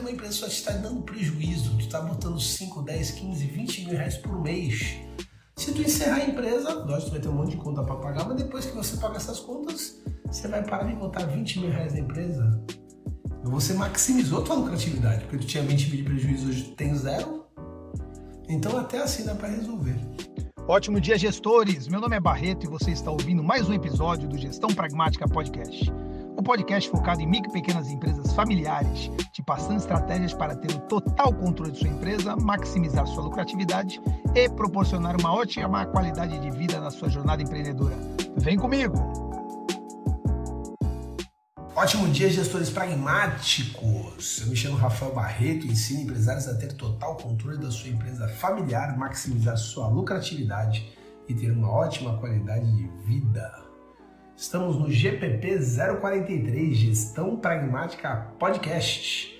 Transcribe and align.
Uma 0.00 0.10
empresa 0.10 0.32
só 0.32 0.46
está 0.46 0.72
dando 0.72 1.02
prejuízo, 1.02 1.76
tu 1.76 1.80
está 1.80 2.00
botando 2.00 2.40
5, 2.40 2.82
10, 2.82 3.10
15, 3.10 3.46
20 3.46 3.84
mil 3.84 3.90
reais 3.94 4.16
por 4.16 4.40
mês. 4.40 4.96
Se 5.54 5.74
tu 5.74 5.82
encerrar 5.82 6.16
a 6.16 6.24
empresa, 6.24 6.72
lógico, 6.72 7.10
tu 7.10 7.10
vai 7.10 7.20
ter 7.20 7.28
um 7.28 7.34
monte 7.34 7.50
de 7.50 7.56
conta 7.58 7.82
para 7.84 7.96
pagar, 7.96 8.26
mas 8.26 8.38
depois 8.38 8.64
que 8.64 8.74
você 8.74 8.96
paga 8.96 9.16
essas 9.16 9.40
contas, 9.40 10.00
você 10.26 10.48
vai 10.48 10.64
parar 10.64 10.84
de 10.84 10.96
botar 10.96 11.26
20 11.26 11.60
mil 11.60 11.70
reais 11.70 11.92
na 11.92 11.98
empresa. 11.98 12.64
Você 13.44 13.74
maximizou 13.74 14.42
tua 14.42 14.54
lucratividade, 14.54 15.20
porque 15.26 15.36
tu 15.36 15.46
tinha 15.46 15.62
20 15.62 15.88
mil 15.90 15.96
de 15.98 16.02
prejuízo, 16.02 16.48
hoje 16.48 16.62
tu 16.62 16.70
tem 16.76 16.94
zero. 16.94 17.44
Então 18.48 18.78
até 18.78 19.02
assim 19.02 19.24
dá 19.24 19.34
para 19.34 19.48
resolver. 19.48 19.96
Ótimo 20.66 20.98
dia, 20.98 21.18
gestores! 21.18 21.88
Meu 21.88 22.00
nome 22.00 22.16
é 22.16 22.20
Barreto 22.20 22.64
e 22.64 22.70
você 22.70 22.90
está 22.90 23.10
ouvindo 23.10 23.44
mais 23.44 23.68
um 23.68 23.74
episódio 23.74 24.26
do 24.26 24.38
Gestão 24.38 24.70
Pragmática 24.70 25.28
Podcast 25.28 25.92
um 26.40 26.42
podcast 26.42 26.88
focado 26.88 27.20
em 27.20 27.26
micro 27.26 27.50
e 27.50 27.52
pequenas 27.52 27.90
empresas 27.90 28.32
familiares, 28.32 29.10
te 29.30 29.42
passando 29.42 29.76
estratégias 29.76 30.32
para 30.32 30.56
ter 30.56 30.74
o 30.74 30.80
total 30.80 31.34
controle 31.34 31.70
de 31.70 31.78
sua 31.78 31.88
empresa, 31.88 32.34
maximizar 32.34 33.06
sua 33.06 33.24
lucratividade 33.24 34.00
e 34.34 34.48
proporcionar 34.48 35.20
uma 35.20 35.34
ótima 35.34 35.84
qualidade 35.84 36.38
de 36.38 36.50
vida 36.50 36.80
na 36.80 36.90
sua 36.90 37.10
jornada 37.10 37.42
empreendedora. 37.42 37.94
Vem 38.38 38.56
comigo! 38.56 38.96
Ótimo 41.76 42.08
dia, 42.08 42.30
gestores 42.30 42.70
pragmáticos! 42.70 44.40
Eu 44.40 44.46
me 44.46 44.56
chamo 44.56 44.76
Rafael 44.76 45.14
Barreto 45.14 45.66
e 45.66 45.72
ensino 45.72 46.00
empresários 46.00 46.48
a 46.48 46.54
ter 46.56 46.72
total 46.72 47.16
controle 47.16 47.58
da 47.58 47.70
sua 47.70 47.90
empresa 47.90 48.26
familiar, 48.28 48.96
maximizar 48.96 49.58
sua 49.58 49.88
lucratividade 49.88 50.90
e 51.28 51.34
ter 51.34 51.52
uma 51.52 51.70
ótima 51.70 52.18
qualidade 52.18 52.66
de 52.74 52.88
vida. 53.04 53.69
Estamos 54.40 54.74
no 54.76 54.90
GPP 54.90 55.58
043 56.00 56.74
Gestão 56.74 57.36
Pragmática 57.36 58.32
Podcast. 58.38 59.38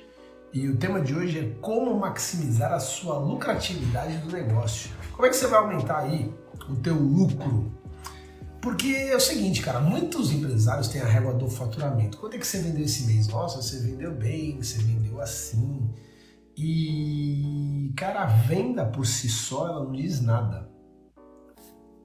E 0.53 0.69
o 0.69 0.77
tema 0.77 1.01
de 1.01 1.15
hoje 1.15 1.39
é 1.39 1.55
como 1.63 1.99
maximizar 1.99 2.71
a 2.71 2.79
sua 2.79 3.17
lucratividade 3.17 4.19
do 4.19 4.31
negócio. 4.31 4.91
Como 5.13 5.25
é 5.25 5.31
que 5.31 5.37
você 5.37 5.47
vai 5.47 5.59
aumentar 5.59 6.01
aí 6.01 6.31
o 6.69 6.77
teu 6.77 6.97
lucro? 6.97 7.73
Porque 8.61 8.89
é 8.89 9.17
o 9.17 9.21
seguinte, 9.21 9.63
cara, 9.63 9.81
muitos 9.81 10.33
empresários 10.33 10.89
têm 10.89 11.01
a 11.01 11.07
régua 11.07 11.33
do 11.33 11.49
faturamento. 11.49 12.19
Quanto 12.19 12.37
é 12.37 12.39
que 12.39 12.47
você 12.47 12.59
vendeu 12.59 12.85
esse 12.85 13.07
mês? 13.07 13.27
Nossa, 13.27 13.63
você 13.63 13.81
vendeu 13.81 14.15
bem, 14.15 14.63
você 14.63 14.83
vendeu 14.83 15.19
assim. 15.19 15.91
E, 16.55 17.91
cara, 17.97 18.25
a 18.25 18.27
venda 18.27 18.85
por 18.85 19.07
si 19.07 19.31
só, 19.31 19.67
ela 19.67 19.83
não 19.83 19.93
diz 19.93 20.21
nada. 20.21 20.71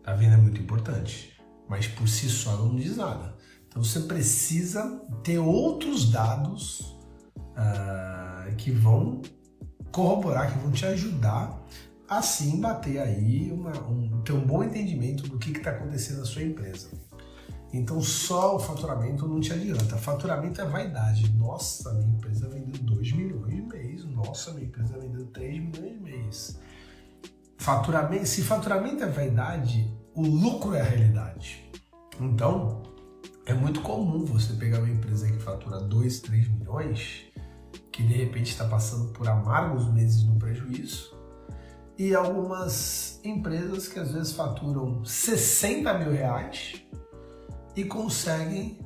A 0.06 0.14
venda 0.14 0.36
é 0.36 0.38
muito 0.38 0.62
importante 0.62 1.35
mas 1.68 1.88
por 1.88 2.08
si 2.08 2.30
só 2.30 2.52
ela 2.52 2.66
não 2.66 2.76
diz 2.76 2.98
nada. 2.98 3.36
Então 3.68 3.84
você 3.84 4.02
precisa 4.02 5.02
ter 5.24 5.38
outros 5.38 6.10
dados 6.10 6.80
uh, 7.36 8.56
que 8.58 8.72
vão 8.72 9.22
corroborar, 9.92 10.52
que 10.52 10.60
vão 10.60 10.72
te 10.72 10.86
ajudar 10.86 11.62
a 12.08 12.22
sim 12.22 12.60
bater 12.60 13.00
aí 13.00 13.52
uma, 13.52 13.72
um, 13.90 14.22
ter 14.22 14.34
um 14.34 14.46
bom 14.46 14.64
entendimento 14.64 15.28
do 15.28 15.38
que 15.38 15.52
está 15.52 15.72
acontecendo 15.72 16.20
na 16.20 16.26
sua 16.26 16.44
empresa. 16.44 16.90
Então 17.74 18.02
só 18.02 18.56
o 18.56 18.60
faturamento 18.60 19.28
não 19.28 19.40
te 19.40 19.52
adianta. 19.52 19.98
Faturamento 19.98 20.62
é 20.62 20.66
vaidade. 20.66 21.30
Nossa, 21.34 21.94
minha 21.94 22.16
empresa 22.16 22.48
vendeu 22.48 22.82
2 22.82 23.12
milhões 23.12 23.54
de 23.54 23.62
mês. 23.62 24.06
Nossa, 24.06 24.52
minha 24.52 24.68
empresa 24.68 24.98
vendeu 24.98 25.26
3 25.28 25.62
milhões 25.62 25.94
de 25.94 26.00
mês. 26.00 26.60
Faturamento, 27.58 28.26
se 28.28 28.44
faturamento 28.44 29.04
é 29.04 29.08
vaidade, 29.08 29.92
o 30.16 30.22
lucro 30.22 30.74
é 30.74 30.82
a 30.82 30.84
realidade. 30.84 31.70
Então, 32.20 32.82
é 33.46 33.54
muito 33.54 33.82
comum 33.82 34.24
você 34.26 34.54
pegar 34.54 34.80
uma 34.80 34.90
empresa 34.90 35.28
que 35.28 35.38
fatura 35.40 35.82
2, 35.82 36.20
3 36.22 36.48
milhões, 36.50 37.26
que 37.92 38.02
de 38.02 38.14
repente 38.14 38.52
está 38.52 38.66
passando 38.66 39.12
por 39.12 39.28
amargos 39.28 39.92
meses 39.94 40.24
no 40.24 40.38
prejuízo, 40.38 41.14
e 41.98 42.16
algumas 42.16 43.20
empresas 43.24 43.88
que 43.88 44.00
às 44.00 44.12
vezes 44.12 44.34
faturam 44.34 45.04
60 45.04 45.94
mil 46.00 46.12
reais 46.12 46.82
e 47.76 47.84
conseguem 47.84 48.80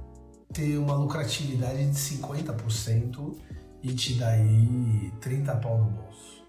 ter 0.52 0.78
uma 0.78 0.96
lucratividade 0.96 1.90
de 1.90 1.96
50% 1.96 3.36
e 3.84 3.94
te 3.94 4.16
dá 4.16 4.30
aí 4.30 5.12
30 5.22 5.56
pau 5.56 5.78
no 5.78 5.92
bolso. 5.92 6.44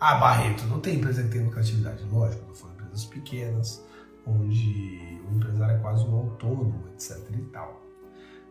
Ah, 0.00 0.16
Barreto, 0.16 0.64
não 0.64 0.80
tem 0.80 0.96
empresa 0.96 1.22
que 1.22 1.28
tem 1.28 1.44
lucratividade. 1.44 2.02
Lógico, 2.04 2.54
foram 2.54 2.74
empresas 2.74 3.04
pequenas, 3.04 3.82
onde 4.26 5.20
o 5.28 5.36
empresário 5.36 5.76
é 5.76 5.78
quase 5.78 6.04
um 6.04 6.14
autônomo, 6.14 6.84
etc. 6.94 7.18
e 7.32 7.42
tal. 7.52 7.82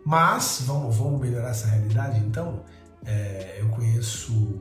Mas 0.06 0.64
vamos, 0.66 0.96
vamos 0.96 1.22
melhorar 1.22 1.50
essa 1.50 1.68
realidade 1.68 2.20
então. 2.20 2.64
É, 3.06 3.58
eu 3.60 3.70
conheço 3.70 4.60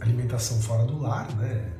alimentação 0.00 0.60
fora 0.60 0.84
do 0.84 0.98
lar, 0.98 1.34
né? 1.36 1.72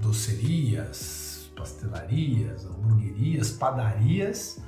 Docerias, 0.00 1.50
pastelarias, 1.56 2.64
hamburguerias, 2.64 3.50
padarias, 3.50 4.58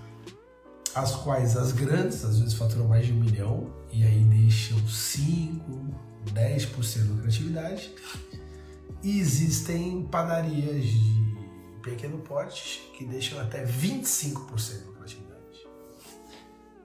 as 0.95 1.15
quais 1.17 1.57
as 1.57 1.73
grandes 1.73 2.25
às 2.25 2.41
vezes 2.41 2.55
faturam 2.55 2.89
mais 2.89 3.07
de 3.07 3.13
um 3.13 3.21
milhão 3.21 3.73
e 3.93 4.03
aí 4.03 4.25
deixam 4.25 4.79
5, 4.87 5.95
10% 6.33 7.03
de 7.03 7.09
lucratividade 7.09 7.95
existem 9.03 10.03
padarias 10.05 10.85
de 10.85 11.19
pequeno 11.83 12.19
porte 12.19 12.91
que 12.97 13.05
deixam 13.05 13.41
até 13.41 13.65
25% 13.65 14.79
de 14.79 14.85
lucratividade. 14.85 15.39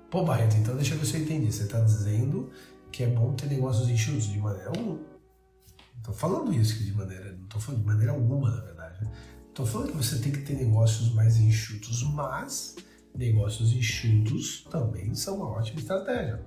Pô, 0.09 0.23
Barreto, 0.23 0.56
então 0.57 0.75
deixa 0.75 0.94
eu 0.94 1.00
ver 1.00 1.06
se 1.06 1.18
eu 1.18 1.22
entendi. 1.22 1.52
Você 1.52 1.63
está 1.63 1.79
dizendo 1.79 2.52
que 2.91 3.03
é 3.03 3.07
bom 3.07 3.34
ter 3.34 3.47
negócios 3.47 3.90
enxutos 3.90 4.25
de 4.25 4.40
maneira 4.40 4.69
alguma. 4.69 5.00
Estou 5.97 6.13
falando 6.13 6.53
isso 6.53 6.84
de 6.84 6.94
maneira. 6.94 7.31
Não 7.31 7.44
estou 7.44 7.62
falando 7.62 7.81
de 7.81 7.88
maneira 7.88 8.12
alguma, 8.12 8.52
na 8.52 8.62
verdade. 8.62 9.09
Estou 9.50 9.66
falando 9.66 9.91
que 9.91 9.97
você 9.97 10.19
tem 10.19 10.31
que 10.31 10.41
ter 10.41 10.56
negócios 10.56 11.13
mais 11.13 11.38
enxutos, 11.38 12.03
mas 12.13 12.75
negócios 13.16 13.72
enxutos 13.72 14.68
também 14.69 15.13
são 15.16 15.38
uma 15.38 15.47
ótima 15.47 15.79
estratégia. 15.79 16.46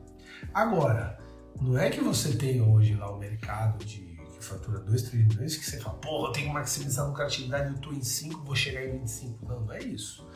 Agora, 0.53 1.19
não 1.61 1.79
é 1.79 1.91
que 1.91 2.01
você 2.01 2.37
tem 2.37 2.61
hoje 2.61 2.95
lá 2.95 3.11
o 3.11 3.19
mercado 3.19 3.85
de 3.85 4.06
que 4.39 4.45
fatura 4.45 4.81
2, 4.81 5.03
3 5.03 5.27
milhões, 5.27 5.57
que 5.57 5.65
você 5.65 5.79
fala, 5.79 5.97
porra, 5.99 6.29
eu 6.29 6.33
tenho 6.33 6.49
que 6.49 6.53
maximizar 6.53 7.05
a 7.05 7.09
lucratividade, 7.09 7.69
eu 7.71 7.75
estou 7.75 7.93
em 7.93 8.03
5, 8.03 8.45
vou 8.45 8.55
chegar 8.55 8.85
em 8.85 8.99
25. 8.99 9.47
Não, 9.47 9.61
não 9.61 9.73
é 9.73 9.83
isso. 9.83 10.27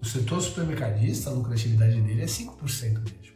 O 0.00 0.04
setor 0.04 0.40
supermercadista, 0.40 1.30
a 1.30 1.32
lucratividade 1.32 2.00
dele 2.00 2.22
é 2.22 2.26
5% 2.26 2.98
mesmo. 2.98 3.32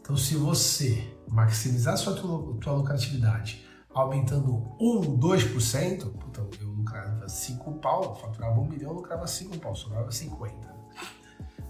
Então, 0.00 0.16
se 0.16 0.36
você 0.36 1.12
maximizar 1.28 1.94
a 1.94 1.96
sua 1.96 2.14
tua, 2.14 2.72
lucratividade 2.72 3.66
aumentando 3.92 4.76
1, 4.80 5.18
2%, 5.18 6.12
puta, 6.12 6.46
eu 6.60 6.68
lucrava 6.68 7.28
5 7.28 7.72
pau, 7.74 8.14
faturava 8.14 8.60
1 8.60 8.64
milhão, 8.64 8.90
eu 8.90 8.96
lucrava 8.96 9.26
5 9.26 9.58
pau, 9.58 9.74
sobrava 9.74 10.10
50. 10.10 10.78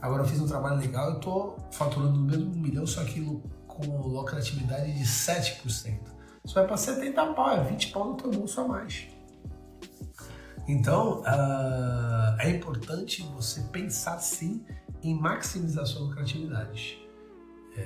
Agora 0.00 0.22
eu 0.22 0.28
fiz 0.28 0.40
um 0.40 0.46
trabalho 0.46 0.76
legal, 0.76 1.10
eu 1.10 1.16
estou 1.16 1.56
faturando 1.72 2.20
o 2.20 2.22
mesmo 2.22 2.52
1 2.52 2.58
milhão, 2.58 2.86
só 2.86 3.02
que 3.04 3.24
com 3.66 4.08
lucratividade 4.08 4.92
de 4.92 5.04
7%. 5.04 6.17
Você 6.48 6.54
vai 6.54 6.66
para 6.66 6.78
70 6.78 7.26
pau, 7.34 7.50
é 7.50 7.62
20 7.62 7.90
pau 7.90 8.08
no 8.08 8.14
teu 8.14 8.30
bolso 8.30 8.58
a 8.62 8.66
mais. 8.66 9.06
Então, 10.66 11.20
uh, 11.20 12.40
é 12.40 12.48
importante 12.48 13.22
você 13.34 13.60
pensar 13.64 14.18
sim 14.18 14.64
em 15.02 15.14
maximizar 15.14 15.84
sua 15.84 16.06
lucratividade. 16.06 17.06
É, 17.76 17.80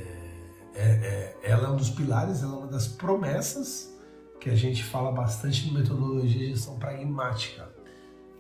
é, 0.75 0.83
é, 0.85 1.39
ela 1.43 1.67
é 1.67 1.71
um 1.73 1.77
dos 1.77 1.91
pilares, 1.91 2.45
ela 2.45 2.55
é 2.55 2.59
uma 2.59 2.67
das 2.69 2.87
promessas 2.87 3.93
que 4.41 4.49
a 4.49 4.55
gente 4.55 4.85
fala 4.85 5.11
bastante 5.11 5.67
no 5.67 5.81
metodologia 5.81 6.39
de 6.39 6.51
gestão 6.51 6.79
pragmática. 6.79 7.69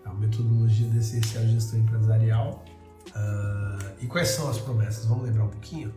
Uma 0.04 0.14
metodologia 0.14 0.88
de 0.88 0.98
essencial 0.98 1.44
gestão 1.46 1.80
empresarial. 1.80 2.64
Uh, 3.08 3.90
e 4.00 4.06
quais 4.06 4.28
são 4.28 4.48
as 4.48 4.58
promessas? 4.58 5.04
Vamos 5.04 5.24
lembrar 5.24 5.46
um 5.46 5.50
pouquinho? 5.50 5.92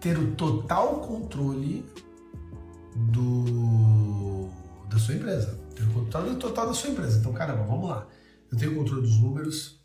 Ter 0.00 0.18
o 0.18 0.34
total 0.34 1.00
controle 1.00 1.84
do, 2.94 4.48
da 4.88 4.98
sua 4.98 5.14
empresa. 5.14 5.58
Ter 5.74 5.84
o 5.84 5.92
controle 5.92 6.36
total 6.36 6.66
da 6.68 6.74
sua 6.74 6.90
empresa. 6.90 7.18
Então, 7.18 7.32
caramba, 7.32 7.64
vamos 7.64 7.88
lá. 7.88 8.06
Eu 8.50 8.58
tenho 8.58 8.72
o 8.72 8.76
controle 8.76 9.02
dos 9.02 9.18
números, 9.18 9.80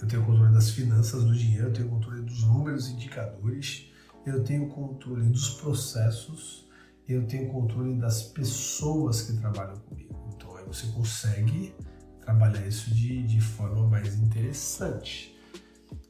eu 0.00 0.08
tenho 0.08 0.22
o 0.22 0.26
controle 0.26 0.52
das 0.52 0.70
finanças, 0.70 1.24
do 1.24 1.34
dinheiro, 1.34 1.68
eu 1.68 1.72
tenho 1.72 1.86
o 1.86 1.90
controle 1.90 2.22
dos 2.22 2.42
números, 2.42 2.88
indicadores, 2.88 3.86
eu 4.26 4.42
tenho 4.42 4.64
o 4.64 4.68
controle 4.68 5.28
dos 5.28 5.50
processos, 5.50 6.68
eu 7.06 7.26
tenho 7.26 7.48
o 7.48 7.52
controle 7.52 7.94
das 7.94 8.22
pessoas 8.22 9.22
que 9.22 9.34
trabalham 9.34 9.76
comigo. 9.76 10.28
Então, 10.34 10.56
aí 10.56 10.64
você 10.64 10.86
consegue 10.88 11.74
trabalhar 12.20 12.66
isso 12.66 12.92
de, 12.92 13.22
de 13.22 13.40
forma 13.40 13.86
mais 13.88 14.16
interessante. 14.16 15.36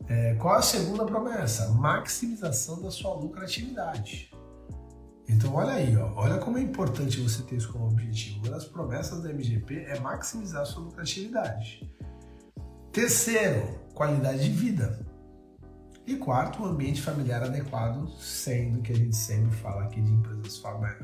É, 0.08 0.34
qual 0.34 0.56
a 0.56 0.62
segunda 0.62 1.04
promessa? 1.04 1.68
Maximização 1.70 2.82
da 2.82 2.90
sua 2.90 3.14
lucratividade. 3.14 4.29
Então 5.30 5.54
olha 5.54 5.74
aí, 5.74 5.96
ó, 5.96 6.12
olha 6.16 6.38
como 6.38 6.58
é 6.58 6.60
importante 6.60 7.20
você 7.20 7.42
ter 7.44 7.56
isso 7.56 7.72
como 7.72 7.86
objetivo. 7.86 8.40
Uma 8.40 8.50
das 8.50 8.64
promessas 8.64 9.22
da 9.22 9.30
MGP 9.30 9.84
é 9.86 9.98
maximizar 10.00 10.66
sua 10.66 10.82
lucratividade. 10.82 11.88
Terceiro, 12.92 13.78
qualidade 13.94 14.42
de 14.42 14.50
vida. 14.50 15.06
E 16.04 16.16
quarto, 16.16 16.64
um 16.64 16.66
ambiente 16.66 17.00
familiar 17.00 17.44
adequado, 17.44 18.08
sendo 18.18 18.82
que 18.82 18.92
a 18.92 18.96
gente 18.96 19.14
sempre 19.14 19.56
fala 19.58 19.84
aqui 19.84 20.00
de 20.00 20.10
empresas 20.10 20.60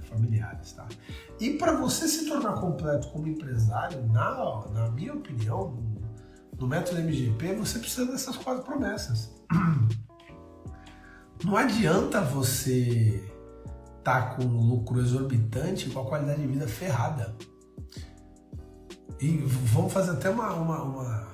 familiares, 0.09 0.73
tá? 0.73 0.89
E 1.39 1.51
para 1.51 1.77
você 1.77 2.09
se 2.09 2.27
tornar 2.27 2.55
completo 2.55 3.09
como 3.13 3.29
empresário, 3.29 4.05
na, 4.09 4.67
na 4.73 4.91
minha 4.91 5.15
opinião, 5.15 5.71
no, 5.71 6.03
no 6.59 6.67
método 6.67 7.01
MGP, 7.01 7.55
você 7.55 7.79
precisa 7.79 8.11
dessas 8.11 8.37
quatro 8.37 8.65
promessas. 8.65 9.31
Não 11.45 11.57
adianta 11.57 12.21
você 12.23 13.36
tá 14.07 14.23
com 14.23 14.45
um 14.45 14.69
lucro 14.69 15.01
exorbitante 15.01 15.91
com 15.91 15.99
a 15.99 16.05
qualidade 16.05 16.41
de 16.41 16.47
vida 16.47 16.69
ferrada. 16.69 17.35
E 19.21 19.37
vamos 19.39 19.93
fazer 19.93 20.13
até 20.13 20.31
uma, 20.31 20.53
uma, 20.53 20.83
uma 20.85 21.29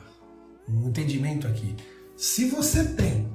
um 0.66 0.88
entendimento 0.88 1.46
aqui. 1.46 1.76
Se 2.16 2.48
você 2.48 2.94
tem 2.94 3.30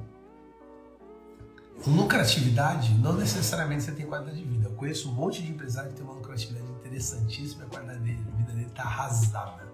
lucratividade, 1.86 2.92
não 2.94 3.12
necessariamente 3.12 3.84
você 3.84 3.92
tem 3.92 4.06
qualidade 4.06 4.38
de 4.38 4.44
vida. 4.44 4.66
Eu 4.66 4.72
conheço 4.72 5.08
um 5.08 5.14
monte 5.14 5.40
de 5.40 5.52
empresário 5.52 5.90
que 5.90 5.96
tem 5.96 6.04
uma 6.04 6.14
lucratividade 6.14 6.66
interessantíssima 6.72 7.62
a 7.62 7.66
qualidade 7.68 8.00
de 8.00 8.14
vida 8.14 8.52
dele 8.52 8.66
está 8.66 8.82
arrasada. 8.82 9.68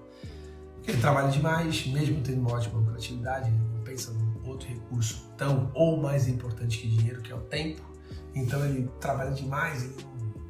Porque 0.75 0.91
ele 0.91 1.01
trabalha 1.01 1.31
demais, 1.31 1.87
mesmo 1.87 2.21
tendo 2.21 2.41
uma 2.41 2.53
ótima 2.53 2.81
lucratividade, 2.81 3.49
ele 3.49 3.57
não 3.57 3.83
pensa 3.83 4.13
em 4.13 4.47
outro 4.47 4.69
recurso 4.69 5.25
tão 5.39 5.71
ou 5.73 6.03
mais 6.03 6.29
importante 6.29 6.77
que 6.77 6.87
dinheiro, 6.87 7.23
que 7.23 7.33
é 7.33 7.35
o 7.35 7.41
tempo. 7.41 7.94
Então 8.35 8.65
ele 8.65 8.91
trabalha 9.01 9.31
demais 9.31 9.85
e 9.85 9.97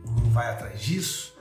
não, 0.07 0.31
vai 0.31 0.51
atrás 0.51 0.81
disso. 0.81 1.35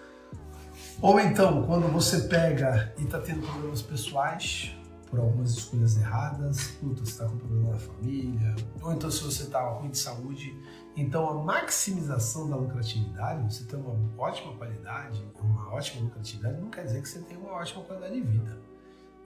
Ou 1.02 1.20
então, 1.20 1.66
quando 1.66 1.88
você 1.92 2.22
pega 2.22 2.94
e 2.98 3.04
está 3.04 3.20
tendo 3.20 3.46
problemas 3.46 3.82
pessoais, 3.82 4.76
por 5.14 5.20
algumas 5.20 5.52
escolhas 5.52 5.96
erradas, 5.96 6.72
puta, 6.82 7.06
você 7.06 7.12
está 7.12 7.26
com 7.26 7.38
problema 7.38 7.74
na 7.74 7.78
família, 7.78 8.56
ou 8.82 8.94
então 8.94 9.12
se 9.12 9.24
você 9.24 9.44
está 9.44 9.62
ruim 9.70 9.92
de 9.92 10.00
saúde. 10.00 10.58
Então 10.98 11.30
a 11.30 11.44
maximização 11.44 12.50
da 12.50 12.56
lucratividade, 12.56 13.54
você 13.54 13.64
ter 13.66 13.76
uma 13.76 13.96
ótima 14.18 14.56
qualidade, 14.56 15.24
uma 15.40 15.72
ótima 15.72 16.06
lucratividade, 16.06 16.60
não 16.60 16.72
quer 16.72 16.86
dizer 16.86 17.04
que 17.04 17.10
você 17.10 17.20
tenha 17.20 17.40
uma 17.40 17.52
ótima 17.52 17.84
qualidade 17.84 18.16
de 18.16 18.22
vida. 18.22 18.58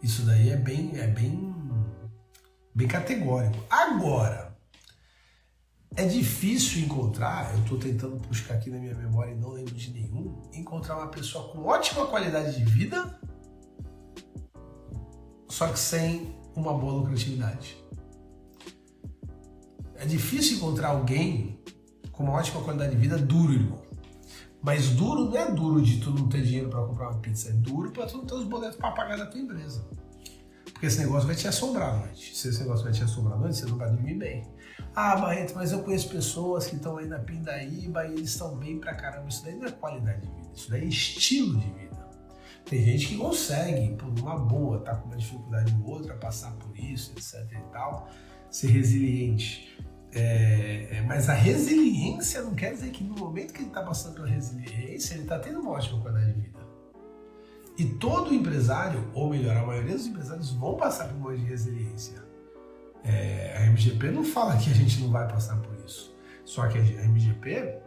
Isso 0.04 0.24
daí 0.24 0.50
é 0.50 0.58
bem, 0.58 1.00
é 1.00 1.08
bem, 1.08 1.56
bem 2.76 2.88
categórico. 2.90 3.58
Agora, 3.70 4.47
é 5.98 6.06
difícil 6.06 6.84
encontrar, 6.84 7.54
eu 7.54 7.62
estou 7.64 7.78
tentando 7.78 8.16
buscar 8.28 8.54
aqui 8.54 8.70
na 8.70 8.78
minha 8.78 8.96
memória 8.96 9.32
e 9.32 9.36
não 9.36 9.50
lembro 9.50 9.74
de 9.74 9.92
nenhum, 9.92 10.42
encontrar 10.54 10.96
uma 10.96 11.08
pessoa 11.08 11.50
com 11.50 11.66
ótima 11.66 12.06
qualidade 12.06 12.56
de 12.56 12.64
vida 12.64 13.20
só 15.58 15.68
que 15.70 15.80
sem 15.80 16.36
uma 16.56 16.72
boa 16.72 16.94
lucratividade. 16.94 17.84
É 19.96 20.06
difícil 20.06 20.58
encontrar 20.58 20.90
alguém 20.90 21.60
com 22.12 22.24
uma 22.24 22.34
ótima 22.34 22.62
qualidade 22.62 22.92
de 22.92 23.02
vida 23.02 23.18
duro, 23.18 23.54
irmão. 23.54 23.82
Mas 24.62 24.90
duro 24.90 25.26
não 25.26 25.36
é 25.36 25.52
duro 25.52 25.82
de 25.82 26.00
tu 26.00 26.12
não 26.12 26.30
ter 26.30 26.44
dinheiro 26.44 26.70
para 26.70 26.86
comprar 26.86 27.10
uma 27.10 27.20
pizza, 27.20 27.50
é 27.50 27.54
duro 27.54 27.90
para 27.90 28.06
tu 28.06 28.18
não 28.18 28.26
ter 28.28 28.36
os 28.36 28.44
boletos 28.44 28.78
para 28.78 28.92
pagar 28.92 29.18
da 29.18 29.26
tua 29.26 29.40
empresa. 29.40 29.84
Porque 30.66 30.86
esse 30.86 31.00
negócio 31.00 31.26
vai 31.26 31.36
te 31.36 31.48
assombrar 31.48 31.96
à 31.96 31.98
noite. 31.98 32.38
Se 32.38 32.50
esse 32.50 32.60
negócio 32.60 32.84
vai 32.84 32.94
te 32.94 33.04
assombrar 33.04 33.36
à 33.36 33.42
noite, 33.42 33.58
você 33.58 33.66
não 33.66 33.78
vai 33.78 33.90
dormir 33.90 34.14
bem. 34.14 34.48
Ah, 35.00 35.16
Barreto, 35.16 35.54
mas 35.54 35.72
eu 35.72 35.84
conheço 35.84 36.10
pessoas 36.10 36.66
que 36.66 36.76
estão 36.76 36.98
aí 36.98 37.06
na 37.06 37.20
Pindaíba 37.20 38.08
e 38.08 38.14
eles 38.14 38.32
estão 38.32 38.58
bem 38.58 38.80
pra 38.80 38.96
caramba. 38.96 39.30
Isso 39.30 39.44
daí 39.44 39.56
não 39.56 39.68
é 39.68 39.72
qualidade 39.72 40.22
de 40.22 40.28
vida, 40.28 40.50
isso 40.56 40.72
daí 40.72 40.82
é 40.82 40.86
estilo 40.86 41.60
de 41.60 41.70
vida. 41.70 42.10
Tem 42.66 42.84
gente 42.84 43.10
que 43.10 43.16
consegue, 43.16 43.96
por 43.96 44.08
uma 44.08 44.40
boa, 44.40 44.80
tá 44.80 44.96
com 44.96 45.10
uma 45.10 45.16
dificuldade 45.16 45.72
ou 45.84 45.92
outra, 45.92 46.16
passar 46.16 46.52
por 46.54 46.76
isso, 46.76 47.14
etc 47.16 47.48
e 47.52 47.72
tal, 47.72 48.10
ser 48.50 48.72
resiliente. 48.72 49.80
É, 50.14 50.88
é, 50.90 51.02
mas 51.06 51.30
a 51.30 51.34
resiliência 51.36 52.42
não 52.42 52.56
quer 52.56 52.74
dizer 52.74 52.90
que 52.90 53.04
no 53.04 53.14
momento 53.14 53.54
que 53.54 53.60
ele 53.60 53.68
está 53.68 53.84
passando 53.84 54.16
pela 54.16 54.28
resiliência, 54.28 55.14
ele 55.14 55.24
está 55.24 55.38
tendo 55.38 55.60
uma 55.60 55.74
ótima 55.74 56.02
qualidade 56.02 56.34
de 56.34 56.42
vida. 56.42 56.60
E 57.78 57.86
todo 57.86 58.34
empresário, 58.34 59.12
ou 59.14 59.30
melhor, 59.30 59.58
a 59.58 59.64
maioria 59.64 59.94
dos 59.94 60.08
empresários 60.08 60.50
vão 60.54 60.76
passar 60.76 61.08
por 61.08 61.18
um 61.18 61.20
momento 61.20 61.42
de 61.42 61.46
resiliência. 61.46 62.27
É, 63.04 63.58
a 63.58 63.72
MGP 63.72 64.12
não 64.12 64.24
fala 64.24 64.58
que 64.58 64.70
a 64.70 64.74
gente 64.74 65.00
não 65.00 65.10
vai 65.10 65.28
passar 65.28 65.58
por 65.58 65.76
isso. 65.86 66.16
Só 66.44 66.68
que 66.68 66.78
a 66.78 66.82
MGP, 66.82 67.80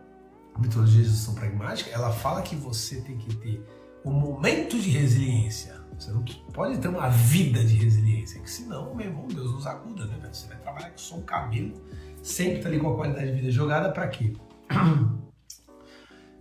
a 0.54 0.58
metodologia 0.58 1.02
de 1.02 1.08
gestão 1.08 1.34
pragmática, 1.34 1.90
ela 1.90 2.12
fala 2.12 2.42
que 2.42 2.54
você 2.56 3.00
tem 3.00 3.16
que 3.16 3.34
ter 3.36 3.64
o 4.04 4.10
momento 4.10 4.78
de 4.78 4.90
resiliência. 4.90 5.80
Você 5.98 6.10
não 6.12 6.24
pode 6.52 6.78
ter 6.78 6.88
uma 6.88 7.08
vida 7.10 7.62
de 7.62 7.74
resiliência, 7.74 8.40
que 8.40 8.50
senão, 8.50 8.94
meu 8.94 9.06
irmão, 9.06 9.28
Deus 9.28 9.52
nos 9.52 9.66
acuda, 9.66 10.06
né? 10.06 10.18
Você 10.32 10.48
vai 10.48 10.56
trabalhar 10.58 10.90
com 10.90 10.98
som 10.98 11.16
um 11.16 11.22
cabelo, 11.22 11.74
sempre 12.22 12.60
tá 12.60 12.68
ali 12.68 12.78
com 12.78 12.92
a 12.92 12.96
qualidade 12.96 13.26
de 13.26 13.36
vida 13.36 13.50
jogada 13.50 13.90
para 13.92 14.08
quê? 14.08 14.32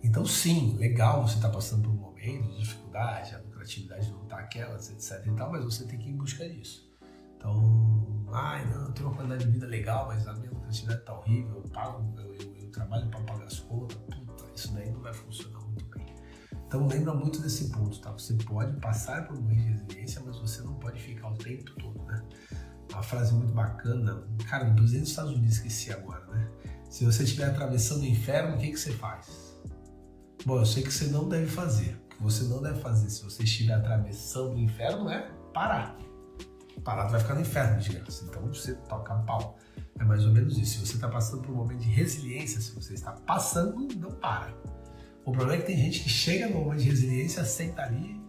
Então, 0.02 0.24
sim, 0.24 0.78
legal 0.78 1.28
você 1.28 1.38
tá 1.38 1.50
passando 1.50 1.82
por 1.82 1.90
um 1.90 1.94
momento 1.94 2.48
de 2.48 2.60
dificuldade, 2.60 3.34
a 3.34 3.38
lucratividade 3.38 4.10
não 4.10 4.24
tá 4.24 4.38
aquelas, 4.38 4.90
etc 4.90 5.26
e 5.26 5.30
tal, 5.32 5.52
mas 5.52 5.62
você 5.62 5.84
tem 5.84 5.98
que 5.98 6.08
ir 6.08 6.12
em 6.12 6.16
busca 6.16 6.48
disso. 6.48 6.89
Então, 7.40 8.26
ai, 8.32 8.64
não, 8.66 8.82
eu 8.82 8.92
tenho 8.92 9.08
uma 9.08 9.16
qualidade 9.16 9.46
de 9.46 9.50
vida 9.50 9.66
legal, 9.66 10.08
mas 10.08 10.28
a 10.28 10.34
minha 10.34 10.50
lucratividade 10.50 11.04
tá 11.04 11.18
horrível, 11.18 11.62
eu 11.64 11.70
pago, 11.70 12.14
eu, 12.18 12.34
eu, 12.34 12.56
eu 12.56 12.70
trabalho 12.70 13.08
para 13.08 13.20
pagar 13.22 13.46
as 13.46 13.60
contas, 13.60 13.96
puta, 13.96 14.44
isso 14.54 14.74
daí 14.74 14.90
não 14.90 15.00
vai 15.00 15.14
funcionar 15.14 15.60
então 16.70 16.86
lembra 16.86 17.12
muito 17.12 17.42
desse 17.42 17.68
ponto, 17.70 17.98
tá? 17.98 18.12
Você 18.12 18.32
pode 18.34 18.78
passar 18.78 19.26
por 19.26 19.36
uma 19.36 19.50
resiliência, 19.52 20.22
mas 20.24 20.38
você 20.38 20.62
não 20.62 20.74
pode 20.74 21.00
ficar 21.00 21.32
o 21.32 21.36
tempo 21.36 21.64
todo, 21.72 22.00
né? 22.04 22.22
Uma 22.92 23.02
frase 23.02 23.34
muito 23.34 23.52
bacana, 23.52 24.22
cara, 24.48 24.70
o 24.70 24.74
presidente 24.76 25.00
dos 25.00 25.10
Estados 25.10 25.32
Unidos 25.32 25.56
esqueci 25.56 25.92
agora, 25.92 26.24
né? 26.26 26.48
Se 26.88 27.04
você 27.04 27.24
estiver 27.24 27.46
atravessando 27.46 28.02
o 28.02 28.06
inferno, 28.06 28.54
o 28.54 28.58
que, 28.60 28.70
que 28.70 28.76
você 28.76 28.92
faz? 28.92 29.58
Bom, 30.46 30.58
eu 30.58 30.66
sei 30.66 30.84
que 30.84 30.92
você 30.92 31.06
não 31.06 31.28
deve 31.28 31.48
fazer. 31.48 32.00
O 32.04 32.08
que 32.08 32.22
você 32.22 32.44
não 32.44 32.62
deve 32.62 32.80
fazer 32.80 33.10
se 33.10 33.24
você 33.24 33.42
estiver 33.42 33.74
atravessando 33.74 34.54
o 34.54 34.58
inferno 34.60 35.10
é 35.10 35.28
parar. 35.52 35.96
Parado 36.82 37.10
vai 37.10 37.20
ficar 37.20 37.34
no 37.34 37.40
inferno 37.40 37.80
de 37.80 37.92
graça. 37.92 38.24
Então 38.28 38.46
você 38.46 38.74
toca 38.74 39.14
pau. 39.14 39.58
É 39.98 40.04
mais 40.04 40.24
ou 40.24 40.32
menos 40.32 40.56
isso. 40.56 40.78
Se 40.78 40.86
você 40.86 40.94
está 40.94 41.08
passando 41.08 41.42
por 41.42 41.52
um 41.52 41.56
momento 41.56 41.80
de 41.80 41.90
resiliência, 41.90 42.60
se 42.60 42.72
você 42.72 42.94
está 42.94 43.12
passando, 43.12 43.86
não 43.96 44.10
para. 44.12 44.54
O 45.24 45.32
problema 45.32 45.54
é 45.54 45.58
que 45.58 45.66
tem 45.66 45.76
gente 45.76 46.00
que 46.00 46.08
chega 46.08 46.48
no 46.48 46.60
momento 46.60 46.80
de 46.80 46.88
resiliência, 46.88 47.44
senta 47.44 47.82
ali, 47.82 48.20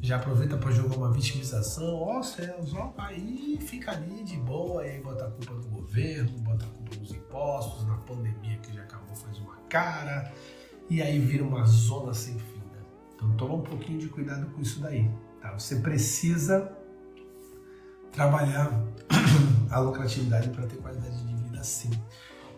já 0.00 0.16
aproveita 0.16 0.56
para 0.56 0.70
jogar 0.72 0.96
uma 0.96 1.12
vitimização, 1.12 1.94
ó 1.94 2.18
oh, 2.18 2.22
céus, 2.22 2.74
ó, 2.74 2.92
aí 2.98 3.58
fica 3.60 3.92
ali 3.92 4.24
de 4.24 4.36
boa, 4.36 4.82
aí 4.82 5.00
bota 5.00 5.26
a 5.26 5.30
culpa 5.30 5.54
no 5.54 5.68
governo, 5.68 6.38
bota 6.38 6.64
a 6.64 6.68
culpa 6.68 6.96
nos 6.96 7.12
impostos, 7.12 7.86
na 7.86 7.96
pandemia 7.98 8.58
que 8.58 8.74
já 8.74 8.82
acabou 8.82 9.14
faz 9.14 9.38
uma 9.38 9.56
cara, 9.68 10.32
e 10.90 11.00
aí 11.00 11.18
vira 11.18 11.44
uma 11.44 11.64
zona 11.64 12.12
sem 12.14 12.38
fim. 12.38 12.58
Né? 12.58 12.80
Então 13.14 13.36
toma 13.36 13.54
um 13.54 13.62
pouquinho 13.62 13.98
de 13.98 14.08
cuidado 14.08 14.46
com 14.52 14.60
isso 14.60 14.80
daí. 14.80 15.08
Tá? 15.40 15.52
Você 15.52 15.76
precisa 15.76 16.76
trabalhar 18.12 18.70
a 19.70 19.80
lucratividade 19.80 20.50
para 20.50 20.66
ter 20.66 20.76
qualidade 20.76 21.24
de 21.24 21.34
vida 21.34 21.62
sim. 21.64 21.90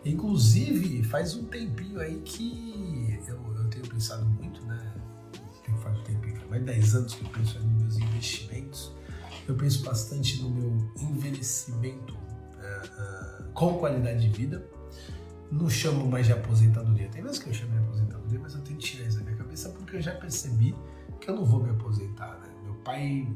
Inclusive, 0.05 1.03
faz 1.05 1.35
um 1.35 1.45
tempinho 1.45 1.99
aí 1.99 2.21
que 2.21 3.19
eu, 3.27 3.41
eu 3.57 3.69
tenho 3.71 3.87
pensado 3.89 4.27
muito, 4.27 4.63
né? 4.67 4.93
Tem 5.65 5.75
faz 5.79 5.99
um 5.99 6.03
tempinho, 6.03 6.35
de 6.37 6.59
10 6.61 6.95
anos 6.95 7.15
que 7.15 7.25
eu 7.25 7.31
penso 7.31 7.59
nos 7.61 7.83
meus 7.83 7.97
investimentos. 7.97 8.93
Eu 9.49 9.57
penso 9.57 9.83
bastante 9.83 10.43
no 10.43 10.51
meu 10.51 10.93
envelhecimento 11.01 12.15
uh, 12.15 13.45
uh, 13.45 13.53
com 13.53 13.79
qualidade 13.79 14.29
de 14.29 14.37
vida. 14.37 14.67
Não 15.51 15.69
chamo 15.71 16.07
mais 16.07 16.27
de 16.27 16.33
aposentadoria. 16.33 17.09
Tem 17.09 17.23
vezes 17.23 17.39
que 17.39 17.49
eu 17.49 17.55
chamo 17.55 17.73
de 17.73 17.79
aposentadoria, 17.79 18.39
mas 18.41 18.55
eu 18.55 18.61
tenho 18.61 18.79
que 18.79 18.85
tirar 18.85 19.09
isso 19.09 19.19
da 19.19 19.25
minha 19.25 19.37
cabeça 19.37 19.69
porque 19.71 19.97
eu 19.97 20.03
já 20.03 20.15
percebi 20.15 20.75
que 21.21 21.31
eu 21.31 21.37
não 21.37 21.45
vou 21.45 21.63
me 21.63 21.71
aposentar, 21.71 22.39
né? 22.41 22.49
Meu 22.63 22.75
pai, 22.77 23.27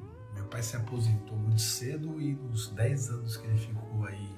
pai 0.48 0.62
se 0.62 0.76
aposentou 0.76 1.36
muito 1.36 1.60
cedo 1.60 2.20
e 2.20 2.34
nos 2.34 2.68
10 2.70 3.10
anos 3.10 3.36
que 3.36 3.46
ele 3.46 3.58
ficou 3.58 4.04
aí 4.04 4.36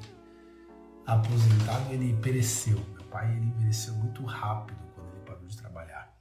aposentado, 1.06 1.92
ele 1.92 2.14
pereceu. 2.20 2.78
Meu 2.92 3.04
pai 3.04 3.36
ele 3.36 3.46
envelheceu 3.46 3.94
muito 3.94 4.24
rápido 4.24 4.78
quando 4.94 5.12
ele 5.12 5.24
parou 5.24 5.46
de 5.46 5.56
trabalhar. 5.56 6.14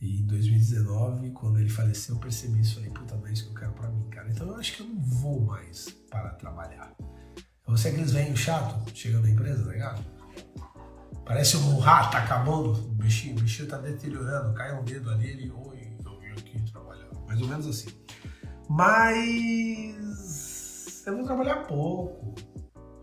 E 0.00 0.20
em 0.20 0.26
2019, 0.26 1.30
quando 1.30 1.60
ele 1.60 1.68
faleceu, 1.68 2.16
eu 2.16 2.20
percebi 2.20 2.60
isso 2.60 2.80
aí, 2.80 2.90
puta, 2.90 3.16
não 3.16 3.26
é 3.26 3.32
isso 3.32 3.44
que 3.44 3.50
eu 3.50 3.54
quero 3.54 3.72
pra 3.72 3.88
mim, 3.88 4.08
cara. 4.10 4.28
Então 4.30 4.48
eu 4.48 4.56
acho 4.56 4.76
que 4.76 4.82
eu 4.82 4.86
não 4.86 5.00
vou 5.00 5.40
mais 5.42 5.90
parar 6.10 6.30
de 6.30 6.38
trabalhar. 6.38 6.96
Você 7.66 7.88
é 7.88 7.90
aqueles 7.92 8.12
velhos 8.12 8.38
chato 8.38 8.90
chegando 8.94 9.22
na 9.22 9.30
empresa, 9.30 9.64
tá 9.64 9.70
ligado? 9.70 10.04
Parece 11.24 11.56
um 11.56 11.78
rato 11.78 12.10
tá 12.10 12.18
acabando, 12.18 12.72
o 12.72 12.94
bichinho, 12.94 13.38
o 13.38 13.40
bichinho 13.40 13.68
tá 13.68 13.78
deteriorando, 13.78 14.52
cai 14.54 14.76
um 14.76 14.84
dedo 14.84 15.08
ali, 15.08 15.28
ele, 15.28 15.50
oi, 15.50 15.96
eu 16.04 16.18
vim 16.18 16.32
aqui 16.32 16.72
trabalhar. 16.72 17.08
Mais 17.26 17.40
ou 17.40 17.46
menos 17.46 17.66
assim. 17.66 17.88
Mas 18.68 19.96
eu 21.06 21.16
vou 21.16 21.24
trabalhar 21.24 21.64
pouco 21.66 22.34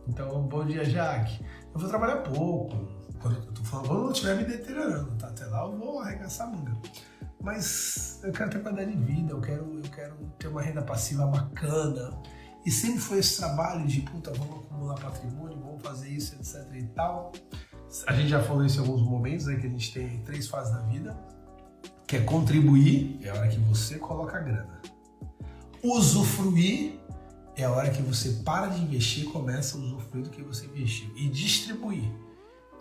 então, 0.09 0.41
bom 0.47 0.65
dia, 0.65 0.83
Jaque. 0.83 1.45
Eu 1.71 1.79
vou 1.79 1.87
trabalhar 1.87 2.17
pouco. 2.17 2.75
Quando 3.21 3.35
eu 3.35 3.53
tô 3.53 3.63
falando, 3.63 3.87
quando 3.87 4.05
eu 4.05 4.11
estiver 4.11 4.35
me 4.37 4.43
deteriorando, 4.43 5.11
tá? 5.17 5.27
Até 5.27 5.45
lá 5.45 5.65
eu 5.65 5.77
vou 5.77 5.99
arregaçar 5.99 6.47
a 6.47 6.51
manga. 6.51 6.75
Mas 7.41 8.19
eu 8.23 8.31
quero 8.31 8.49
ter 8.49 8.59
qualidade 8.59 8.95
de 8.95 9.03
vida, 9.03 9.33
eu 9.33 9.39
quero, 9.39 9.79
eu 9.83 9.89
quero 9.91 10.15
ter 10.39 10.47
uma 10.47 10.61
renda 10.61 10.81
passiva 10.81 11.27
bacana. 11.27 12.19
E 12.65 12.71
sempre 12.71 12.99
foi 12.99 13.19
esse 13.19 13.37
trabalho 13.37 13.85
de, 13.85 14.01
puta, 14.01 14.31
vamos 14.33 14.65
acumular 14.65 14.95
patrimônio, 14.95 15.59
vamos 15.59 15.81
fazer 15.81 16.09
isso, 16.09 16.35
etc 16.35 16.65
e 16.73 16.83
tal. 16.87 17.31
A 18.07 18.13
gente 18.13 18.29
já 18.29 18.41
falou 18.41 18.65
isso 18.65 18.79
em 18.79 18.81
alguns 18.81 19.03
momentos, 19.03 19.45
né, 19.45 19.55
que 19.55 19.67
a 19.67 19.69
gente 19.69 19.93
tem 19.93 20.23
três 20.23 20.47
fases 20.47 20.73
da 20.73 20.81
vida, 20.81 21.15
que 22.07 22.17
é 22.17 22.21
contribuir, 22.21 23.19
é 23.23 23.29
a 23.29 23.35
hora 23.35 23.47
que 23.47 23.59
você 23.59 23.97
coloca 23.99 24.37
a 24.37 24.41
grana. 24.41 24.81
Usufruir 25.83 26.99
é 27.55 27.63
a 27.63 27.71
hora 27.71 27.89
que 27.89 28.01
você 28.01 28.41
para 28.43 28.67
de 28.67 28.81
investir 28.81 29.25
e 29.25 29.27
começa 29.27 29.77
a 29.77 29.81
usufruir 29.81 30.23
do 30.23 30.29
que 30.29 30.41
você 30.41 30.65
investiu. 30.65 31.09
E 31.15 31.27
distribuir, 31.29 32.09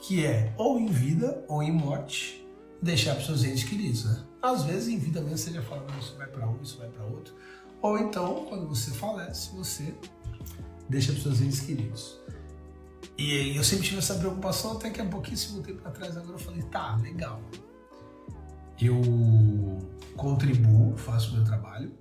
que 0.00 0.24
é 0.24 0.54
ou 0.56 0.78
em 0.78 0.86
vida 0.86 1.44
ou 1.48 1.62
em 1.62 1.72
morte, 1.72 2.46
deixar 2.82 3.12
para 3.12 3.20
os 3.20 3.26
seus 3.26 3.44
entes 3.44 3.64
queridos. 3.64 4.04
Né? 4.04 4.24
Às 4.42 4.64
vezes 4.64 4.88
em 4.88 4.98
vida 4.98 5.20
mesmo 5.20 5.38
você 5.38 5.52
já 5.52 5.62
fala, 5.62 5.86
isso 6.00 6.16
vai 6.16 6.26
para 6.26 6.48
um, 6.48 6.60
isso 6.62 6.78
vai 6.78 6.88
para 6.88 7.04
outro. 7.04 7.34
Ou 7.80 7.98
então, 7.98 8.46
quando 8.48 8.68
você 8.68 8.90
falece, 8.90 9.54
você 9.54 9.94
deixa 10.88 11.12
para 11.12 11.18
os 11.18 11.22
seus 11.22 11.40
entes 11.40 11.60
queridos. 11.60 12.18
E 13.16 13.56
eu 13.56 13.64
sempre 13.64 13.84
tive 13.84 13.98
essa 13.98 14.14
preocupação, 14.14 14.72
até 14.72 14.90
que 14.90 15.00
há 15.00 15.04
pouquíssimo 15.04 15.60
tempo 15.60 15.86
atrás, 15.86 16.16
agora 16.16 16.34
eu 16.34 16.38
falei, 16.38 16.62
tá, 16.62 16.96
legal. 16.96 17.40
Eu 18.80 19.00
contribuo, 20.16 20.96
faço 20.96 21.32
o 21.32 21.34
meu 21.34 21.44
trabalho, 21.44 21.92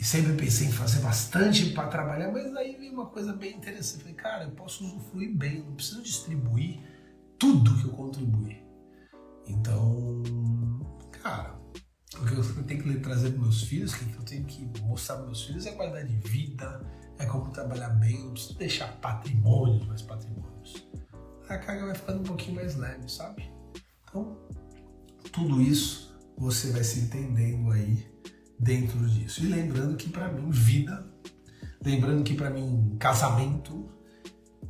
e 0.00 0.04
sempre 0.04 0.32
pensei 0.32 0.66
em 0.66 0.72
fazer 0.72 1.00
bastante 1.00 1.72
para 1.72 1.86
trabalhar, 1.88 2.32
mas 2.32 2.56
aí 2.56 2.74
veio 2.74 2.94
uma 2.94 3.04
coisa 3.04 3.34
bem 3.34 3.54
interessante. 3.54 4.00
Falei, 4.00 4.14
cara, 4.14 4.44
eu 4.44 4.50
posso 4.52 4.82
usufruir 4.82 5.36
bem, 5.36 5.58
eu 5.58 5.66
não 5.66 5.74
preciso 5.74 6.02
distribuir 6.02 6.80
tudo 7.38 7.76
que 7.76 7.84
eu 7.84 7.90
contribuí. 7.90 8.64
Então, 9.46 10.22
cara, 11.22 11.54
o 12.18 12.24
que 12.24 12.32
eu 12.32 12.64
tenho 12.64 12.82
que 12.82 13.00
trazer 13.00 13.32
para 13.32 13.42
meus 13.42 13.62
filhos, 13.64 13.92
o 13.92 13.98
que 13.98 14.16
eu 14.16 14.22
tenho 14.22 14.44
que 14.46 14.64
mostrar 14.80 15.16
para 15.16 15.26
meus 15.26 15.44
filhos 15.44 15.66
é 15.66 15.72
qualidade 15.72 16.08
de 16.08 16.28
vida, 16.30 16.80
é 17.18 17.26
como 17.26 17.50
trabalhar 17.50 17.90
bem, 17.90 18.24
não 18.24 18.32
preciso 18.32 18.56
deixar 18.56 18.96
patrimônios, 19.02 19.86
mais 19.86 20.00
patrimônios. 20.00 20.88
A 21.46 21.58
carga 21.58 21.84
vai 21.84 21.94
ficando 21.94 22.20
um 22.20 22.24
pouquinho 22.24 22.56
mais 22.56 22.74
leve, 22.74 23.06
sabe? 23.06 23.52
Então, 24.08 24.38
tudo 25.30 25.60
isso 25.60 26.18
você 26.38 26.70
vai 26.70 26.84
se 26.84 27.00
entendendo 27.00 27.70
aí 27.70 28.08
dentro 28.60 28.98
disso. 29.08 29.42
E 29.42 29.48
lembrando 29.48 29.96
que 29.96 30.10
para 30.10 30.30
mim, 30.30 30.50
vida, 30.50 31.04
lembrando 31.82 32.22
que 32.22 32.34
para 32.34 32.50
mim, 32.50 32.96
casamento, 32.98 33.88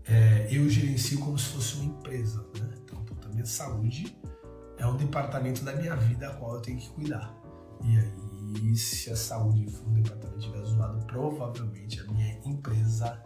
é, 0.05 0.49
eu 0.51 0.69
gerencio 0.69 1.19
como 1.19 1.37
se 1.39 1.47
fosse 1.47 1.75
uma 1.77 1.87
empresa. 1.87 2.47
Né? 2.59 2.75
Então, 2.85 3.05
a 3.25 3.29
minha 3.29 3.47
saúde 3.47 4.17
é 4.79 4.87
um 4.87 4.97
departamento 4.97 5.65
da 5.65 5.75
minha 5.75 5.97
vida 5.97 6.29
a 6.29 6.35
qual 6.35 6.55
eu 6.55 6.63
tenho 6.63 6.79
que 6.79 6.89
cuidar. 6.91 7.35
E 7.83 7.99
aí, 7.99 8.77
se 8.77 9.11
a 9.11 9.17
saúde 9.17 9.67
for 9.71 9.89
um 9.89 9.95
departamento 9.95 10.39
estiver 10.39 10.65
zoado, 10.65 11.05
provavelmente 11.07 12.01
a 12.01 12.05
minha 12.05 12.39
empresa, 12.45 13.21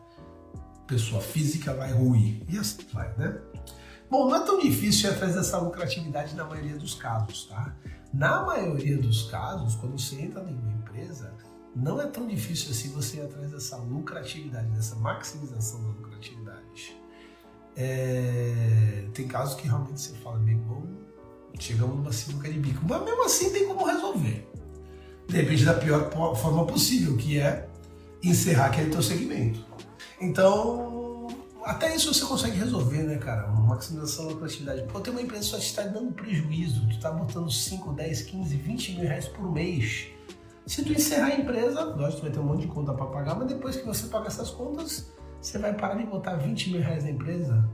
pessoa 0.87 1.21
física, 1.21 1.75
vai 1.75 1.93
ruir. 1.93 2.43
E 2.49 2.59
assim 2.59 2.83
vai, 2.93 3.15
né? 3.19 3.39
Bom, 4.11 4.29
não 4.29 4.37
é 4.37 4.45
tão 4.45 4.61
difícil 4.61 5.11
ir 5.11 5.15
atrás 5.15 5.35
dessa 5.35 5.59
lucratividade 5.59 6.35
na 6.37 6.45
maioria 6.45 6.77
dos 6.77 6.95
casos, 6.95 7.47
tá? 7.47 7.75
Na 8.15 8.45
maioria 8.45 8.97
dos 8.97 9.25
casos, 9.25 9.75
quando 9.75 9.99
você 9.99 10.21
entra 10.21 10.41
em 10.43 10.55
uma 10.55 10.73
empresa, 10.73 11.35
não 11.75 12.01
é 12.01 12.07
tão 12.07 12.29
difícil 12.29 12.71
assim 12.71 12.91
você 12.91 13.17
ir 13.17 13.23
atrás 13.23 13.51
dessa 13.51 13.77
lucratividade, 13.77 14.69
dessa 14.69 14.95
maximização 14.95 15.83
da 15.83 15.89
lucratividade. 15.89 16.97
É... 17.77 19.09
Tem 19.13 19.27
casos 19.27 19.57
que 19.57 19.67
realmente 19.67 20.01
você 20.01 20.15
fala, 20.19 20.39
bem 20.39 20.57
bom, 20.57 20.87
chegamos 21.59 21.97
numa 21.97 22.13
sinuca 22.13 22.49
de 22.49 22.57
bico, 22.61 22.85
mas 22.89 23.03
mesmo 23.03 23.25
assim 23.25 23.53
tem 23.53 23.67
como 23.67 23.85
resolver. 23.85 24.49
Depende 25.29 25.65
da 25.65 25.75
pior 25.75 26.09
forma 26.37 26.65
possível, 26.67 27.17
que 27.17 27.41
é 27.41 27.69
encerrar 28.23 28.67
aquele 28.67 28.91
teu 28.91 29.03
segmento. 29.03 29.67
Então, 30.21 31.04
até 31.65 31.95
isso 31.95 32.13
você 32.13 32.25
consegue 32.25 32.59
resolver, 32.59 33.03
né, 33.03 33.17
cara? 33.19 33.49
Uma 33.49 33.75
maximização 33.75 34.27
da 34.27 34.33
lucratividade. 34.33 34.83
Pô, 34.85 35.01
tem 35.01 35.13
uma 35.13 35.23
empresa 35.23 35.45
que 35.45 35.51
só 35.51 35.59
te 35.59 35.67
está 35.67 35.83
dando 35.83 36.13
prejuízo, 36.13 36.87
tu 36.87 36.97
está 36.97 37.11
botando 37.11 37.51
5, 37.51 37.93
10, 37.93 38.23
15, 38.23 38.57
20 38.57 38.93
mil 38.93 39.09
reais 39.09 39.27
por 39.29 39.51
mês. 39.51 40.09
Se 40.67 40.85
tu 40.85 40.93
encerrar 40.93 41.27
a 41.27 41.37
empresa, 41.37 41.85
lógico, 41.85 42.21
tu 42.21 42.23
vai 42.23 42.31
ter 42.31 42.39
um 42.39 42.45
monte 42.45 42.63
de 42.63 42.69
conta 42.69 42.93
para 42.93 43.07
pagar, 43.07 43.35
mas 43.35 43.49
depois 43.49 43.77
que 43.77 43.87
você 43.87 44.07
pagar 44.07 44.29
essas 44.29 44.51
contas, 44.51 45.13
você 45.41 45.59
vai 45.59 45.75
parar 45.75 45.95
de 45.97 46.05
botar 46.05 46.37
20 46.37 46.71
mil 46.71 46.81
reais 46.81 47.05
na 47.05 47.11
empresa. 47.11 47.69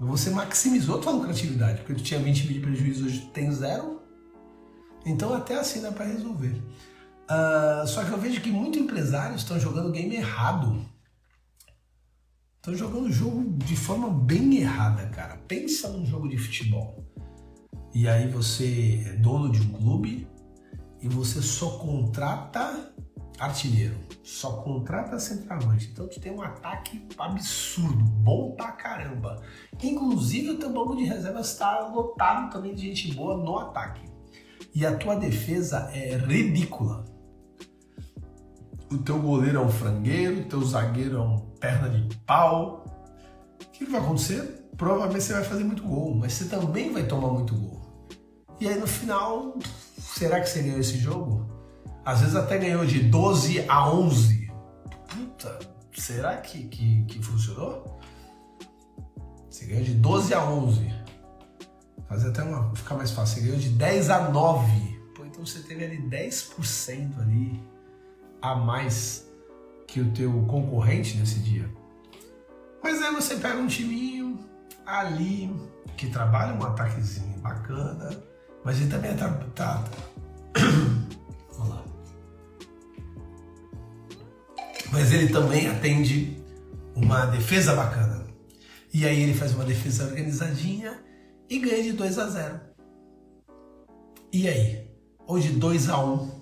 Você 0.00 0.30
maximizou 0.30 1.00
tua 1.00 1.12
lucratividade, 1.12 1.78
porque 1.78 1.94
tu 1.94 2.02
tinha 2.02 2.18
20 2.18 2.46
mil 2.46 2.54
de 2.54 2.60
prejuízo, 2.60 3.06
hoje 3.06 3.30
tem 3.34 3.52
zero. 3.52 4.00
Então 5.04 5.32
até 5.34 5.56
assim 5.58 5.82
dá 5.82 5.92
para 5.92 6.06
resolver. 6.06 6.62
Uh, 7.30 7.86
só 7.86 8.02
que 8.02 8.10
eu 8.10 8.18
vejo 8.18 8.40
que 8.40 8.50
muitos 8.50 8.80
empresários 8.80 9.42
estão 9.42 9.58
jogando 9.60 9.88
o 9.88 9.92
game 9.92 10.16
errado. 10.16 10.84
Estão 12.60 12.76
jogando 12.76 13.06
o 13.06 13.10
jogo 13.10 13.42
de 13.64 13.74
forma 13.74 14.10
bem 14.10 14.58
errada, 14.58 15.06
cara. 15.06 15.38
Pensa 15.48 15.88
num 15.88 16.04
jogo 16.04 16.28
de 16.28 16.36
futebol. 16.36 17.02
E 17.94 18.06
aí 18.06 18.28
você 18.28 19.02
é 19.06 19.12
dono 19.14 19.50
de 19.50 19.62
um 19.62 19.72
clube 19.72 20.28
e 21.00 21.08
você 21.08 21.40
só 21.40 21.78
contrata 21.78 22.92
artilheiro, 23.38 23.96
só 24.22 24.58
contrata 24.58 25.18
centroavante. 25.18 25.88
Então 25.90 26.06
tu 26.06 26.20
tem 26.20 26.32
um 26.32 26.42
ataque 26.42 27.02
absurdo, 27.16 28.04
bom 28.04 28.54
pra 28.54 28.72
caramba. 28.72 29.42
Inclusive 29.82 30.50
o 30.50 30.58
teu 30.58 30.70
banco 30.70 30.94
de 30.94 31.04
reservas 31.04 31.52
está 31.52 31.88
lotado 31.88 32.52
também 32.52 32.74
de 32.74 32.88
gente 32.88 33.14
boa 33.14 33.38
no 33.38 33.58
ataque. 33.58 34.02
E 34.74 34.84
a 34.84 34.94
tua 34.94 35.16
defesa 35.16 35.90
é 35.94 36.14
ridícula 36.18 37.06
o 38.92 38.98
teu 38.98 39.20
goleiro 39.20 39.58
é 39.58 39.60
um 39.60 39.70
frangueiro, 39.70 40.40
o 40.40 40.44
teu 40.44 40.62
zagueiro 40.62 41.16
é 41.16 41.20
um 41.20 41.49
perna 41.60 41.90
de 41.90 42.16
pau. 42.26 42.84
O 43.62 43.70
que, 43.70 43.84
vai 43.84 44.00
acontecer? 44.00 44.42
Provavelmente 44.76 45.24
você 45.24 45.34
vai 45.34 45.44
fazer 45.44 45.62
muito 45.62 45.82
gol, 45.82 46.14
mas 46.14 46.32
você 46.32 46.46
também 46.46 46.92
vai 46.92 47.04
tomar 47.06 47.28
muito 47.28 47.54
gol. 47.54 48.06
E 48.58 48.66
aí 48.66 48.78
no 48.78 48.86
final, 48.86 49.58
será 49.98 50.40
que 50.40 50.48
você 50.48 50.62
ganhou 50.62 50.80
esse 50.80 50.98
jogo? 50.98 51.48
Às 52.04 52.20
vezes 52.20 52.34
até 52.34 52.58
ganhou 52.58 52.84
de 52.84 53.00
12 53.00 53.66
a 53.68 53.90
11. 53.90 54.50
Puta, 55.08 55.58
será 55.94 56.38
que, 56.38 56.64
que, 56.64 57.04
que 57.04 57.22
funcionou? 57.22 58.00
Você 59.50 59.66
ganhou 59.66 59.84
de 59.84 59.94
12 59.94 60.34
a 60.34 60.44
11. 60.44 60.94
Fazer 62.08 62.30
até 62.30 62.42
uma, 62.42 62.74
ficar 62.74 62.96
mais 62.96 63.10
fácil. 63.10 63.36
Você 63.36 63.46
ganhou 63.46 63.60
de 63.60 63.68
10 63.70 64.10
a 64.10 64.30
9. 64.30 65.00
Pô, 65.14 65.24
então 65.24 65.44
você 65.44 65.60
teve 65.60 65.84
ali 65.84 65.98
10% 66.08 67.20
ali 67.20 67.62
a 68.40 68.54
mais 68.54 69.29
que 69.90 70.00
o 70.00 70.10
teu 70.12 70.32
concorrente 70.46 71.16
nesse 71.16 71.40
dia. 71.40 71.68
Mas 72.82 73.02
aí 73.02 73.12
você 73.12 73.34
pega 73.36 73.58
um 73.58 73.66
timinho 73.66 74.38
ali 74.86 75.52
que 75.96 76.08
trabalha 76.08 76.54
um 76.54 76.64
ataquezinho 76.64 77.38
bacana, 77.40 78.10
mas 78.64 78.80
ele 78.80 78.88
também 78.88 79.16
tá, 79.16 79.28
tá 79.54 79.84
lá. 81.58 81.84
Mas 84.92 85.12
ele 85.12 85.28
também 85.28 85.68
atende 85.68 86.40
uma 86.94 87.26
defesa 87.26 87.74
bacana. 87.74 88.26
E 88.94 89.04
aí 89.04 89.20
ele 89.20 89.34
faz 89.34 89.54
uma 89.54 89.64
defesa 89.64 90.04
organizadinha 90.04 91.02
e 91.48 91.58
ganha 91.58 91.82
de 91.82 91.92
2 91.92 92.18
a 92.18 92.28
0. 92.28 92.60
E 94.32 94.48
aí? 94.48 94.88
Ou 95.26 95.38
de 95.38 95.50
2 95.50 95.88
a 95.88 95.98
1. 95.98 96.12
Um 96.12 96.40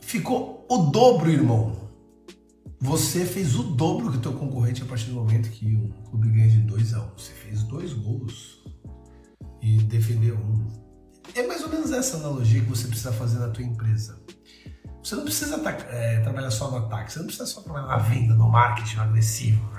ficou 0.00 0.57
o 0.68 0.90
dobro, 0.90 1.30
irmão. 1.30 1.88
Você 2.80 3.24
fez 3.24 3.56
o 3.56 3.62
dobro 3.62 4.10
que 4.12 4.18
o 4.18 4.20
teu 4.20 4.32
concorrente 4.34 4.82
a 4.82 4.84
partir 4.84 5.06
do 5.06 5.14
momento 5.14 5.50
que 5.50 5.74
um 5.74 5.88
clube 6.10 6.28
ganha 6.28 6.48
de 6.48 6.58
2 6.58 6.94
a 6.94 7.00
1 7.00 7.02
um. 7.02 7.10
Você 7.16 7.32
fez 7.32 7.62
dois 7.64 7.92
gols 7.92 8.62
e 9.60 9.78
defendeu 9.78 10.36
um. 10.36 10.66
É 11.34 11.44
mais 11.46 11.62
ou 11.62 11.70
menos 11.70 11.90
essa 11.90 12.18
analogia 12.18 12.60
que 12.60 12.68
você 12.68 12.86
precisa 12.86 13.12
fazer 13.12 13.38
na 13.38 13.48
tua 13.48 13.64
empresa. 13.64 14.20
Você 15.02 15.16
não 15.16 15.24
precisa 15.24 15.56
é, 15.90 16.20
trabalhar 16.20 16.50
só 16.50 16.70
no 16.70 16.76
ataque, 16.78 17.12
você 17.12 17.18
não 17.18 17.26
precisa 17.26 17.46
só 17.46 17.62
trabalhar 17.62 17.86
na 17.86 17.96
venda, 17.96 18.34
no 18.34 18.48
marketing 18.48 18.98
agressivo. 18.98 19.70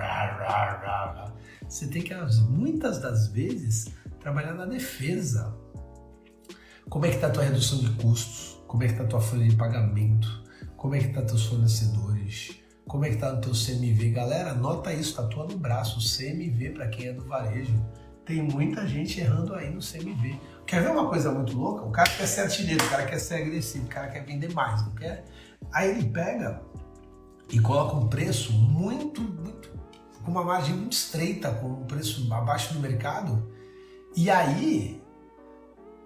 Você 1.68 1.88
tem 1.88 2.02
que, 2.02 2.14
muitas 2.50 3.00
das 3.00 3.28
vezes, 3.28 3.90
trabalhar 4.20 4.54
na 4.54 4.66
defesa. 4.66 5.56
Como 6.90 7.06
é 7.06 7.10
que 7.10 7.16
está 7.16 7.28
a 7.28 7.30
tua 7.30 7.44
redução 7.44 7.78
de 7.78 7.92
custos? 7.92 8.60
Como 8.68 8.84
é 8.84 8.88
que 8.88 8.94
está 8.94 9.04
a 9.04 9.08
tua 9.08 9.22
folha 9.22 9.48
de 9.48 9.56
pagamento? 9.56 10.49
Como 10.80 10.96
é 10.96 11.00
que 11.00 11.10
tá 11.10 11.22
teus 11.22 11.46
fornecedores? 11.46 12.58
Como 12.88 13.04
é 13.04 13.10
que 13.10 13.18
tá 13.18 13.34
o 13.34 13.42
teu 13.42 13.52
CMV? 13.52 14.12
Galera, 14.12 14.54
nota 14.54 14.94
isso, 14.94 15.14
tatua 15.14 15.46
no 15.46 15.58
braço, 15.58 16.00
CMV 16.00 16.70
para 16.70 16.88
quem 16.88 17.08
é 17.08 17.12
do 17.14 17.26
varejo. 17.26 17.74
Tem 18.26 18.42
muita 18.42 18.88
gente 18.88 19.20
errando 19.20 19.54
aí 19.54 19.70
no 19.70 19.82
CMV. 19.82 20.40
Quer 20.66 20.84
ver 20.84 20.92
uma 20.92 21.10
coisa 21.10 21.34
muito 21.34 21.58
louca? 21.58 21.84
O 21.84 21.92
cara 21.92 22.10
quer 22.10 22.26
ser 22.26 22.42
artilheiro, 22.42 22.82
o 22.86 22.90
cara 22.90 23.06
quer 23.06 23.20
ser 23.20 23.44
agressivo, 23.44 23.88
o 23.88 23.90
cara 23.90 24.08
quer 24.08 24.26
vender 24.26 24.54
mais, 24.54 24.82
não 24.86 24.96
quer? 24.96 25.26
Aí 25.74 25.90
ele 25.90 26.10
pega 26.10 26.62
e 27.52 27.60
coloca 27.60 27.98
um 27.98 28.08
preço 28.08 28.54
muito, 28.54 29.20
muito, 29.22 29.70
com 30.24 30.32
uma 30.32 30.46
margem 30.46 30.74
muito 30.74 30.94
estreita, 30.94 31.52
com 31.52 31.68
um 31.68 31.84
preço 31.84 32.34
abaixo 32.34 32.74
do 32.74 32.80
mercado. 32.80 33.52
E 34.16 34.30
aí 34.30 35.04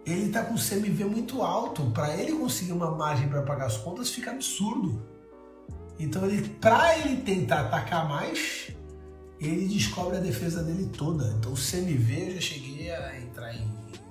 ele 0.06 0.28
está 0.28 0.44
com 0.44 0.54
o 0.54 0.58
CMV 0.58 1.06
muito 1.06 1.42
alto. 1.42 1.84
Para 1.92 2.16
ele 2.16 2.34
conseguir 2.34 2.74
uma 2.74 2.92
margem 2.92 3.28
para 3.28 3.42
pagar 3.42 3.68
as 3.68 3.78
contas 3.78 4.10
fica 4.10 4.32
absurdo. 4.32 5.02
Então, 6.00 6.26
ele, 6.26 6.48
para 6.50 6.98
ele 6.98 7.22
tentar 7.22 7.62
atacar 7.62 8.08
mais, 8.08 8.72
ele 9.40 9.68
descobre 9.68 10.18
a 10.18 10.20
defesa 10.20 10.64
dele 10.64 10.90
toda. 10.98 11.34
Então, 11.38 11.54
o 11.54 11.56
CMV, 11.56 12.30
eu 12.30 12.36
já 12.36 12.42
cheguei 12.42 12.92
a 12.92 13.22
entrar 13.22 13.54
em 13.54 13.66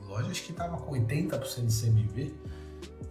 lojas 0.06 0.40
que 0.40 0.52
tava 0.52 0.76
com 0.76 0.92
80% 0.92 1.66
de 1.66 1.80
CMV. 1.80 2.34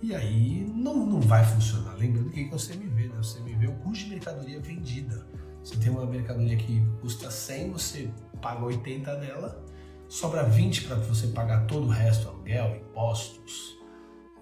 E 0.01 0.15
aí 0.15 0.65
não, 0.75 1.05
não 1.05 1.21
vai 1.21 1.45
funcionar. 1.45 1.95
Lembrando 1.95 2.31
que 2.31 2.41
é 2.41 2.55
o 2.55 2.57
CMV, 2.57 3.09
né? 3.09 3.19
O 3.19 3.21
CMV 3.21 3.65
é 3.65 3.69
o 3.69 3.73
custo 3.73 4.05
de 4.05 4.09
mercadoria 4.09 4.59
vendida. 4.59 5.27
Você 5.63 5.75
tem 5.77 5.91
uma 5.91 6.05
mercadoria 6.07 6.57
que 6.57 6.83
custa 7.01 7.29
100, 7.29 7.71
você 7.71 8.09
paga 8.41 8.65
80 8.65 9.15
dela, 9.17 9.63
sobra 10.11 10.43
20 10.43 10.87
para 10.87 10.97
você 10.97 11.27
pagar 11.27 11.65
todo 11.67 11.87
o 11.87 11.89
resto, 11.89 12.27
aluguel, 12.27 12.75
impostos 12.75 13.77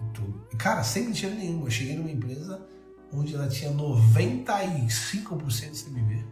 e 0.02 0.14
tudo. 0.14 0.48
E, 0.52 0.56
cara, 0.56 0.84
sem 0.84 1.06
mentira 1.06 1.36
nenhuma, 1.36 1.68
eu 1.68 1.72
cheguei 1.72 1.96
numa 1.96 2.10
empresa 2.10 2.68
onde 3.14 3.36
ela 3.36 3.48
tinha 3.48 3.72
95% 3.72 5.72
de 5.72 5.84
CMV. 5.84 6.26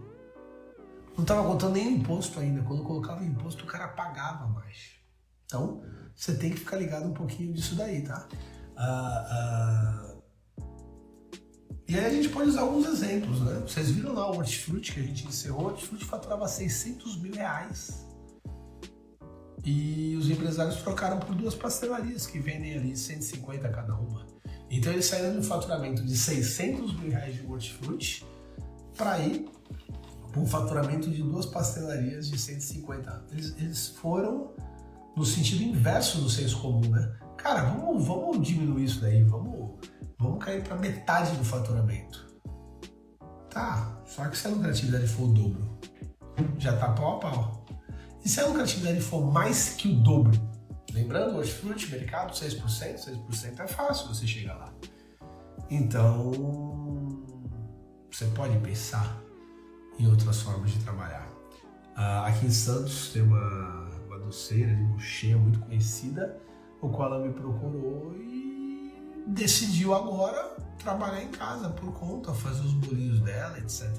Não 1.16 1.22
estava 1.22 1.48
contando 1.48 1.74
nem 1.74 1.98
imposto 1.98 2.40
ainda. 2.40 2.64
Quando 2.64 2.84
colocava 2.84 3.24
imposto, 3.24 3.64
o 3.64 3.68
cara 3.68 3.90
pagava 3.90 4.48
mais. 4.48 4.98
Então, 5.46 5.84
você 6.16 6.36
tem 6.36 6.50
que 6.50 6.58
ficar 6.58 6.78
ligado 6.78 7.08
um 7.08 7.14
pouquinho 7.14 7.54
disso 7.54 7.76
daí, 7.76 8.02
tá? 8.02 8.28
Ah, 8.76 9.28
ah, 9.30 10.16
e 11.88 11.96
aí 11.96 12.06
a 12.06 12.10
gente 12.10 12.30
pode 12.30 12.50
usar 12.50 12.62
alguns 12.62 12.88
exemplos, 12.88 13.40
né? 13.42 13.62
Vocês 13.68 13.92
viram 13.92 14.14
lá 14.14 14.32
o 14.32 14.38
Hortifruti 14.38 14.94
que 14.94 15.00
a 15.00 15.04
gente 15.04 15.28
encerrou, 15.28 15.62
o 15.62 15.66
Hortifruti 15.68 16.06
faturava 16.06 16.48
600 16.48 17.22
mil 17.22 17.34
reais. 17.34 18.07
E 19.70 20.16
os 20.16 20.30
empresários 20.30 20.78
trocaram 20.78 21.20
por 21.20 21.36
duas 21.36 21.54
pastelarias 21.54 22.26
que 22.26 22.40
vendem 22.40 22.78
ali 22.78 22.96
150 22.96 23.68
cada 23.68 23.96
uma. 23.96 24.26
Então 24.72 24.94
eles 24.94 25.08
saíram 25.08 25.34
de 25.34 25.40
um 25.40 25.44
faturamento 25.44 26.06
de 26.06 26.16
600 26.16 26.98
mil 26.98 27.12
reais 27.12 27.36
de 27.36 27.46
Hortifruti 27.46 28.26
para 28.96 29.20
ir 29.20 29.46
para 30.32 30.40
um 30.40 30.48
faturamento 30.48 31.12
de 31.12 31.22
duas 31.22 31.46
pastelarias 31.46 32.30
de 32.30 32.40
150. 32.40 33.26
Eles, 33.34 33.56
eles 33.58 33.88
foram 33.90 34.54
no 35.18 35.26
sentido 35.26 35.62
inverso 35.64 36.22
do 36.22 36.30
senso 36.30 36.62
comum, 36.62 36.90
né? 36.90 37.14
Cara, 37.36 37.64
vamos, 37.64 38.08
vamos 38.08 38.48
diminuir 38.48 38.86
isso 38.86 39.02
daí, 39.02 39.22
vamos, 39.24 39.80
vamos 40.18 40.42
cair 40.46 40.64
para 40.64 40.78
metade 40.78 41.36
do 41.36 41.44
faturamento. 41.44 42.26
Tá, 43.50 44.02
só 44.06 44.30
que 44.30 44.38
se 44.38 44.48
a 44.48 44.50
lucratividade 44.50 45.08
for 45.08 45.24
o 45.24 45.34
dobro, 45.34 45.78
já 46.58 46.78
tá 46.78 46.94
pau 46.94 47.18
a 47.18 47.20
pau. 47.20 47.67
E 48.28 48.30
se 48.30 48.42
a 48.42 48.46
lucratividade 48.46 49.00
for 49.00 49.32
mais 49.32 49.70
que 49.70 49.88
o 49.88 49.94
dobro? 49.94 50.38
Lembrando, 50.92 51.38
hortifruti, 51.38 51.90
mercado, 51.90 52.34
6%, 52.34 52.62
6% 52.62 53.60
é 53.62 53.68
fácil 53.68 54.10
você 54.10 54.28
chegar 54.28 54.56
lá. 54.56 54.74
Então, 55.70 57.24
você 58.12 58.26
pode 58.36 58.60
pensar 58.60 59.18
em 59.98 60.08
outras 60.08 60.42
formas 60.42 60.72
de 60.72 60.80
trabalhar. 60.80 61.26
Uh, 61.96 62.26
aqui 62.26 62.48
em 62.48 62.52
Santos 62.52 63.14
tem 63.14 63.22
uma, 63.22 63.90
uma 64.08 64.20
doceira 64.20 64.76
de 64.76 64.82
mocheia 64.82 65.38
muito 65.38 65.60
conhecida 65.60 66.38
o 66.82 66.90
qual 66.90 67.14
ela 67.14 67.26
me 67.26 67.32
procurou 67.32 68.14
e 68.14 69.24
decidiu 69.26 69.96
agora 69.96 70.58
trabalhar 70.80 71.24
em 71.24 71.32
casa 71.32 71.70
por 71.70 71.94
conta, 71.94 72.34
fazer 72.34 72.60
os 72.60 72.74
bolinhos 72.74 73.22
dela, 73.22 73.58
etc. 73.58 73.90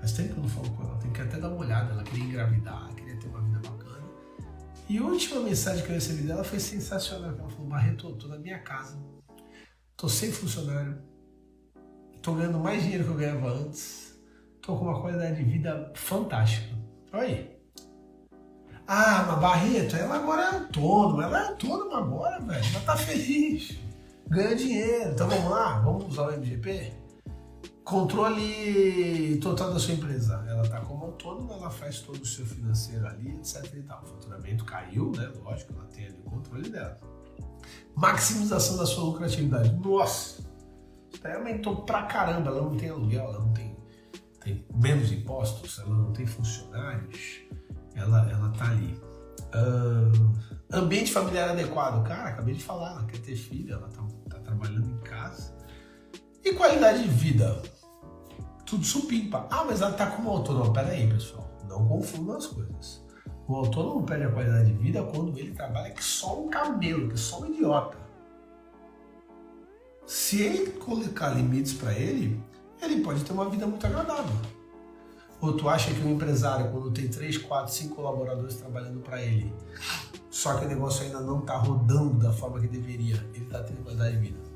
Faz 0.00 0.12
tempo 0.12 0.34
que 0.34 0.38
eu 0.38 0.42
não 0.42 0.48
falo 0.48 0.70
com 0.70 0.82
ela, 0.84 0.96
tem 0.98 1.10
que 1.12 1.20
até 1.20 1.38
dar 1.38 1.48
uma 1.48 1.58
olhada, 1.58 1.92
ela 1.92 2.02
queria 2.04 2.24
engravidar, 2.24 2.94
queria 2.94 3.16
ter 3.16 3.28
uma 3.28 3.40
vida 3.40 3.58
bacana. 3.58 4.04
E 4.88 4.98
a 4.98 5.02
última 5.02 5.40
mensagem 5.40 5.84
que 5.84 5.90
eu 5.90 5.94
recebi 5.94 6.22
dela 6.22 6.44
foi 6.44 6.60
sensacional, 6.60 7.30
ela 7.30 7.48
falou, 7.50 7.66
Barreto, 7.66 8.12
tô 8.16 8.28
na 8.28 8.38
minha 8.38 8.58
casa, 8.60 8.98
tô 9.96 10.08
sem 10.08 10.30
funcionário, 10.30 10.98
tô 12.22 12.34
ganhando 12.34 12.58
mais 12.58 12.82
dinheiro 12.82 13.04
que 13.04 13.10
eu 13.10 13.16
ganhava 13.16 13.52
antes, 13.52 14.18
tô 14.62 14.76
com 14.76 14.84
uma 14.84 15.00
qualidade 15.00 15.36
de 15.36 15.44
vida 15.44 15.92
fantástica. 15.94 16.76
Olha 17.12 17.22
aí, 17.22 17.58
ah, 18.90 19.26
mas 19.28 19.38
Barreto, 19.38 19.96
ela 19.96 20.14
agora 20.14 20.42
é 20.44 20.46
autônoma. 20.46 21.24
Ela 21.24 21.44
é 21.44 21.48
autônoma 21.48 21.98
agora, 21.98 22.40
velho. 22.40 22.64
Ela 22.74 22.84
tá 22.86 22.96
feliz. 22.96 23.78
Ganha 24.26 24.56
dinheiro. 24.56 25.10
Então 25.10 25.28
vamos 25.28 25.50
lá, 25.50 25.78
vamos 25.80 26.06
usar 26.06 26.28
o 26.28 26.32
MGP? 26.32 26.90
Controle 27.88 29.38
total 29.40 29.72
da 29.72 29.78
sua 29.78 29.94
empresa. 29.94 30.44
Ela 30.46 30.68
tá 30.68 30.80
como 30.80 31.06
autônoma, 31.06 31.54
ela 31.54 31.70
faz 31.70 32.00
todo 32.00 32.20
o 32.20 32.26
seu 32.26 32.44
financeiro 32.44 33.06
ali, 33.06 33.30
etc 33.36 33.64
e 33.74 33.82
tal. 33.82 34.02
O 34.02 34.06
faturamento 34.06 34.64
caiu, 34.64 35.10
né? 35.16 35.30
Lógico, 35.42 35.72
ela 35.72 35.86
tem 35.86 36.06
ali 36.06 36.18
o 36.24 36.30
controle 36.30 36.68
dela. 36.68 37.00
Maximização 37.96 38.76
da 38.76 38.84
sua 38.84 39.04
lucratividade. 39.04 39.74
Nossa! 39.76 40.42
Isso 41.12 41.26
aumentou 41.26 41.76
pra 41.82 42.02
caramba. 42.02 42.50
Ela 42.50 42.62
não 42.62 42.76
tem 42.76 42.90
aluguel, 42.90 43.24
ela 43.24 43.38
não 43.38 43.52
tem, 43.54 43.76
tem 44.44 44.66
menos 44.74 45.10
impostos, 45.10 45.78
ela 45.78 45.96
não 45.96 46.12
tem 46.12 46.26
funcionários 46.26 47.48
ela, 47.98 48.30
ela 48.30 48.48
tá 48.50 48.70
ali. 48.70 49.00
Uh, 49.54 50.34
ambiente 50.72 51.10
familiar 51.10 51.50
adequado. 51.50 52.06
Cara, 52.06 52.30
acabei 52.30 52.54
de 52.54 52.62
falar, 52.62 52.92
ela 52.92 53.04
quer 53.04 53.18
ter 53.20 53.36
filho, 53.36 53.74
ela 53.74 53.88
tá, 53.88 54.02
tá 54.28 54.38
trabalhando 54.40 54.88
em 54.88 54.98
casa. 54.98 55.56
E 56.44 56.52
qualidade 56.54 57.02
de 57.02 57.08
vida? 57.08 57.62
Tudo 58.68 58.84
supimpa. 58.84 59.46
Ah, 59.50 59.64
mas 59.64 59.80
ela 59.80 59.92
tá 59.92 60.06
como 60.10 60.30
autônomo. 60.30 60.72
Pera 60.72 60.88
aí, 60.88 61.08
pessoal. 61.08 61.48
Não 61.68 61.86
confundam 61.88 62.36
as 62.36 62.46
coisas. 62.46 63.02
O 63.46 63.54
autônomo 63.54 64.04
perde 64.04 64.24
a 64.24 64.30
qualidade 64.30 64.72
de 64.72 64.78
vida 64.78 65.02
quando 65.02 65.38
ele 65.38 65.52
trabalha 65.52 65.90
que 65.90 66.04
só 66.04 66.38
um 66.38 66.50
camelo, 66.50 67.08
que 67.08 67.16
só 67.16 67.40
um 67.40 67.46
idiota. 67.46 67.96
Se 70.06 70.42
ele 70.42 70.72
colocar 70.72 71.30
limites 71.30 71.72
para 71.72 71.94
ele, 71.94 72.42
ele 72.82 73.02
pode 73.02 73.24
ter 73.24 73.32
uma 73.32 73.48
vida 73.48 73.66
muito 73.66 73.86
agradável. 73.86 74.36
Ou 75.40 75.56
tu 75.56 75.68
acha 75.68 75.94
que 75.94 76.00
um 76.00 76.14
empresário, 76.14 76.70
quando 76.70 76.90
tem 76.90 77.08
3, 77.08 77.38
4, 77.38 77.72
5 77.72 77.94
colaboradores 77.94 78.56
trabalhando 78.56 79.00
para 79.00 79.22
ele, 79.22 79.54
só 80.30 80.58
que 80.58 80.66
o 80.66 80.68
negócio 80.68 81.04
ainda 81.04 81.20
não 81.20 81.40
está 81.40 81.56
rodando 81.56 82.18
da 82.18 82.32
forma 82.32 82.60
que 82.60 82.68
deveria, 82.68 83.16
ele 83.32 83.44
está 83.44 83.62
tendo 83.62 83.82
qualidade 83.82 84.16
de 84.16 84.22
vida? 84.28 84.47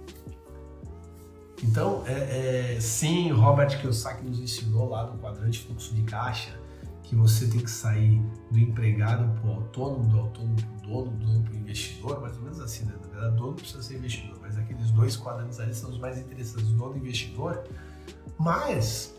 Então, 1.62 2.02
é, 2.06 2.74
é, 2.74 2.80
sim, 2.80 3.30
Robert 3.30 3.80
Kiyosaki 3.80 4.24
nos 4.24 4.40
ensinou 4.40 4.88
lá 4.88 5.06
no 5.06 5.18
quadrante 5.18 5.60
fluxo 5.60 5.94
de 5.94 6.02
caixa 6.02 6.58
que 7.04 7.14
você 7.14 7.46
tem 7.46 7.60
que 7.60 7.70
sair 7.70 8.20
do 8.50 8.58
empregado 8.58 9.32
para 9.40 9.50
o 9.50 9.54
autônomo, 9.54 10.08
do 10.08 10.18
autônomo 10.18 10.56
para 10.56 10.66
o 10.66 10.80
dono, 10.80 11.10
do 11.16 11.26
dono 11.26 11.44
para 11.44 11.52
o 11.52 11.56
investidor, 11.56 12.20
mais 12.20 12.36
ou 12.36 12.42
menos 12.42 12.58
assim, 12.58 12.84
né? 12.86 12.94
Na 13.00 13.08
verdade, 13.08 13.36
dono 13.36 13.54
precisa 13.54 13.82
ser 13.82 13.96
investidor, 13.96 14.38
mas 14.40 14.58
aqueles 14.58 14.90
dois 14.90 15.16
quadrantes 15.16 15.60
ali 15.60 15.74
são 15.74 15.90
os 15.90 15.98
mais 15.98 16.18
interessantes, 16.18 16.70
dono 16.70 16.96
e 16.96 16.98
investidor. 17.00 17.62
Mas 18.38 19.14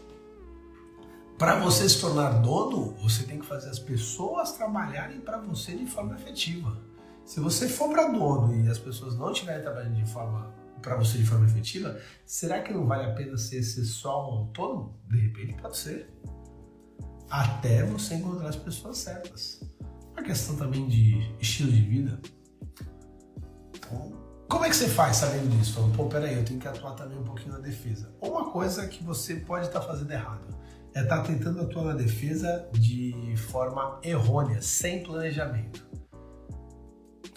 para 1.37 1.59
você 1.59 1.87
se 1.87 2.01
tornar 2.01 2.41
dono, 2.41 2.93
você 3.01 3.23
tem 3.23 3.39
que 3.39 3.45
fazer 3.45 3.69
as 3.69 3.79
pessoas 3.79 4.51
trabalharem 4.53 5.19
para 5.19 5.37
você 5.37 5.75
de 5.75 5.85
forma 5.85 6.15
efetiva. 6.15 6.77
Se 7.25 7.39
você 7.39 7.69
for 7.69 7.89
para 7.89 8.07
dono 8.07 8.53
e 8.55 8.67
as 8.69 8.77
pessoas 8.77 9.17
não 9.17 9.31
estiverem 9.31 9.61
trabalhando 9.61 9.95
de 9.95 10.05
forma 10.11 10.53
para 10.83 10.95
você 10.97 11.17
de 11.17 11.25
forma 11.25 11.45
efetiva, 11.45 11.97
será 12.25 12.61
que 12.61 12.71
não 12.71 12.85
vale 12.85 13.09
a 13.09 13.13
pena 13.15 13.35
ser, 13.37 13.63
ser 13.63 13.85
só 13.85 14.29
um 14.29 14.37
autônomo? 14.39 14.99
De 15.09 15.17
repente 15.17 15.53
pode 15.55 15.77
ser. 15.77 16.13
Até 17.29 17.83
você 17.83 18.15
encontrar 18.15 18.49
as 18.49 18.55
pessoas 18.55 18.97
certas. 18.99 19.61
Uma 20.11 20.21
questão 20.21 20.55
também 20.55 20.87
de 20.87 21.33
estilo 21.39 21.71
de 21.71 21.81
vida. 21.81 22.21
Então, 23.73 24.11
como 24.47 24.65
é 24.65 24.69
que 24.69 24.75
você 24.75 24.87
faz 24.87 25.17
sabendo 25.17 25.49
disso? 25.57 25.73
Falando, 25.73 25.95
pô, 25.95 26.05
peraí, 26.05 26.35
eu 26.35 26.45
tenho 26.45 26.59
que 26.59 26.67
atuar 26.67 26.93
também 26.93 27.17
um 27.17 27.23
pouquinho 27.23 27.53
na 27.53 27.59
defesa. 27.59 28.13
Uma 28.21 28.51
coisa 28.51 28.85
que 28.87 29.03
você 29.03 29.35
pode 29.35 29.65
estar 29.65 29.79
tá 29.79 29.87
fazendo 29.87 30.11
errado 30.11 30.55
é 30.93 31.01
estar 31.01 31.17
tá 31.17 31.23
tentando 31.23 31.61
atuar 31.61 31.85
na 31.85 31.93
defesa 31.93 32.69
de 32.71 33.35
forma 33.35 33.99
errônea, 34.03 34.61
sem 34.61 35.01
planejamento. 35.01 35.92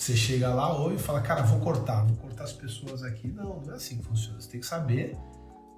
Você 0.07 0.16
chega 0.16 0.55
lá 0.55 0.73
ou 0.73 0.95
e 0.95 0.99
fala, 0.99 1.21
cara, 1.21 1.42
vou 1.42 1.59
cortar, 1.59 2.05
vou 2.05 2.16
cortar 2.19 2.45
as 2.45 2.53
pessoas 2.53 3.03
aqui. 3.03 3.27
Não, 3.27 3.61
não 3.61 3.73
é 3.73 3.75
assim 3.75 3.99
que 3.99 4.05
funciona. 4.05 4.40
Você 4.40 4.49
tem 4.49 4.61
que 4.61 4.66
saber 4.66 5.19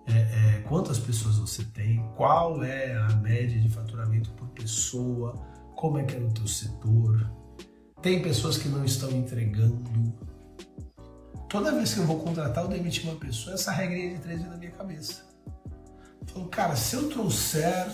é, 0.07 0.13
é, 0.13 0.65
quantas 0.69 0.99
pessoas 0.99 1.39
você 1.39 1.65
tem, 1.65 2.07
qual 2.15 2.63
é 2.63 2.95
a 2.95 3.09
média 3.17 3.59
de 3.59 3.71
faturamento 3.71 4.29
por 4.33 4.47
pessoa, 4.49 5.33
como 5.75 5.97
é 5.97 6.05
que 6.05 6.15
é 6.15 6.19
no 6.19 6.31
teu 6.31 6.47
setor. 6.47 7.33
Tem 8.03 8.21
pessoas 8.21 8.59
que 8.59 8.69
não 8.69 8.85
estão 8.85 9.11
entregando. 9.13 10.13
Toda 11.49 11.73
vez 11.73 11.95
que 11.95 12.01
eu 12.01 12.05
vou 12.05 12.21
contratar 12.21 12.65
ou 12.65 12.69
demitir 12.69 13.09
uma 13.09 13.19
pessoa, 13.19 13.55
essa 13.55 13.73
regrinha 13.73 14.15
de 14.15 14.21
três 14.21 14.43
vem 14.43 14.51
na 14.51 14.59
minha 14.59 14.73
cabeça. 14.73 15.25
Falou, 16.27 16.51
cara, 16.51 16.77
se 16.77 16.97
eu 16.97 17.09
trouxer 17.09 17.91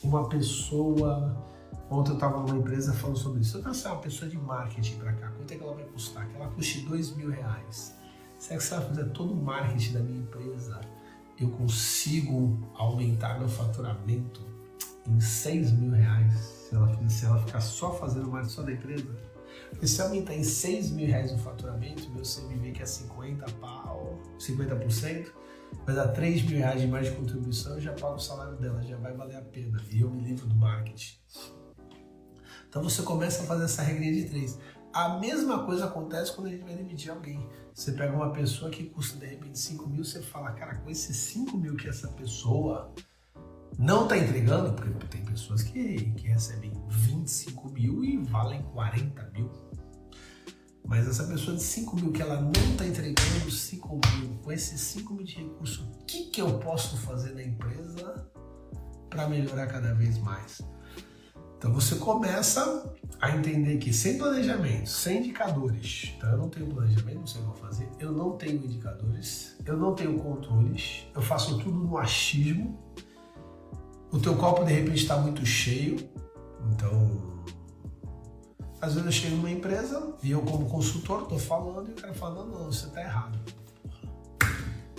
uma 0.00 0.28
pessoa. 0.28 1.55
Ontem 1.88 2.10
eu 2.10 2.14
estava 2.14 2.40
numa 2.40 2.58
empresa 2.58 2.92
falando 2.92 3.16
sobre 3.16 3.40
isso. 3.40 3.58
Eu 3.58 3.62
trouxer 3.62 3.92
uma 3.92 4.00
pessoa 4.00 4.28
de 4.28 4.36
marketing 4.36 4.96
para 4.96 5.12
cá, 5.12 5.30
quanto 5.30 5.52
é 5.52 5.56
que 5.56 5.62
ela 5.62 5.74
vai 5.74 5.84
custar? 5.84 6.28
Que 6.28 6.36
ela 6.36 6.48
custe 6.48 6.80
dois 6.80 7.14
mil 7.14 7.30
reais. 7.30 7.94
Será 8.38 8.58
que 8.58 8.64
se 8.64 8.74
ela 8.74 8.82
fizer 8.82 9.04
todo 9.10 9.32
o 9.32 9.36
marketing 9.36 9.92
da 9.92 10.00
minha 10.00 10.20
empresa, 10.20 10.80
eu 11.38 11.50
consigo 11.50 12.58
aumentar 12.74 13.38
meu 13.38 13.48
faturamento 13.48 14.44
em 15.06 15.20
seis 15.20 15.72
mil 15.72 15.92
reais? 15.92 16.34
Se 16.34 16.74
ela, 16.74 17.08
se 17.08 17.24
ela 17.24 17.38
ficar 17.44 17.60
só 17.60 17.92
fazendo 17.92 18.28
marketing 18.28 18.54
só 18.54 18.62
da 18.62 18.72
empresa? 18.72 19.06
Porque 19.70 19.86
se 19.86 20.02
aumentar 20.02 20.34
em 20.34 20.44
seis 20.44 20.90
mil 20.90 21.06
reais 21.06 21.32
o 21.32 21.38
faturamento, 21.38 22.10
meu 22.10 22.22
CMV 22.22 22.72
que 22.72 22.82
é 22.82 22.86
50 22.86 23.46
pau, 23.60 24.18
50%, 24.38 25.28
vai 25.84 25.94
dar 25.94 26.08
3 26.08 26.42
mil 26.42 26.58
reais 26.58 26.80
de 26.80 26.86
mais 26.86 27.08
de 27.08 27.14
contribuição, 27.14 27.74
eu 27.74 27.80
já 27.80 27.92
pago 27.92 28.14
o 28.14 28.18
salário 28.18 28.56
dela, 28.56 28.82
já 28.82 28.96
vai 28.96 29.14
valer 29.14 29.36
a 29.36 29.42
pena. 29.42 29.80
E 29.90 30.00
eu 30.00 30.10
me 30.10 30.22
livro 30.22 30.46
do 30.46 30.54
marketing. 30.56 31.16
Então 32.68 32.82
você 32.82 33.02
começa 33.02 33.42
a 33.42 33.46
fazer 33.46 33.64
essa 33.64 33.82
regrinha 33.82 34.12
de 34.12 34.28
três. 34.28 34.58
A 34.92 35.18
mesma 35.18 35.64
coisa 35.64 35.86
acontece 35.86 36.32
quando 36.32 36.48
a 36.48 36.50
gente 36.50 36.64
vai 36.64 36.74
demitir 36.74 37.10
alguém. 37.10 37.46
Você 37.74 37.92
pega 37.92 38.16
uma 38.16 38.32
pessoa 38.32 38.70
que 38.70 38.84
custa 38.84 39.18
de 39.18 39.26
repente 39.26 39.58
5 39.58 39.88
mil, 39.88 40.04
você 40.04 40.22
fala, 40.22 40.52
cara, 40.52 40.76
com 40.76 40.90
esses 40.90 41.16
5 41.16 41.56
mil 41.56 41.76
que 41.76 41.88
essa 41.88 42.08
pessoa 42.08 42.92
não 43.78 44.04
está 44.04 44.16
entregando, 44.16 44.72
porque 44.72 45.06
tem 45.08 45.24
pessoas 45.24 45.62
que, 45.62 46.12
que 46.12 46.28
recebem 46.28 46.72
25 46.88 47.70
mil 47.70 48.04
e 48.04 48.16
valem 48.16 48.62
40 48.72 49.30
mil. 49.34 49.50
Mas 50.86 51.08
essa 51.08 51.24
pessoa 51.24 51.56
de 51.56 51.62
5 51.62 51.96
mil 51.96 52.12
que 52.12 52.22
ela 52.22 52.40
não 52.40 52.52
está 52.52 52.86
entregando 52.86 53.50
5 53.50 54.00
mil, 54.20 54.38
com 54.42 54.52
esses 54.52 54.80
5 54.80 55.14
mil 55.14 55.24
de 55.24 55.34
recurso, 55.34 55.90
o 56.00 56.04
que, 56.04 56.30
que 56.30 56.40
eu 56.40 56.58
posso 56.60 56.96
fazer 56.98 57.34
na 57.34 57.42
empresa 57.42 58.30
para 59.10 59.28
melhorar 59.28 59.66
cada 59.66 59.92
vez 59.94 60.16
mais? 60.18 60.62
Então 61.58 61.72
você 61.72 61.96
começa 61.96 62.94
a 63.20 63.34
entender 63.34 63.78
que 63.78 63.92
sem 63.92 64.18
planejamento, 64.18 64.88
sem 64.88 65.18
indicadores, 65.18 66.12
então 66.16 66.30
eu 66.30 66.38
não 66.38 66.48
tenho 66.48 66.66
planejamento, 66.66 67.18
não 67.18 67.26
sei 67.26 67.40
o 67.40 67.44
que 67.44 67.50
vou 67.50 67.56
fazer, 67.56 67.88
eu 67.98 68.12
não 68.12 68.36
tenho 68.36 68.64
indicadores, 68.64 69.56
eu 69.64 69.76
não 69.76 69.94
tenho 69.94 70.18
controles, 70.18 71.06
eu 71.14 71.22
faço 71.22 71.58
tudo 71.58 71.78
no 71.78 71.96
achismo, 71.96 72.78
o 74.12 74.18
teu 74.18 74.36
copo 74.36 74.64
de 74.64 74.72
repente 74.72 75.02
está 75.02 75.16
muito 75.16 75.44
cheio, 75.44 75.96
então 76.72 77.35
às 78.80 78.94
vezes 78.94 79.06
eu 79.06 79.12
chego 79.12 79.36
numa 79.36 79.50
empresa 79.50 80.14
e 80.22 80.30
eu, 80.30 80.42
como 80.42 80.68
consultor, 80.68 81.22
estou 81.22 81.38
falando 81.38 81.88
e 81.88 81.92
o 81.92 81.94
cara 81.94 82.12
fala: 82.14 82.44
não, 82.44 82.46
não, 82.46 82.72
você 82.72 82.86
está 82.86 83.00
errado. 83.00 83.38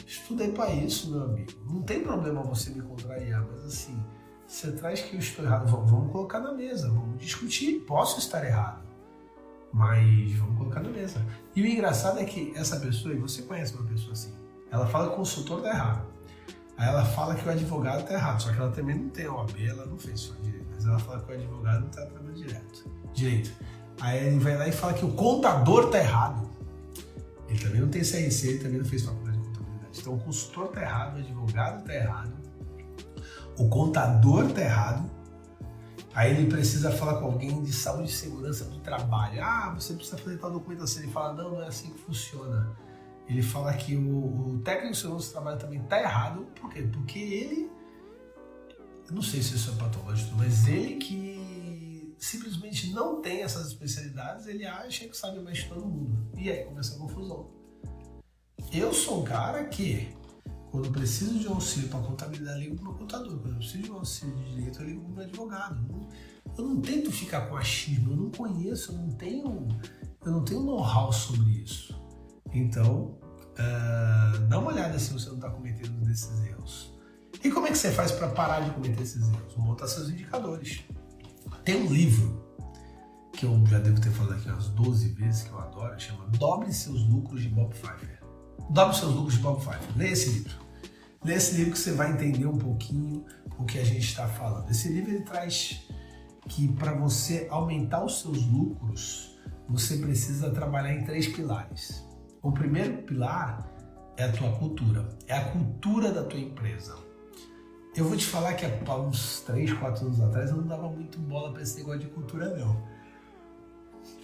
Estudei 0.05 0.51
para 0.51 0.71
isso, 0.71 1.11
meu 1.11 1.23
amigo. 1.23 1.51
Não 1.69 1.81
tem 1.83 2.01
problema 2.01 2.41
você 2.41 2.69
me 2.71 2.81
contrariar, 2.81 3.45
mas 3.51 3.65
assim, 3.65 4.03
você 4.47 4.71
traz 4.71 5.01
que 5.01 5.15
eu 5.15 5.19
estou 5.19 5.45
errado. 5.45 5.69
Vamos, 5.69 5.91
vamos 5.91 6.11
colocar 6.11 6.39
na 6.39 6.53
mesa, 6.53 6.89
vamos 6.89 7.19
discutir. 7.19 7.81
Posso 7.81 8.19
estar 8.19 8.43
errado, 8.43 8.83
mas 9.71 10.33
vamos 10.33 10.57
colocar 10.57 10.81
na 10.81 10.89
mesa. 10.89 11.23
E 11.55 11.61
o 11.61 11.65
engraçado 11.65 12.19
é 12.19 12.25
que 12.25 12.53
essa 12.55 12.79
pessoa, 12.79 13.13
e 13.13 13.17
você 13.17 13.43
conhece 13.43 13.75
uma 13.75 13.87
pessoa 13.87 14.13
assim, 14.13 14.33
ela 14.71 14.87
fala 14.87 15.07
que 15.07 15.13
o 15.13 15.17
consultor 15.17 15.59
está 15.59 15.69
errado. 15.69 16.07
Aí 16.77 16.87
ela 16.87 17.05
fala 17.05 17.35
que 17.35 17.47
o 17.47 17.51
advogado 17.51 18.01
está 18.01 18.13
errado, 18.13 18.41
só 18.41 18.51
que 18.51 18.59
ela 18.59 18.71
também 18.71 18.97
não 18.97 19.09
tem 19.09 19.27
OAB, 19.27 19.65
ela 19.65 19.85
não 19.85 19.97
fez 19.97 20.19
só 20.19 20.33
direito, 20.41 20.67
mas 20.73 20.85
ela 20.85 20.99
fala 20.99 21.21
que 21.21 21.31
o 21.31 21.35
advogado 21.35 21.81
não 21.81 21.87
está 21.87 22.05
trabalhando 22.05 22.35
direto 22.35 22.96
direito. 23.17 23.51
Aí 23.99 24.27
ele 24.27 24.39
vai 24.39 24.55
lá 24.55 24.67
e 24.67 24.71
fala 24.71 24.93
que 24.93 25.03
o 25.03 25.11
contador 25.13 25.89
tá 25.89 25.97
errado. 25.97 26.47
Ele 27.49 27.59
também 27.59 27.81
não 27.81 27.89
tem 27.89 28.01
CRC, 28.01 28.47
ele 28.47 28.59
também 28.59 28.77
não 28.77 28.85
fez 28.85 29.03
faculdade 29.03 29.37
de 29.37 29.43
contabilidade. 29.43 29.99
Então 29.99 30.13
o 30.13 30.19
consultor 30.19 30.67
tá 30.67 30.81
errado, 30.81 31.15
o 31.15 31.19
advogado 31.19 31.85
tá 31.85 31.93
errado, 31.95 32.33
o 33.57 33.67
contador 33.69 34.51
tá 34.51 34.61
errado. 34.61 35.09
Aí 36.13 36.31
ele 36.31 36.49
precisa 36.49 36.91
falar 36.91 37.19
com 37.19 37.25
alguém 37.25 37.63
de 37.63 37.71
saúde 37.71 38.09
e 38.09 38.13
segurança 38.13 38.65
do 38.65 38.79
trabalho. 38.79 39.43
Ah, 39.43 39.73
você 39.77 39.93
precisa 39.93 40.17
fazer 40.17 40.37
tal 40.37 40.51
documentação. 40.51 41.03
Ele 41.03 41.11
fala, 41.11 41.33
não, 41.33 41.51
não 41.51 41.63
é 41.63 41.67
assim 41.67 41.91
que 41.91 41.99
funciona. 41.99 42.75
Ele 43.27 43.41
fala 43.43 43.71
que 43.73 43.95
o, 43.95 44.55
o 44.55 44.61
técnico 44.63 44.93
de 44.93 44.97
segurança 44.97 45.27
do 45.27 45.31
trabalho 45.33 45.59
também 45.59 45.79
tá 45.83 46.01
errado. 46.01 46.47
Por 46.59 46.71
quê? 46.71 46.81
Porque 46.91 47.19
ele, 47.19 47.71
eu 49.07 49.15
não 49.15 49.21
sei 49.21 49.43
se 49.43 49.55
isso 49.55 49.71
é 49.71 49.75
patológico, 49.75 50.35
mas 50.35 50.67
ele 50.67 50.95
que 50.95 51.36
simplesmente 52.17 52.91
não 52.91 53.21
tem 53.21 53.41
essas 53.41 53.67
especialidades, 53.67 54.47
ele 54.47 54.65
acha 54.65 55.07
que 55.07 55.15
sabe 55.15 55.39
mais 55.39 55.61
que 55.61 55.69
todo 55.69 55.85
mundo. 55.85 56.27
E 56.35 56.49
aí 56.49 56.63
começa 56.65 56.95
a 56.95 56.99
confusão. 56.99 57.49
Eu 58.71 58.93
sou 58.93 59.21
um 59.21 59.23
cara 59.23 59.65
que, 59.65 60.09
quando 60.71 60.91
preciso 60.91 61.39
de 61.39 61.47
um 61.47 61.53
auxílio 61.53 61.89
para 61.89 61.99
contabilidade, 61.99 62.59
ligo 62.59 62.75
para 62.75 62.85
meu 62.85 62.93
contador. 62.95 63.39
Quando 63.39 63.53
eu 63.53 63.57
preciso 63.57 63.83
de 63.83 63.91
um 63.91 63.95
auxílio 63.97 64.35
de 64.35 64.55
direito, 64.55 64.81
eu 64.81 64.85
ligo 64.85 65.01
para 65.01 65.13
meu 65.13 65.23
advogado. 65.23 66.07
Eu 66.57 66.65
não 66.65 66.81
tento 66.81 67.11
ficar 67.11 67.47
com 67.47 67.55
achismo, 67.55 68.11
eu 68.11 68.17
não 68.17 68.31
conheço, 68.31 68.91
eu 68.91 68.97
não 68.97 69.11
tenho, 69.11 69.67
eu 70.25 70.31
não 70.31 70.43
tenho 70.43 70.61
know-how 70.61 71.13
sobre 71.13 71.49
isso. 71.51 71.95
Então, 72.51 73.17
uh, 73.53 74.39
dá 74.47 74.59
uma 74.59 74.71
olhada 74.71 74.97
se 74.97 75.13
você 75.13 75.29
não 75.29 75.35
está 75.35 75.49
cometendo 75.49 76.03
desses 76.03 76.43
erros. 76.45 76.93
E 77.43 77.51
como 77.51 77.67
é 77.67 77.71
que 77.71 77.77
você 77.77 77.91
faz 77.91 78.11
para 78.11 78.29
parar 78.29 78.61
de 78.61 78.71
cometer 78.71 79.01
esses 79.01 79.21
erros? 79.21 79.55
Monta 79.55 79.87
seus 79.87 80.09
indicadores. 80.09 80.83
Tem 81.67 81.83
um 81.83 81.91
livro 81.91 82.41
que 83.33 83.45
eu 83.45 83.61
já 83.65 83.77
devo 83.79 83.99
ter 83.99 84.09
falado 84.11 84.35
aqui 84.35 84.47
umas 84.47 84.69
12 84.69 85.09
vezes 85.09 85.43
que 85.43 85.51
eu 85.51 85.59
adoro, 85.59 85.99
chama 85.99 86.25
Dobre 86.27 86.71
seus 86.71 87.05
lucros 87.09 87.41
de 87.41 87.49
Bob 87.49 87.73
Pfeiffer. 87.73 88.23
Dobre 88.69 88.95
seus 88.95 89.13
lucros 89.13 89.33
de 89.33 89.41
Bob 89.41 89.59
Pfeiffer. 89.59 89.97
Lê 89.97 90.11
esse 90.11 90.29
livro. 90.29 90.55
Lê 91.25 91.33
esse 91.33 91.57
livro 91.57 91.73
que 91.73 91.79
você 91.79 91.91
vai 91.91 92.13
entender 92.13 92.45
um 92.45 92.57
pouquinho 92.57 93.25
o 93.59 93.65
que 93.65 93.79
a 93.79 93.83
gente 93.83 94.05
está 94.05 94.29
falando. 94.29 94.71
Esse 94.71 94.87
livro 94.87 95.11
ele 95.11 95.25
traz 95.25 95.85
que 96.47 96.69
para 96.69 96.93
você 96.93 97.49
aumentar 97.51 98.01
os 98.05 98.21
seus 98.21 98.45
lucros, 98.45 99.37
você 99.67 99.97
precisa 99.97 100.49
trabalhar 100.51 100.93
em 100.93 101.03
três 101.03 101.27
pilares. 101.27 102.01
O 102.41 102.49
primeiro 102.49 103.03
pilar 103.03 103.69
é 104.15 104.23
a 104.23 104.31
tua 104.31 104.53
cultura, 104.53 105.09
é 105.27 105.35
a 105.35 105.51
cultura 105.51 106.13
da 106.13 106.23
tua 106.23 106.39
empresa. 106.39 107.06
Eu 107.97 108.05
vou 108.05 108.15
te 108.15 108.27
falar 108.27 108.53
que 108.53 108.63
há 108.63 108.95
uns 108.95 109.41
3, 109.41 109.73
4 109.73 110.05
anos 110.05 110.21
atrás 110.21 110.51
eu 110.51 110.57
não 110.57 110.67
dava 110.67 110.87
muito 110.87 111.17
bola 111.17 111.51
para 111.51 111.63
esse 111.63 111.77
negócio 111.77 112.01
de 112.01 112.05
cultura, 112.05 112.55
não. 112.55 112.79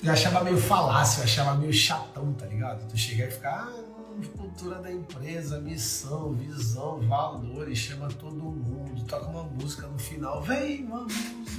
Eu 0.04 0.12
achava 0.12 0.44
meio 0.44 0.60
falácio, 0.60 1.22
eu 1.22 1.24
achava 1.24 1.56
meio 1.56 1.74
chatão, 1.74 2.34
tá 2.34 2.46
ligado? 2.46 2.88
Tu 2.88 2.96
chegar 2.96 3.30
e 3.30 3.32
ficar, 3.32 3.68
ah, 3.68 4.38
cultura 4.38 4.80
da 4.80 4.92
empresa, 4.92 5.60
missão, 5.60 6.34
visão, 6.34 7.02
valores, 7.02 7.80
chama 7.80 8.10
todo 8.10 8.36
mundo, 8.36 9.04
toca 9.06 9.26
uma 9.26 9.42
música 9.42 9.88
no 9.88 9.98
final, 9.98 10.44
vem, 10.44 10.86
vamos 10.86 11.16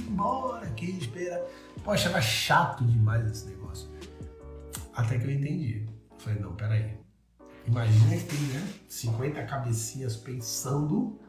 embora, 0.07 0.69
quem 0.69 0.91
espera. 0.97 1.45
Pô, 1.83 1.91
achava 1.91 2.21
chato 2.21 2.85
demais 2.85 3.29
esse 3.29 3.47
negócio. 3.47 3.89
Até 4.93 5.19
que 5.19 5.25
eu 5.25 5.31
entendi. 5.31 5.85
falei, 6.17 6.39
não, 6.39 6.55
peraí. 6.55 6.97
Imagina 7.67 8.15
que 8.15 8.23
tem, 8.23 8.39
né, 8.39 8.73
50 8.87 9.43
cabecinhas 9.43 10.15
pensando 10.15 11.19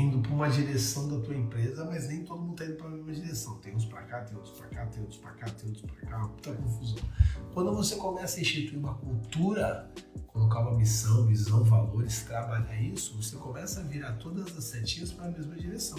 indo 0.00 0.20
para 0.20 0.32
uma 0.32 0.48
direção 0.48 1.08
da 1.08 1.20
tua 1.20 1.36
empresa, 1.36 1.84
mas 1.84 2.08
nem 2.08 2.24
todo 2.24 2.40
mundo 2.40 2.52
está 2.52 2.64
indo 2.64 2.76
para 2.76 2.86
a 2.86 2.90
mesma 2.90 3.12
direção. 3.12 3.58
Tem 3.58 3.74
uns 3.74 3.84
para 3.84 4.02
cá, 4.02 4.20
tem 4.22 4.36
outros 4.36 4.58
para 4.58 4.68
cá, 4.68 4.86
tem 4.86 5.02
outros 5.02 5.18
para 5.20 5.30
cá, 5.32 5.46
tem 5.50 5.68
outros 5.68 5.90
para 5.90 6.08
cá, 6.08 6.18
muita 6.18 6.52
confusão. 6.54 6.98
Quando 7.52 7.74
você 7.74 7.96
começa 7.96 8.38
a 8.38 8.40
instituir 8.40 8.78
uma 8.78 8.94
cultura, 8.94 9.90
colocar 10.26 10.60
uma 10.60 10.76
missão, 10.76 11.26
visão, 11.26 11.62
valores, 11.64 12.22
trabalhar 12.22 12.80
isso, 12.80 13.16
você 13.16 13.36
começa 13.36 13.80
a 13.80 13.82
virar 13.84 14.12
todas 14.14 14.56
as 14.56 14.64
setinhas 14.64 15.12
para 15.12 15.26
a 15.26 15.30
mesma 15.30 15.56
direção. 15.56 15.98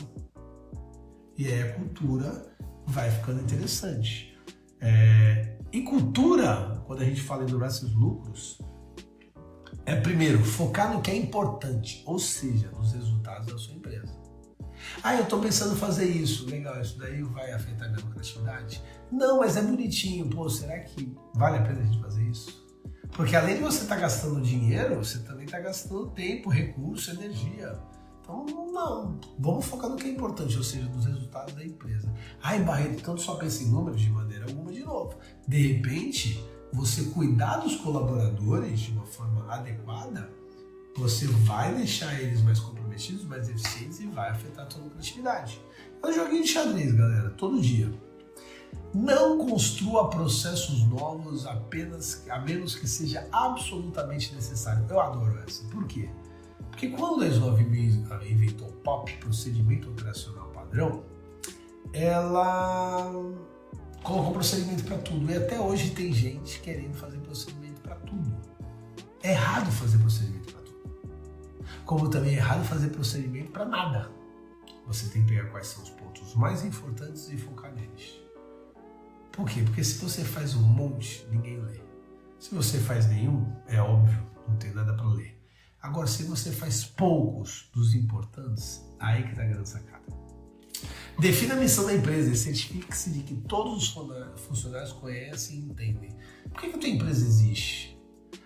E 1.37 1.47
aí 1.47 1.61
a 1.63 1.73
cultura 1.73 2.51
vai 2.85 3.09
ficando 3.09 3.41
interessante. 3.41 4.37
É... 4.79 5.57
E 5.71 5.83
cultura, 5.83 6.83
quando 6.85 7.01
a 7.01 7.05
gente 7.05 7.21
fala 7.21 7.43
em 7.43 7.69
seus 7.69 7.93
lucros, 7.93 8.59
é 9.85 9.95
primeiro 9.95 10.43
focar 10.43 10.93
no 10.93 11.01
que 11.01 11.11
é 11.11 11.15
importante, 11.15 12.03
ou 12.05 12.19
seja, 12.19 12.69
nos 12.71 12.93
resultados 12.93 13.47
da 13.47 13.57
sua 13.57 13.73
empresa. 13.73 14.21
Ah, 15.03 15.15
eu 15.15 15.23
estou 15.23 15.39
pensando 15.39 15.73
em 15.73 15.77
fazer 15.77 16.05
isso. 16.05 16.49
Legal, 16.49 16.79
isso 16.81 16.97
daí 16.97 17.21
vai 17.21 17.51
afetar 17.51 17.89
minha 17.91 18.03
lucratividade? 18.03 18.81
Não, 19.11 19.39
mas 19.39 19.57
é 19.57 19.61
bonitinho. 19.61 20.27
Pô, 20.27 20.49
será 20.49 20.79
que 20.79 21.15
vale 21.35 21.57
a 21.57 21.61
pena 21.61 21.79
a 21.79 21.83
gente 21.83 22.01
fazer 22.01 22.23
isso? 22.23 22.61
Porque 23.11 23.35
além 23.35 23.55
de 23.55 23.61
você 23.61 23.83
estar 23.83 23.95
tá 23.95 24.01
gastando 24.01 24.41
dinheiro, 24.41 24.95
você 24.95 25.19
também 25.19 25.45
está 25.45 25.59
gastando 25.59 26.07
tempo, 26.11 26.49
recurso, 26.49 27.11
energia. 27.11 27.77
Então, 28.21 28.45
não. 28.71 29.19
Vamos 29.37 29.65
focar 29.65 29.89
no 29.89 29.97
que 29.97 30.07
é 30.07 30.11
importante, 30.11 30.55
ou 30.57 30.63
seja, 30.63 30.87
nos 30.87 31.05
resultados 31.05 31.53
da 31.53 31.65
empresa. 31.65 32.11
Ai, 32.41 32.63
Barreto, 32.63 33.03
tanto 33.03 33.21
só 33.21 33.35
pensa 33.35 33.63
em 33.63 33.67
números 33.67 33.99
de 33.99 34.09
maneira 34.09 34.45
alguma 34.45 34.71
de 34.71 34.81
novo. 34.81 35.15
De 35.47 35.73
repente, 35.73 36.43
você 36.73 37.03
cuidar 37.05 37.57
dos 37.57 37.75
colaboradores 37.77 38.79
de 38.79 38.91
uma 38.91 39.05
forma 39.05 39.45
adequada, 39.51 40.29
você 40.95 41.27
vai 41.27 41.73
deixar 41.73 42.19
eles 42.21 42.41
mais 42.41 42.59
comprometidos, 42.59 43.23
mais 43.23 43.49
eficientes 43.49 43.99
e 43.99 44.07
vai 44.07 44.29
afetar 44.29 44.67
a 44.67 44.69
sua 44.69 44.83
lucratividade. 44.83 45.61
É 46.03 46.07
um 46.07 46.13
joguinho 46.13 46.43
de 46.43 46.49
xadrez, 46.49 46.93
galera, 46.93 47.29
todo 47.31 47.61
dia. 47.61 47.91
Não 48.93 49.37
construa 49.37 50.09
processos 50.09 50.85
novos 50.87 51.45
apenas 51.45 52.27
a 52.29 52.39
menos 52.39 52.75
que 52.75 52.87
seja 52.87 53.27
absolutamente 53.31 54.33
necessário. 54.33 54.85
Eu 54.89 54.99
adoro 54.99 55.39
essa. 55.47 55.63
Por 55.69 55.85
quê? 55.85 56.09
Porque 56.69 56.89
quando 56.89 57.23
a 57.23 57.27
Snove 57.27 57.63
inventou 57.63 58.67
o 58.67 58.73
POP, 58.73 59.15
procedimento 59.17 59.89
operacional 59.89 60.47
padrão, 60.49 61.03
ela 61.93 63.13
colocou 64.03 64.33
procedimento 64.33 64.83
para 64.83 64.97
tudo. 64.97 65.31
E 65.31 65.35
até 65.35 65.59
hoje 65.59 65.91
tem 65.91 66.13
gente 66.13 66.59
querendo 66.59 66.93
fazer 66.95 67.17
procedimento 67.19 67.81
para 67.81 67.95
tudo. 67.95 68.35
É 69.23 69.31
errado 69.31 69.71
fazer 69.71 69.97
procedimento 69.99 70.53
para 70.53 70.61
tudo. 70.61 70.71
Como 71.85 72.09
também 72.09 72.33
é 72.33 72.37
errado 72.37 72.63
fazer 72.65 72.89
procedimento 72.89 73.51
para 73.51 73.65
nada. 73.65 74.11
Você 74.87 75.07
tem 75.09 75.21
que 75.23 75.29
pegar 75.29 75.49
quais 75.49 75.67
são 75.67 75.83
os 75.83 75.89
pontos 75.91 76.35
mais 76.35 76.65
importantes 76.65 77.29
e 77.29 77.37
focar 77.37 77.73
neles. 77.73 78.19
Por 79.31 79.47
quê? 79.47 79.61
Porque 79.63 79.83
se 79.83 80.03
você 80.03 80.23
faz 80.23 80.55
um 80.55 80.63
monte, 80.63 81.25
ninguém 81.29 81.61
lê. 81.61 81.79
Se 82.39 82.53
você 82.53 82.79
faz 82.79 83.07
nenhum, 83.07 83.45
é 83.67 83.79
óbvio, 83.79 84.27
não 84.47 84.55
tem 84.57 84.73
nada 84.73 84.93
para 84.93 85.05
ler. 85.05 85.39
Agora, 85.81 86.07
se 86.07 86.23
você 86.23 86.51
faz 86.51 86.83
poucos 86.83 87.69
dos 87.73 87.95
importantes, 87.95 88.83
aí 88.99 89.23
que 89.23 89.29
está 89.29 89.43
a 89.43 89.47
grande 89.47 89.69
sacada. 89.69 90.20
Defina 91.19 91.53
a 91.53 91.57
missão 91.57 91.85
da 91.85 91.93
empresa 91.93 92.31
e 92.31 92.35
certifique-se 92.35 93.11
de 93.11 93.19
que 93.21 93.35
todos 93.35 93.95
os 93.95 94.41
funcionários 94.47 94.91
conhecem 94.93 95.57
e 95.57 95.59
entendem. 95.65 96.09
Por 96.49 96.61
que, 96.61 96.69
que 96.69 96.75
a 96.75 96.79
tua 96.79 96.89
empresa 96.89 97.25
existe? 97.25 97.99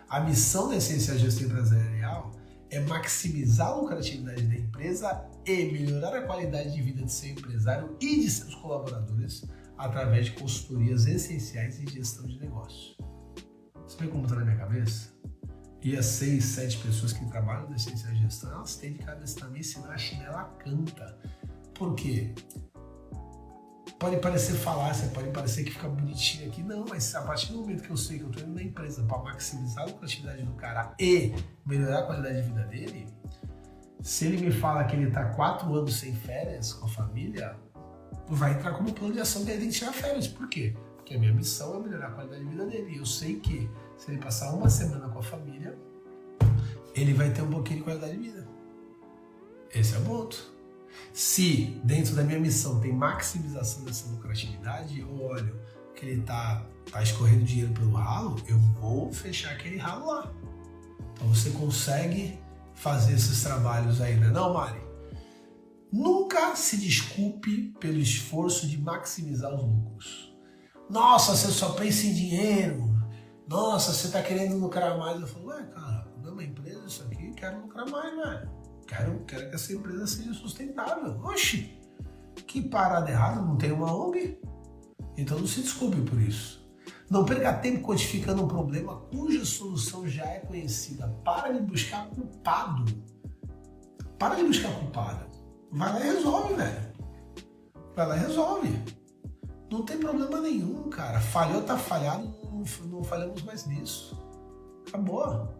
A 0.10 0.20
missão 0.20 0.70
da 0.70 0.76
Essência 0.76 1.18
Gestão 1.18 1.48
Empresarial 1.48 2.32
é 2.70 2.80
maximizar 2.82 3.70
a 3.70 3.76
lucratividade 3.76 4.44
da 4.44 4.56
empresa 4.56 5.26
e 5.46 5.72
melhorar 5.72 6.16
a 6.16 6.22
qualidade 6.24 6.74
de 6.74 6.82
vida 6.82 7.04
de 7.04 7.12
seu 7.12 7.30
empresário 7.32 7.96
e 8.02 8.20
de 8.20 8.30
seus 8.30 8.54
colaboradores 8.56 9.46
através 9.78 10.26
de 10.26 10.32
consultorias 10.34 11.06
essenciais 11.06 11.80
em 11.80 11.88
gestão 11.88 12.26
de 12.26 12.40
negócio. 12.40 12.96
Você 13.88 13.98
vê 14.04 14.08
como 14.08 14.24
está 14.24 14.36
na 14.36 14.46
minha 14.46 14.58
cabeça? 14.58 15.14
E 15.82 15.96
as 15.96 16.06
seis, 16.06 16.46
sete 16.46 16.80
pessoas 16.80 17.14
que 17.14 17.24
trabalham 17.28 17.70
na 17.70 17.76
essência 17.76 18.12
de 18.12 18.22
gestão, 18.22 18.52
elas 18.52 18.76
têm 18.76 18.94
de 18.94 19.00
cabeça 19.00 19.40
também, 19.40 19.62
senão 19.62 19.92
a 19.92 19.98
chinela 19.98 20.46
canta. 20.58 21.18
Por 21.76 21.94
quê? 21.94 22.34
Pode 24.00 24.18
parecer 24.18 24.54
falácia, 24.54 25.08
pode 25.10 25.30
parecer 25.30 25.64
que 25.64 25.72
fica 25.72 25.88
bonitinho 25.88 26.50
aqui, 26.50 26.62
não, 26.62 26.86
mas 26.88 27.14
a 27.16 27.22
partir 27.22 27.54
do 27.54 27.60
momento 27.60 27.84
que 27.84 27.90
eu 27.90 27.98
sei 27.98 28.18
que 28.18 28.24
eu 28.24 28.30
estou 28.30 28.44
indo 28.44 28.56
na 28.56 28.64
empresa 28.64 29.04
para 29.04 29.18
maximizar 29.20 29.84
a 29.84 29.88
lucratividade 29.88 30.44
do 30.44 30.54
cara 30.54 30.94
e 31.00 31.34
melhorar 31.66 32.00
a 32.00 32.04
qualidade 32.04 32.42
de 32.42 32.48
vida 32.50 32.64
dele, 32.66 33.08
se 34.02 34.26
ele 34.26 34.46
me 34.46 34.52
fala 34.52 34.84
que 34.84 34.96
ele 34.96 35.08
está 35.08 35.26
quatro 35.34 35.74
anos 35.74 35.96
sem 35.96 36.14
férias 36.14 36.74
com 36.74 36.86
a 36.86 36.90
família, 36.90 37.56
vai 38.28 38.54
entrar 38.54 38.74
como 38.74 38.94
plano 38.94 39.14
de 39.14 39.20
ação 39.20 39.44
que 39.44 39.52
ele 39.52 39.62
tem 39.62 39.70
que 39.70 39.76
tirar 39.76 39.94
férias. 39.94 40.28
Por 40.28 40.48
quê? 40.48 40.76
Porque 40.96 41.16
a 41.16 41.20
minha 41.20 41.34
missão 41.34 41.76
é 41.76 41.80
melhorar 41.80 42.08
a 42.08 42.12
qualidade 42.12 42.44
de 42.44 42.50
vida 42.50 42.66
dele. 42.66 42.96
E 42.96 42.98
eu 42.98 43.06
sei 43.06 43.40
que 43.40 43.70
se 43.98 44.12
ele 44.12 44.20
passar 44.20 44.54
uma 44.54 44.70
semana 44.70 45.10
com 45.10 45.20
a 45.20 45.24
família, 45.24 45.78
ele 46.94 47.14
vai 47.14 47.32
ter 47.32 47.42
um 47.42 47.50
pouquinho 47.50 47.80
de 47.80 47.84
qualidade 47.84 48.14
de 48.14 48.20
vida. 48.20 48.48
Esse 49.74 49.96
é 49.96 49.98
o 49.98 50.02
ponto. 50.02 50.55
Se 51.14 51.80
dentro 51.84 52.16
da 52.16 52.24
minha 52.24 52.40
missão 52.40 52.80
tem 52.80 52.94
maximização 52.94 53.84
dessa 53.86 54.08
lucratividade, 54.10 55.00
eu 55.00 55.22
olho 55.22 55.60
que 55.96 56.06
ele 56.06 56.22
está 56.22 56.66
tá 56.92 57.02
escorrendo 57.02 57.46
dinheiro 57.46 57.74
pelo 57.74 57.94
ralo, 57.94 58.36
eu 58.48 58.60
vou 58.80 59.12
fechar 59.12 59.54
aquele 59.54 59.78
ralo 59.78 60.08
lá. 60.08 60.34
Então 61.14 61.28
você 61.30 61.50
consegue 61.52 62.38
fazer 62.74 63.14
esses 63.14 63.42
trabalhos 63.42 64.02
aí, 64.02 64.18
né? 64.18 64.28
Não, 64.28 64.54
Mari? 64.54 64.82
Nunca 65.92 66.56
se 66.56 66.78
desculpe 66.78 67.74
pelo 67.80 67.98
esforço 67.98 68.68
de 68.68 68.78
maximizar 68.78 69.54
os 69.54 69.62
lucros. 69.62 70.36
Nossa, 70.90 71.36
você 71.36 71.52
só 71.52 71.70
pensa 71.70 72.06
em 72.06 72.14
dinheiro. 72.14 72.94
Nossa, 73.48 73.94
você 73.94 74.08
está 74.08 74.22
querendo 74.22 74.58
lucrar 74.58 74.98
mais. 74.98 75.22
Eu 75.22 75.28
falo, 75.28 75.48
ué, 75.48 75.64
cara, 75.64 76.08
é 76.24 76.30
uma 76.30 76.44
empresa 76.44 76.86
isso 76.86 77.04
aqui, 77.04 77.32
quero 77.34 77.62
lucrar 77.62 77.90
mais, 77.90 78.14
velho. 78.14 78.55
Quero, 78.88 79.20
quero 79.26 79.50
que 79.50 79.56
essa 79.56 79.74
empresa 79.74 80.08
seja 80.08 80.34
sustentável. 80.34 81.20
Oxi, 81.24 81.80
que 82.48 82.62
parada 82.62 83.10
errada, 83.10 83.42
não 83.42 83.58
tem 83.58 83.72
uma 83.72 83.94
ONG? 83.94 84.40
Então 85.18 85.40
não 85.40 85.48
se 85.48 85.62
desculpe 85.62 86.02
por 86.02 86.20
isso. 86.22 86.64
Não 87.10 87.24
perca 87.24 87.54
tempo 87.54 87.82
codificando 87.82 88.44
um 88.44 88.48
problema 88.48 88.96
cuja 89.12 89.46
solução 89.46 90.08
já 90.08 90.26
é 90.26 90.40
conhecida. 90.40 91.08
Para 91.24 91.52
de 91.52 91.62
buscar 91.62 92.08
culpado. 92.10 92.86
Para 94.18 94.36
de 94.36 94.44
buscar 94.44 94.72
culpado. 94.80 95.26
Vai 95.72 95.94
lá 95.94 96.00
e 96.00 96.04
resolve, 96.04 96.54
velho. 96.56 96.94
Vai 97.96 98.08
lá 98.08 98.18
e 98.18 98.20
resolve. 98.20 98.84
Não 99.72 99.84
tem 99.84 99.98
problema 99.98 100.40
nenhum, 100.42 100.90
cara. 100.90 101.20
Falhou, 101.20 101.62
tá 101.64 101.78
falhado, 101.78 102.34
não, 102.44 102.64
não 102.88 103.04
falhamos 103.04 103.42
mais 103.44 103.66
nisso. 103.66 104.18
Acabou. 104.88 105.54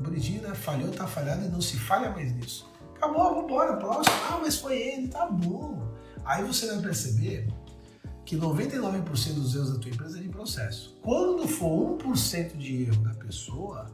Né? 0.00 0.54
Falhou, 0.54 0.90
tá 0.90 1.06
falhado 1.06 1.44
e 1.44 1.48
não 1.48 1.60
se 1.60 1.76
falha 1.76 2.10
mais 2.10 2.32
nisso. 2.32 2.70
Acabou, 2.96 3.42
vambora, 3.42 3.76
próximo. 3.76 4.14
Ah, 4.30 4.38
mas 4.40 4.58
foi 4.58 4.78
ele, 4.78 5.08
tá 5.08 5.26
bom. 5.26 5.90
Aí 6.24 6.44
você 6.44 6.66
vai 6.66 6.80
perceber 6.80 7.48
que 8.24 8.36
99% 8.36 9.34
dos 9.34 9.54
erros 9.54 9.72
da 9.72 9.78
tua 9.78 9.90
empresa 9.90 10.18
é 10.18 10.22
de 10.22 10.28
processo. 10.28 10.98
Quando 11.02 11.48
for 11.48 11.98
1% 11.98 12.56
de 12.56 12.84
erro 12.84 13.02
da 13.02 13.14
pessoa, 13.14 13.86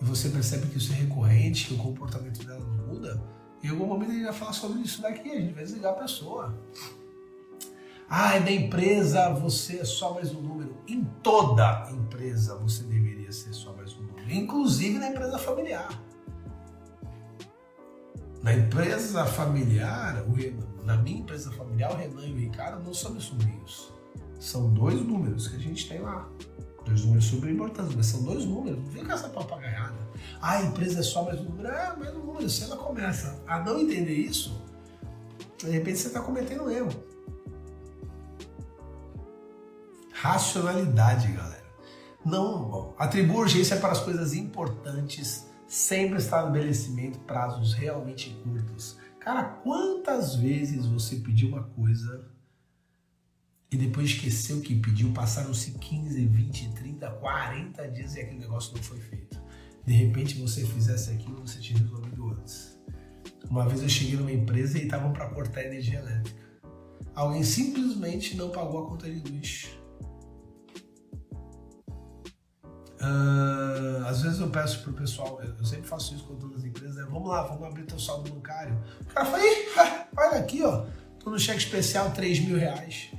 e 0.00 0.04
você 0.04 0.28
percebe 0.28 0.66
que 0.68 0.78
isso 0.78 0.92
é 0.92 0.96
recorrente, 0.96 1.66
que 1.66 1.74
o 1.74 1.78
comportamento 1.78 2.44
dela 2.46 2.60
não 2.60 2.86
muda, 2.86 3.20
em 3.62 3.68
algum 3.68 3.86
momento 3.86 4.12
gente 4.12 4.24
vai 4.24 4.32
falar 4.32 4.52
sobre 4.52 4.80
isso 4.80 5.02
daqui, 5.02 5.30
a 5.30 5.40
gente 5.40 5.52
vai 5.52 5.64
desligar 5.64 5.92
a 5.92 5.96
pessoa. 5.96 6.56
Ah, 8.08 8.36
é 8.36 8.40
da 8.40 8.50
empresa, 8.50 9.28
você 9.34 9.80
é 9.80 9.84
só 9.84 10.14
mais 10.14 10.32
um 10.32 10.40
número. 10.40 10.76
Em 10.86 11.04
toda 11.22 11.90
empresa 11.90 12.54
você 12.56 12.84
deveria 12.84 13.30
ser 13.32 13.52
só 13.52 13.72
inclusive 14.36 14.98
na 14.98 15.08
empresa 15.08 15.38
familiar. 15.38 15.88
Na 18.42 18.54
empresa 18.54 19.26
familiar, 19.26 20.24
na 20.84 20.96
minha 20.96 21.20
empresa 21.20 21.50
familiar, 21.52 21.92
o 21.92 21.96
Renan 21.96 22.26
e 22.26 22.32
o 22.32 22.36
Ricardo 22.36 22.82
não 22.84 22.94
são 22.94 23.10
meus 23.12 23.24
sobrinhos. 23.24 23.92
São 24.38 24.72
dois 24.72 25.00
números 25.02 25.48
que 25.48 25.56
a 25.56 25.58
gente 25.58 25.88
tem 25.88 26.00
lá. 26.00 26.28
Dois 26.86 27.04
números 27.04 27.24
super 27.26 27.50
importantes, 27.50 27.94
mas 27.94 28.06
são 28.06 28.22
dois 28.22 28.44
números. 28.44 28.78
Não 28.78 28.90
vem 28.90 29.04
com 29.04 29.12
essa 29.12 29.28
papagaiada. 29.28 29.96
Ah, 30.40 30.58
a 30.58 30.62
empresa 30.62 31.00
é 31.00 31.02
só 31.02 31.24
mais 31.24 31.40
um 31.40 31.44
número. 31.44 31.68
É, 31.68 31.96
mais 31.96 32.14
um 32.14 32.20
número. 32.20 32.48
Se 32.48 32.64
ela 32.64 32.76
começa 32.76 33.42
a 33.46 33.58
não 33.60 33.80
entender 33.80 34.14
isso, 34.14 34.62
de 35.58 35.68
repente 35.70 35.98
você 35.98 36.06
está 36.06 36.20
cometendo 36.20 36.64
um 36.64 36.70
erro. 36.70 36.90
Racionalidade, 40.12 41.30
galera. 41.32 41.57
Não 42.28 42.94
atribua 42.98 43.40
urgência 43.40 43.78
para 43.78 43.92
as 43.92 44.00
coisas 44.00 44.34
importantes, 44.34 45.46
sempre 45.66 46.18
estabelecimento 46.18 47.18
prazos 47.20 47.72
realmente 47.72 48.36
curtos. 48.44 48.98
Cara, 49.18 49.44
quantas 49.44 50.34
vezes 50.34 50.84
você 50.84 51.16
pediu 51.16 51.48
uma 51.48 51.62
coisa 51.62 52.30
e 53.70 53.78
depois 53.78 54.10
esqueceu 54.10 54.60
que 54.60 54.74
pediu, 54.78 55.10
passaram-se 55.14 55.70
15, 55.78 56.26
20, 56.26 56.74
30, 56.74 57.10
40 57.12 57.88
dias 57.88 58.14
e 58.14 58.20
aquele 58.20 58.40
negócio 58.40 58.76
não 58.76 58.82
foi 58.82 59.00
feito. 59.00 59.42
De 59.86 59.94
repente 59.94 60.38
você 60.38 60.66
fizesse 60.66 61.10
aquilo, 61.10 61.40
você 61.40 61.58
tinha 61.60 61.78
resolvido 61.78 62.28
antes. 62.28 62.78
Uma 63.48 63.66
vez 63.66 63.80
eu 63.80 63.88
cheguei 63.88 64.18
numa 64.18 64.32
empresa 64.32 64.78
e 64.78 64.82
estavam 64.82 65.14
para 65.14 65.30
cortar 65.30 65.64
energia 65.64 66.00
elétrica. 66.00 66.46
Alguém 67.14 67.42
simplesmente 67.42 68.36
não 68.36 68.50
pagou 68.50 68.84
a 68.84 68.86
conta 68.86 69.10
de 69.10 69.32
luz. 69.32 69.77
Uh, 73.00 74.04
às 74.06 74.22
vezes 74.22 74.40
eu 74.40 74.50
peço 74.50 74.82
pro 74.82 74.92
pessoal, 74.92 75.40
eu 75.40 75.64
sempre 75.64 75.86
faço 75.86 76.14
isso 76.14 76.24
com 76.24 76.34
todas 76.34 76.58
as 76.58 76.64
empresas, 76.64 76.96
né? 76.96 77.06
vamos 77.08 77.28
lá, 77.28 77.42
vamos 77.42 77.64
abrir 77.64 77.84
teu 77.84 77.98
saldo 77.98 78.32
bancário. 78.32 78.76
O 79.02 79.04
cara 79.06 79.26
fala, 79.26 80.08
olha 80.16 80.40
aqui, 80.40 80.64
ó, 80.64 80.84
tô 81.20 81.30
no 81.30 81.38
cheque 81.38 81.58
especial 81.58 82.10
3 82.10 82.40
mil 82.40 82.58
reais. 82.58 83.12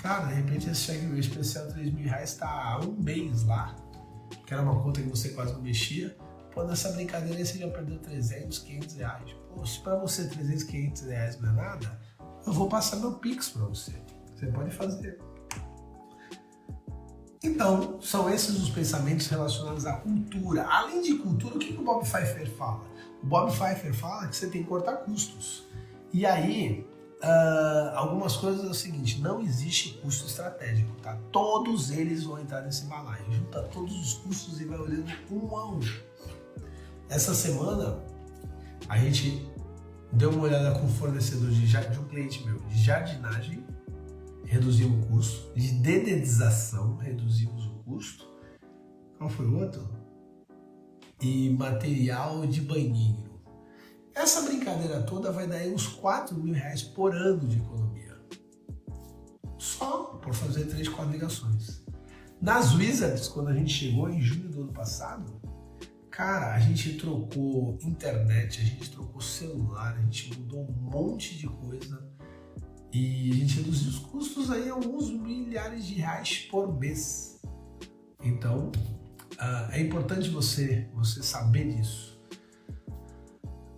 Cara, 0.00 0.26
de 0.26 0.34
repente 0.34 0.70
esse 0.70 0.82
cheque 0.82 1.18
especial 1.18 1.66
3 1.66 1.92
mil 1.92 2.04
reais 2.04 2.34
tá 2.34 2.48
há 2.48 2.80
um 2.80 2.92
mês 2.92 3.42
lá, 3.44 3.74
que 4.46 4.54
era 4.54 4.62
uma 4.62 4.80
conta 4.80 5.00
que 5.00 5.08
você 5.08 5.30
quase 5.30 5.52
não 5.52 5.62
mexia. 5.62 6.16
Pô, 6.52 6.62
nessa 6.62 6.92
brincadeira 6.92 7.36
aí 7.36 7.44
você 7.44 7.58
já 7.58 7.68
perdeu 7.68 7.98
300, 7.98 8.58
500 8.60 8.94
reais. 8.94 9.36
Pô, 9.52 9.66
se 9.66 9.80
pra 9.80 9.96
você 9.96 10.28
300, 10.28 10.62
500 10.62 11.02
reais 11.02 11.40
não 11.40 11.50
é 11.50 11.52
nada, 11.52 12.00
eu 12.46 12.52
vou 12.52 12.68
passar 12.68 12.96
meu 12.96 13.14
Pix 13.14 13.48
pra 13.48 13.64
você. 13.64 13.92
Você 14.36 14.46
pode 14.46 14.70
fazer. 14.70 15.18
Então, 17.44 17.98
são 18.00 18.30
esses 18.30 18.56
os 18.56 18.70
pensamentos 18.70 19.26
relacionados 19.26 19.84
à 19.84 19.92
cultura. 19.92 20.64
Além 20.66 21.02
de 21.02 21.16
cultura, 21.16 21.56
o 21.56 21.58
que, 21.58 21.74
o 21.74 21.84
Bob 21.84 22.02
Pfeiffer 22.02 22.50
fala? 22.56 22.82
O 23.22 23.26
Bob 23.26 23.52
Pfeiffer 23.52 23.92
fala 23.92 24.26
que 24.28 24.34
você 24.34 24.46
tem 24.46 24.62
que 24.62 24.68
cortar 24.68 24.96
custos. 24.96 25.66
E 26.10 26.24
aí, 26.24 26.88
uh, 27.22 27.96
algumas 27.96 28.34
coisas 28.34 28.64
é 28.64 28.68
o 28.68 28.74
seguinte: 28.74 29.20
não 29.20 29.42
existe 29.42 29.98
custo 30.02 30.26
estratégico, 30.26 30.90
tá? 31.02 31.18
Todos 31.30 31.90
eles 31.90 32.24
vão 32.24 32.40
entrar 32.40 32.62
nesse 32.62 32.86
balaio. 32.86 33.30
Junta 33.30 33.62
todos 33.64 33.94
os 33.94 34.14
custos 34.14 34.58
e 34.62 34.64
vai 34.64 34.78
olhando 34.78 35.12
um 35.30 35.54
a 35.54 35.70
um. 35.70 35.80
Essa 37.10 37.34
semana, 37.34 37.98
a 38.88 38.96
gente 38.96 39.46
deu 40.10 40.30
uma 40.30 40.44
olhada 40.44 40.78
com 40.78 40.86
o 40.86 40.88
fornecedor 40.88 41.50
de, 41.50 41.66
de 41.66 41.98
um 41.98 42.04
cliente 42.04 42.42
meu 42.46 42.58
de 42.60 42.82
jardinagem 42.82 43.63
reduzimos 44.44 45.04
o 45.04 45.08
custo. 45.08 45.54
De 45.54 45.72
dedetização, 45.72 46.96
reduzimos 46.96 47.66
o 47.66 47.74
custo. 47.84 48.28
Qual 49.18 49.30
foi 49.30 49.46
o 49.46 49.58
outro? 49.58 49.88
E 51.20 51.50
material 51.50 52.46
de 52.46 52.60
banheiro. 52.60 53.40
Essa 54.14 54.42
brincadeira 54.42 55.02
toda 55.02 55.32
vai 55.32 55.46
dar 55.46 55.62
uns 55.66 55.88
4 55.88 56.36
mil 56.36 56.54
reais 56.54 56.82
por 56.82 57.14
ano 57.14 57.48
de 57.48 57.58
economia. 57.58 58.16
Só 59.58 60.18
por 60.22 60.34
fazer 60.34 60.66
3, 60.66 60.88
4 60.88 61.12
ligações. 61.12 61.84
Nas 62.40 62.74
Wizards, 62.74 63.28
quando 63.28 63.48
a 63.48 63.54
gente 63.54 63.72
chegou 63.72 64.08
em 64.08 64.20
junho 64.20 64.50
do 64.50 64.62
ano 64.62 64.72
passado, 64.72 65.40
cara, 66.10 66.54
a 66.54 66.60
gente 66.60 66.94
trocou 66.94 67.78
internet, 67.82 68.60
a 68.60 68.64
gente 68.64 68.90
trocou 68.90 69.20
celular, 69.20 69.96
a 69.96 70.00
gente 70.02 70.38
mudou 70.38 70.60
um 70.60 70.72
monte 70.72 71.36
de 71.36 71.48
coisa 71.48 72.06
e 72.92 73.32
a 73.32 73.34
gente 73.34 73.56
reduziu 73.56 73.88
os 73.88 73.98
custos 73.98 74.13
aí 74.50 74.68
a 74.68 74.72
alguns 74.72 75.10
milhares 75.10 75.86
de 75.86 75.94
reais 75.94 76.48
por 76.50 76.78
mês. 76.78 77.40
Então, 78.22 78.72
uh, 79.34 79.70
é 79.70 79.80
importante 79.80 80.28
você, 80.30 80.88
você 80.94 81.22
saber 81.22 81.74
disso. 81.74 82.14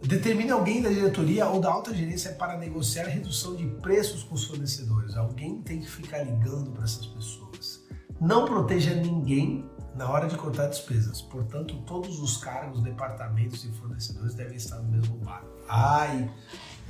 Determine 0.02 0.50
alguém 0.52 0.80
da 0.80 0.88
diretoria 0.88 1.48
ou 1.48 1.60
da 1.60 1.70
alta 1.70 1.92
gerência 1.92 2.32
para 2.32 2.56
negociar 2.56 3.06
redução 3.06 3.56
de 3.56 3.66
preços 3.66 4.22
com 4.22 4.34
os 4.34 4.44
fornecedores. 4.44 5.16
Alguém 5.16 5.60
tem 5.62 5.80
que 5.80 5.90
ficar 5.90 6.22
ligando 6.22 6.70
para 6.70 6.84
essas 6.84 7.06
pessoas. 7.06 7.82
Não 8.20 8.44
proteja 8.44 8.94
ninguém 8.94 9.68
na 9.96 10.08
hora 10.08 10.28
de 10.28 10.36
cortar 10.36 10.68
despesas. 10.68 11.22
Portanto, 11.22 11.82
todos 11.86 12.20
os 12.20 12.36
cargos, 12.36 12.82
departamentos 12.82 13.64
e 13.64 13.72
fornecedores 13.72 14.34
devem 14.34 14.56
estar 14.56 14.76
no 14.76 14.90
mesmo 14.90 15.16
barco. 15.18 15.48
Ai, 15.68 16.30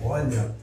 olha, 0.02 0.54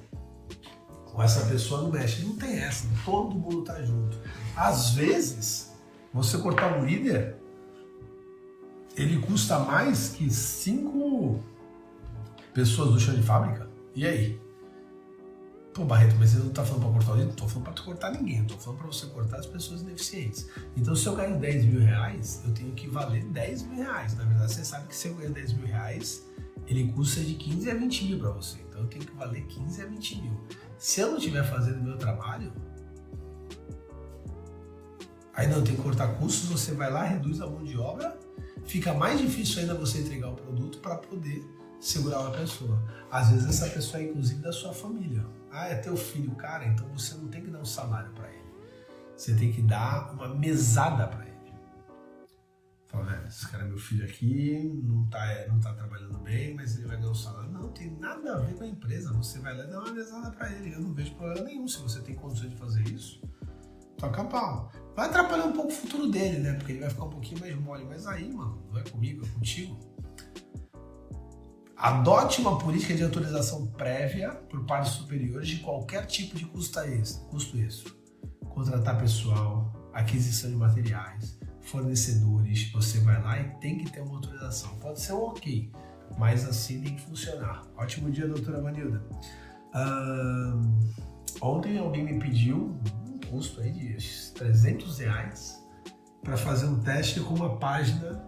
com 1.14 1.22
essa 1.22 1.46
pessoa 1.46 1.84
não 1.84 1.92
mexe. 1.92 2.26
Não 2.26 2.36
tem 2.36 2.58
essa, 2.60 2.88
todo 3.06 3.36
mundo 3.36 3.60
está 3.60 3.82
junto. 3.82 4.18
Às 4.56 4.92
vezes, 4.92 5.72
você 6.12 6.38
cortar 6.40 6.78
um 6.78 6.86
líder, 6.86 7.38
ele 8.98 9.20
custa 9.22 9.60
mais 9.60 10.10
que 10.10 10.30
cinco 10.30 11.40
pessoas 12.54 12.92
do 12.92 13.00
chão 13.00 13.16
de 13.16 13.22
fábrica. 13.22 13.70
E 13.96 14.06
aí? 14.06 14.42
Pô, 15.74 15.86
Barreto, 15.86 16.16
mas 16.20 16.32
você 16.32 16.38
não 16.38 16.50
tá 16.50 16.64
falando 16.64 16.84
pra 16.84 16.92
cortar 16.92 17.12
o 17.12 17.16
líder? 17.16 17.28
Não 17.28 17.36
tô 17.36 17.48
falando 17.48 17.74
pra 17.74 17.84
cortar 17.84 18.12
ninguém, 18.12 18.40
eu 18.40 18.46
tô 18.46 18.58
falando 18.58 18.80
pra 18.80 18.88
você 18.88 19.08
cortar 19.08 19.38
as 19.38 19.46
pessoas 19.48 19.82
ineficientes. 19.82 20.48
Então, 20.78 20.96
se 20.96 21.08
eu 21.08 21.16
ganho 21.16 21.40
10 21.40 21.66
mil 21.66 21.80
reais, 21.80 22.42
eu 22.46 22.54
tenho 22.54 22.72
que 22.74 22.88
valer 22.88 23.24
10 23.26 23.64
mil 23.64 23.84
reais. 23.84 24.16
Na 24.16 24.24
verdade, 24.24 24.54
você 24.54 24.64
sabe 24.64 24.88
que 24.88 24.96
se 24.96 25.08
eu 25.08 25.16
ganho 25.16 25.32
10 25.32 25.54
mil 25.54 25.66
reais, 25.66 26.28
ele 26.68 26.92
custa 26.92 27.22
de 27.22 27.34
15 27.34 27.72
a 27.72 27.76
20 27.76 28.06
mil 28.06 28.20
pra 28.20 28.30
você. 28.30 28.60
Então, 28.70 28.82
eu 28.82 28.88
tenho 28.88 29.06
que 29.06 29.16
valer 29.16 29.44
15 29.48 29.82
a 29.82 29.86
20 29.86 30.22
mil. 30.22 30.40
Se 30.84 31.00
eu 31.00 31.12
não 31.12 31.18
estiver 31.18 31.46
fazendo 31.46 31.80
o 31.80 31.84
meu 31.84 31.98
trabalho, 31.98 32.52
aí 35.34 35.48
não, 35.48 35.64
tem 35.64 35.78
que 35.78 35.82
cortar 35.82 36.10
custos, 36.16 36.50
você 36.50 36.74
vai 36.74 36.92
lá, 36.92 37.04
reduz 37.04 37.40
a 37.40 37.48
mão 37.48 37.64
de 37.64 37.78
obra, 37.78 38.20
fica 38.66 38.94
mais 38.94 39.18
difícil 39.18 39.62
ainda 39.62 39.76
você 39.76 40.00
entregar 40.00 40.32
o 40.32 40.36
produto 40.36 40.80
para 40.80 40.98
poder 40.98 41.42
segurar 41.80 42.20
uma 42.20 42.32
pessoa. 42.32 42.84
Às 43.10 43.30
vezes 43.30 43.48
essa 43.48 43.70
pessoa 43.70 44.04
é 44.04 44.10
inclusive 44.10 44.42
da 44.42 44.52
sua 44.52 44.74
família. 44.74 45.26
Ah, 45.50 45.70
é 45.70 45.76
teu 45.76 45.96
filho, 45.96 46.36
cara, 46.36 46.66
então 46.68 46.86
você 46.90 47.16
não 47.16 47.30
tem 47.30 47.42
que 47.42 47.50
dar 47.50 47.60
um 47.60 47.66
salário 47.66 48.12
para 48.12 48.28
ele. 48.28 48.44
Você 49.16 49.34
tem 49.36 49.54
que 49.54 49.62
dar 49.62 50.12
uma 50.12 50.36
mesada 50.36 51.08
para. 51.08 51.23
Fala, 52.94 53.06
velho, 53.06 53.28
esse 53.28 53.48
cara 53.48 53.64
é 53.64 53.68
meu 53.68 53.78
filho 53.80 54.06
aqui, 54.06 54.72
não 54.84 55.08
tá, 55.08 55.48
não 55.48 55.60
tá 55.60 55.74
trabalhando 55.74 56.20
bem, 56.20 56.54
mas 56.54 56.78
ele 56.78 56.86
vai 56.86 56.98
ganhar 56.98 57.10
um 57.10 57.16
salário. 57.16 57.52
Não, 57.52 57.70
tem 57.70 57.90
nada 57.98 58.36
a 58.36 58.38
ver 58.38 58.54
com 58.54 58.64
a 58.64 58.68
empresa. 58.68 59.12
Você 59.14 59.40
vai 59.40 59.58
lá 59.58 59.64
e 59.64 59.68
dá 59.68 59.80
uma 59.80 59.92
mesada 59.92 60.30
para 60.30 60.52
ele. 60.52 60.76
Eu 60.76 60.80
não 60.80 60.94
vejo 60.94 61.16
problema 61.16 61.44
nenhum 61.44 61.68
se 61.68 61.80
você 61.80 62.02
tem 62.02 62.14
condições 62.14 62.52
de 62.52 62.56
fazer 62.56 62.88
isso. 62.90 63.20
Toca 63.98 64.24
pau. 64.26 64.72
Vai 64.96 65.08
atrapalhar 65.08 65.46
um 65.46 65.54
pouco 65.54 65.70
o 65.70 65.76
futuro 65.76 66.08
dele, 66.12 66.38
né? 66.38 66.54
Porque 66.54 66.74
ele 66.74 66.82
vai 66.82 66.90
ficar 66.92 67.06
um 67.06 67.10
pouquinho 67.10 67.40
mais 67.40 67.56
mole. 67.56 67.84
Mas 67.84 68.06
aí, 68.06 68.32
mano, 68.32 68.64
não 68.72 68.80
é 68.80 68.84
comigo, 68.84 69.26
é 69.26 69.30
contigo. 69.30 69.76
Adote 71.76 72.42
uma 72.42 72.60
política 72.60 72.94
de 72.94 73.04
autorização 73.04 73.66
prévia 73.72 74.30
por 74.52 74.64
partes 74.66 74.92
superiores 74.92 75.48
de 75.48 75.58
qualquer 75.62 76.06
tipo 76.06 76.36
de 76.36 76.46
custo 76.46 76.80
extra, 76.80 77.26
custo 77.26 77.58
extra. 77.58 77.92
Contratar 78.50 79.00
pessoal, 79.00 79.90
aquisição 79.92 80.52
de 80.52 80.56
materiais, 80.56 81.40
fornecedores, 81.64 82.72
você 82.72 83.00
vai 83.00 83.22
lá 83.22 83.40
e 83.40 83.50
tem 83.60 83.78
que 83.78 83.92
ter 83.92 84.02
uma 84.02 84.16
autorização. 84.16 84.76
Pode 84.76 85.00
ser 85.02 85.14
um 85.14 85.24
ok, 85.24 85.72
mas 86.18 86.48
assim 86.48 86.82
tem 86.82 86.96
que 86.96 87.02
funcionar. 87.02 87.64
Ótimo 87.76 88.12
dia, 88.12 88.28
doutora 88.28 88.62
Manilda. 88.62 89.04
Uh, 89.74 90.62
ontem 91.42 91.78
alguém 91.78 92.04
me 92.04 92.20
pediu 92.20 92.78
um 93.08 93.20
custo 93.30 93.62
aí 93.62 93.72
de 93.72 94.32
300 94.34 95.00
reais 95.00 95.64
para 96.22 96.38
fazer 96.38 96.68
um 96.68 96.80
teste 96.80 97.20
com 97.20 97.34
uma 97.34 97.58
página 97.58 98.24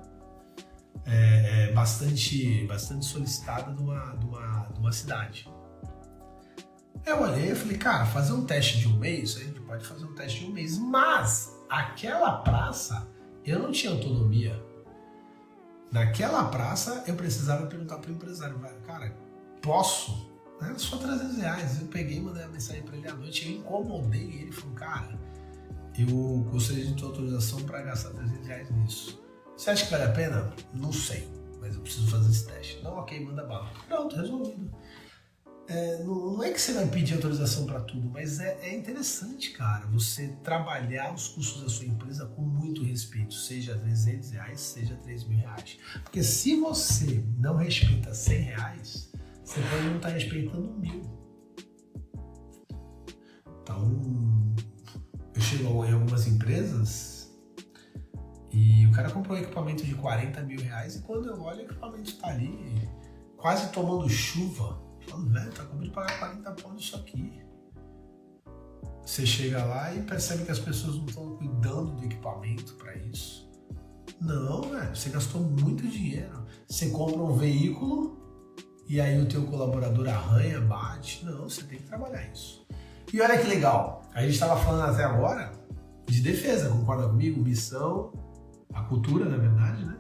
é, 1.06 1.70
é 1.70 1.72
bastante, 1.72 2.66
bastante 2.66 3.06
solicitada 3.06 3.72
de 3.74 3.82
uma, 3.82 4.16
de, 4.18 4.26
uma, 4.26 4.68
de 4.74 4.80
uma 4.80 4.92
cidade. 4.92 5.48
Eu 7.06 7.22
olhei 7.22 7.52
e 7.52 7.56
falei, 7.56 7.78
cara, 7.78 8.06
fazer 8.08 8.34
um 8.34 8.46
teste 8.46 8.80
de 8.80 8.88
um 8.88 8.98
mês, 8.98 9.38
a 9.38 9.40
gente 9.42 9.60
pode 9.62 9.86
fazer 9.86 10.06
um 10.06 10.16
teste 10.16 10.40
de 10.40 10.48
um 10.48 10.54
mês, 10.54 10.78
mas 10.80 11.56
aquela 11.70 12.38
praça 12.38 13.08
eu 13.46 13.60
não 13.60 13.72
tinha 13.72 13.92
autonomia. 13.94 14.62
Naquela 15.92 16.46
praça 16.46 17.04
eu 17.08 17.16
precisava 17.16 17.68
perguntar 17.68 18.00
para 18.00 18.12
o 18.12 18.14
empresário, 18.14 18.60
cara, 18.86 19.16
posso? 19.62 20.30
Era 20.62 20.78
só 20.80 20.98
300 20.98 21.38
reais. 21.38 21.82
Eu 21.82 21.88
peguei 21.88 22.18
e 22.18 22.22
mandei 22.22 22.44
a 22.44 22.48
mensagem 22.48 22.84
para 22.84 22.98
ele 22.98 23.08
à 23.08 23.14
noite, 23.14 23.50
eu 23.50 23.58
incomodei 23.58 24.42
ele, 24.42 24.52
falou, 24.52 24.76
cara, 24.76 25.20
eu 25.98 26.46
gostaria 26.52 26.86
de 26.86 26.94
tua 26.96 27.10
autorização 27.10 27.62
para 27.64 27.82
gastar 27.82 28.10
300 28.12 28.48
reais 28.48 28.70
nisso. 28.72 29.24
Você 29.56 29.70
acha 29.70 29.86
que 29.86 29.92
vale 29.92 30.04
a 30.04 30.12
pena? 30.12 30.54
Não 30.74 30.92
sei, 30.92 31.30
mas 31.62 31.76
eu 31.76 31.82
preciso 31.82 32.08
fazer 32.10 32.30
esse 32.30 32.46
teste. 32.46 32.84
Não, 32.84 32.98
ok, 32.98 33.24
manda 33.26 33.46
bala. 33.46 33.70
Pronto, 33.88 34.16
resolvido. 34.16 34.70
É, 35.68 36.04
não, 36.04 36.34
não, 36.34 36.44
é 36.44 36.52
que 36.52 36.62
você 36.62 36.74
vai 36.74 36.88
pedir 36.88 37.16
autorização 37.16 37.66
para 37.66 37.80
tudo, 37.82 38.08
mas 38.08 38.40
é, 38.40 38.60
é, 38.62 38.76
interessante, 38.76 39.50
cara, 39.52 39.88
você 39.88 40.28
trabalhar 40.44 41.12
os 41.12 41.30
custos 41.30 41.64
da 41.64 41.70
sua 41.70 41.86
empresa 41.88 42.28
com 42.28 42.44
muito 42.44 42.84
respeito, 42.84 43.34
seja 43.34 43.76
300 43.76 44.32
reais, 44.32 44.62
seja 44.62 44.96
3 44.98 45.24
mil 45.24 45.40
reais. 45.40 45.80
Porque 46.04 46.22
se 46.22 46.60
você 46.60 47.24
não 47.40 47.56
respeita 47.56 48.14
100 48.14 48.42
reais, 48.42 49.12
você 49.44 49.60
pode 49.62 49.84
não 49.86 49.96
estar 49.96 50.10
tá 50.10 50.14
respeitando 50.14 50.72
mil. 50.78 51.02
Então, 53.64 54.56
eu 55.34 55.42
chego 55.42 55.84
em 55.84 55.94
algumas 55.94 56.28
empresas 56.28 57.36
e 58.52 58.86
o 58.86 58.92
cara 58.92 59.10
comprou 59.10 59.36
um 59.36 59.42
equipamento 59.42 59.84
de 59.84 59.96
40 59.96 60.44
mil 60.44 60.62
reais 60.62 60.96
e 60.96 61.02
quando 61.02 61.28
eu 61.28 61.42
olho 61.42 61.60
o 61.60 61.62
equipamento 61.64 62.12
está 62.12 62.28
ali 62.28 62.88
quase 63.36 63.72
tomando 63.72 64.08
chuva. 64.08 64.85
Falando, 65.08 65.32
velho, 65.32 65.52
tá 65.52 65.64
comigo 65.66 65.94
pagar 65.94 66.20
40 66.20 66.52
pau 66.52 66.74
nisso 66.74 66.96
aqui. 66.96 67.42
Você 69.06 69.26
chega 69.26 69.64
lá 69.64 69.94
e 69.94 70.02
percebe 70.02 70.46
que 70.46 70.52
as 70.52 70.60
pessoas 70.60 70.96
não 70.96 71.06
estão 71.06 71.36
cuidando 71.38 71.96
do 71.96 72.06
equipamento 72.06 72.74
para 72.74 72.96
isso. 72.98 73.50
Não, 74.20 74.62
velho, 74.64 74.96
você 74.96 75.10
gastou 75.10 75.42
muito 75.42 75.88
dinheiro. 75.88 76.46
Você 76.68 76.90
compra 76.90 77.22
um 77.22 77.36
veículo 77.36 78.18
e 78.88 79.00
aí 79.00 79.22
o 79.22 79.28
teu 79.28 79.46
colaborador 79.46 80.08
arranha, 80.08 80.60
bate. 80.62 81.24
Não, 81.26 81.44
você 81.50 81.64
tem 81.64 81.78
que 81.78 81.86
trabalhar 81.86 82.24
isso. 82.32 82.66
E 83.14 83.22
olha 83.22 83.38
que 83.38 83.48
legal, 83.48 84.02
a 84.14 84.22
gente 84.22 84.34
estava 84.34 84.60
falando 84.62 84.92
até 84.92 85.04
agora 85.04 85.52
de 86.08 86.22
defesa, 86.22 86.70
concorda 86.70 87.08
comigo? 87.08 87.42
Missão, 87.42 88.12
a 88.74 88.82
cultura, 88.84 89.26
na 89.26 89.38
verdade, 89.38 89.86
né? 89.86 89.98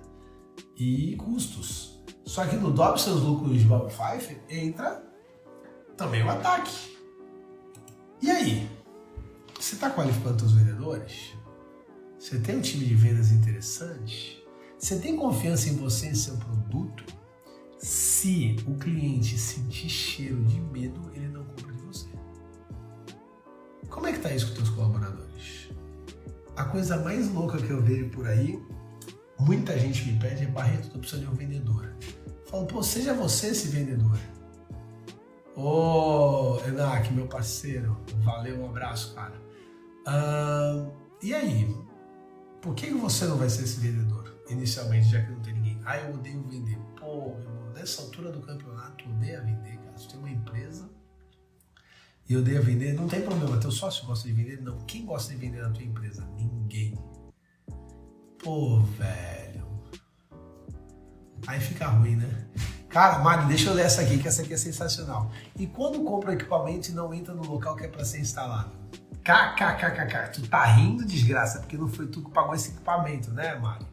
E 0.77 1.15
custos. 1.15 1.94
Só 2.25 2.45
que 2.45 2.55
no 2.55 2.71
Dobre 2.71 2.99
Seus 2.99 3.21
Lucros 3.21 3.59
de 3.59 3.65
Bob 3.65 3.87
Pfeiffer 3.87 4.41
entra 4.49 5.03
também 5.95 6.23
o 6.23 6.29
ataque. 6.29 6.97
E 8.21 8.29
aí? 8.29 8.69
Você 9.59 9.75
está 9.75 9.91
qualificando 9.91 10.43
os 10.43 10.53
vendedores? 10.53 11.33
Você 12.19 12.39
tem 12.39 12.57
um 12.57 12.61
time 12.61 12.85
de 12.85 12.95
vendas 12.95 13.31
interessante? 13.31 14.43
Você 14.77 14.99
tem 14.99 15.15
confiança 15.15 15.69
em 15.69 15.75
você 15.75 16.09
e 16.09 16.15
seu 16.15 16.35
produto? 16.37 17.05
Se 17.77 18.55
o 18.67 18.73
cliente 18.75 19.37
sentir 19.37 19.89
cheiro 19.89 20.43
de 20.45 20.59
medo, 20.59 21.11
ele 21.13 21.27
não 21.27 21.43
compra 21.45 21.71
de 21.71 21.81
você. 21.83 22.09
Como 23.89 24.07
é 24.07 24.13
que 24.13 24.19
tá 24.19 24.33
isso 24.33 24.49
com 24.49 24.55
teus 24.55 24.69
colaboradores? 24.71 25.69
A 26.55 26.63
coisa 26.65 26.97
mais 26.97 27.31
louca 27.31 27.59
que 27.59 27.69
eu 27.69 27.81
vejo 27.81 28.09
por 28.09 28.27
aí, 28.27 28.59
muita 29.39 29.77
gente 29.77 30.05
me 30.05 30.19
pede 30.19 30.43
é 30.43 30.47
Barreto, 30.47 30.89
tô 30.89 30.99
precisando 30.99 31.25
de 31.25 31.31
um 31.31 31.35
vendedor. 31.35 31.95
Falo, 32.49 32.65
pô, 32.65 32.81
seja 32.83 33.13
você 33.13 33.47
esse 33.47 33.69
vendedor. 33.69 34.17
Ô, 35.55 36.59
Enak, 36.67 37.13
meu 37.13 37.27
parceiro, 37.27 37.97
valeu, 38.23 38.61
um 38.61 38.69
abraço, 38.69 39.15
cara. 39.15 39.39
E 41.21 41.33
aí, 41.33 41.75
por 42.61 42.75
que 42.75 42.91
você 42.91 43.25
não 43.25 43.37
vai 43.37 43.49
ser 43.49 43.63
esse 43.63 43.79
vendedor 43.79 44.35
inicialmente, 44.49 45.09
já 45.09 45.21
que 45.21 45.31
não 45.31 45.39
tem 45.39 45.53
ninguém? 45.53 45.81
Ah, 45.85 45.97
eu 45.97 46.13
odeio 46.13 46.43
vender. 46.43 46.77
Pô, 46.99 47.35
meu 47.37 47.49
irmão, 47.49 47.71
nessa 47.73 48.01
altura 48.01 48.31
do 48.31 48.41
campeonato, 48.41 49.09
odeia 49.09 49.41
vender, 49.41 49.77
cara. 49.77 49.97
Você 49.97 50.09
tem 50.09 50.19
uma 50.19 50.29
empresa 50.29 50.89
e 52.27 52.35
odeia 52.35 52.61
vender, 52.61 52.93
não 52.93 53.07
tem 53.07 53.21
problema. 53.21 53.57
Teu 53.57 53.71
sócio 53.71 54.05
gosta 54.05 54.27
de 54.27 54.33
vender? 54.33 54.61
Não. 54.61 54.79
Quem 54.81 55.05
gosta 55.05 55.31
de 55.33 55.39
vender 55.39 55.61
na 55.61 55.69
tua 55.69 55.83
empresa? 55.83 56.27
Ninguém. 56.35 56.97
Pô, 58.45 58.77
velho. 58.99 59.65
Aí 61.47 61.59
fica 61.59 61.87
ruim, 61.87 62.15
né? 62.15 62.45
Cara, 62.89 63.17
Mário, 63.17 63.47
deixa 63.47 63.71
eu 63.71 63.73
ler 63.73 63.87
essa 63.87 64.03
aqui, 64.03 64.19
que 64.19 64.27
essa 64.27 64.43
aqui 64.43 64.53
é 64.53 64.57
sensacional. 64.57 65.31
E 65.57 65.65
quando 65.65 66.03
compra 66.03 66.33
equipamento 66.33 66.91
e 66.91 66.93
não 66.93 67.11
entra 67.11 67.33
no 67.33 67.43
local 67.43 67.75
que 67.75 67.85
é 67.85 67.87
para 67.87 68.05
ser 68.05 68.19
instalado? 68.19 68.69
KKKKK, 69.23 70.31
tu 70.31 70.47
tá 70.47 70.63
rindo, 70.63 71.03
desgraça, 71.03 71.57
porque 71.57 71.75
não 71.75 71.87
foi 71.87 72.05
tu 72.05 72.23
que 72.23 72.29
pagou 72.29 72.53
esse 72.53 72.69
equipamento, 72.69 73.31
né, 73.31 73.55
Mário? 73.55 73.87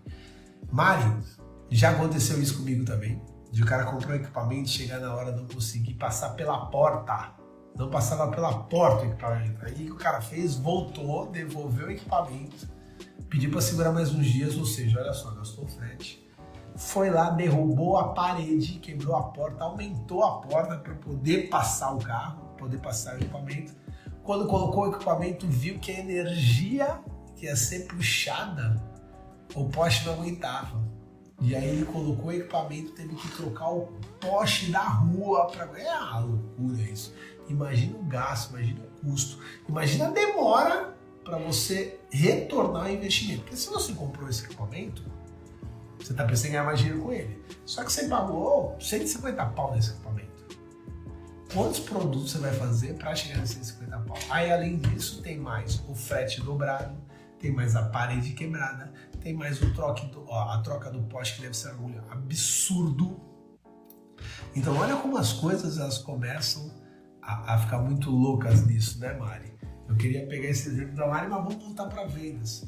Mário, 0.71 1.25
já 1.71 1.89
aconteceu 1.89 2.39
isso 2.39 2.59
comigo 2.59 2.85
também. 2.85 3.23
De 3.51 3.63
o 3.63 3.67
cara 3.67 3.87
comprar 3.87 4.13
o 4.13 4.17
equipamento, 4.17 4.69
chegar 4.69 5.01
na 5.01 5.15
hora 5.15 5.33
não 5.33 5.47
conseguir 5.47 5.95
passar 5.95 6.35
pela 6.35 6.67
porta 6.67 7.33
não 7.75 7.89
passava 7.89 8.31
pela 8.31 8.53
porta 8.65 9.07
o 9.07 9.09
equipamento. 9.09 9.65
Aí 9.65 9.91
o 9.91 9.97
cara 9.97 10.21
fez? 10.21 10.57
Voltou, 10.57 11.31
devolveu 11.31 11.87
o 11.87 11.91
equipamento, 11.91 12.69
pediu 13.33 13.51
para 13.51 13.63
segurar 13.63 13.93
mais 13.93 14.15
uns 14.15 14.27
dias, 14.27 14.59
ou 14.59 14.67
seja, 14.67 15.01
olha 15.01 15.15
só, 15.15 15.31
gastou 15.31 15.67
frete. 15.67 16.23
Foi 16.77 17.09
lá, 17.09 17.31
derrubou 17.31 17.97
a 17.97 18.09
parede, 18.09 18.79
quebrou 18.79 19.17
a 19.17 19.23
porta, 19.23 19.65
aumentou 19.65 20.23
a 20.23 20.43
porta 20.43 20.77
para 20.77 20.95
poder 20.97 21.49
passar 21.49 21.95
o 21.95 21.99
carro, 21.99 22.55
poder 22.59 22.79
passar 22.79 23.15
o 23.15 23.17
equipamento. 23.17 23.73
Quando 24.23 24.47
colocou 24.47 24.85
o 24.85 24.95
equipamento, 24.95 25.47
viu 25.47 25.79
que 25.79 25.91
a 25.91 25.99
energia 25.99 27.01
que 27.35 27.47
ia 27.47 27.57
ser 27.57 27.87
puxada, 27.87 28.77
o 29.55 29.65
poste 29.65 30.05
não 30.05 30.13
aguentava. 30.13 30.83
E 31.41 31.57
aí 31.57 31.71
ele 31.71 31.87
colocou 31.87 32.27
o 32.27 32.33
equipamento, 32.33 32.93
teve 32.93 33.15
que 33.15 33.29
trocar 33.29 33.71
o 33.71 33.89
poste 34.21 34.71
da 34.71 34.83
rua 34.83 35.47
para. 35.47 35.65
É 35.81 35.91
uma 35.91 36.21
loucura 36.21 36.83
isso. 36.83 37.15
Imagina 37.49 37.97
o 37.97 38.05
gasto, 38.05 38.51
imagina 38.51 38.81
o 38.83 39.07
custo, 39.07 39.39
imagina 39.67 40.09
a 40.09 40.11
demora 40.11 41.02
para 41.25 41.39
você 41.39 42.01
retornar 42.11 42.87
o 42.87 42.91
investimento. 42.91 43.43
Porque 43.43 43.57
se 43.57 43.69
você 43.69 43.93
comprou 43.93 44.29
esse 44.29 44.45
equipamento, 44.45 45.05
você 45.99 46.13
está 46.13 46.25
pensando 46.25 46.49
em 46.49 46.51
ganhar 46.53 46.65
mais 46.65 46.79
dinheiro 46.79 47.03
com 47.03 47.13
ele. 47.13 47.43
Só 47.65 47.85
que 47.85 47.93
você 47.93 48.09
pagou 48.09 48.77
150 48.81 49.47
pau 49.47 49.75
nesse 49.75 49.91
equipamento. 49.91 50.33
Quantos 51.53 51.81
produtos 51.81 52.33
você 52.33 52.39
vai 52.39 52.53
fazer 52.53 52.95
para 52.95 53.15
chegar 53.15 53.39
nesse 53.39 53.55
150 53.55 53.99
pau? 53.99 54.19
Aí, 54.31 54.51
além 54.51 54.79
disso, 54.79 55.23
tem 55.23 55.39
mais 55.39 55.83
o 55.89 55.95
frete 55.95 56.41
dobrado, 56.41 56.97
tem 57.39 57.53
mais 57.53 57.77
a 57.77 57.85
parede 57.85 58.33
quebrada, 58.33 58.93
tem 59.21 59.35
mais 59.35 59.61
o 59.61 59.73
troque 59.75 60.07
do, 60.07 60.25
ó, 60.27 60.51
a 60.51 60.63
troca 60.63 60.91
do 60.91 61.03
poste 61.05 61.37
que 61.37 61.43
deve 61.43 61.57
ser 61.57 61.75
um 61.75 62.01
absurdo. 62.11 63.21
Então, 64.57 64.77
olha 64.77 64.97
como 64.97 65.17
as 65.19 65.33
coisas 65.33 65.79
elas 65.79 65.99
começam 65.99 66.73
a, 67.21 67.55
a 67.55 67.59
ficar 67.59 67.79
muito 67.79 68.11
loucas 68.11 68.67
nisso, 68.67 68.99
né, 68.99 69.13
Mari? 69.13 69.52
Eu 69.89 69.97
queria 69.97 70.27
pegar 70.27 70.49
esse 70.49 70.69
exemplo 70.69 70.95
da 70.95 71.07
Mari, 71.07 71.29
mas 71.29 71.45
vamos 71.45 71.63
voltar 71.63 71.87
para 71.87 72.05
vendas. 72.07 72.65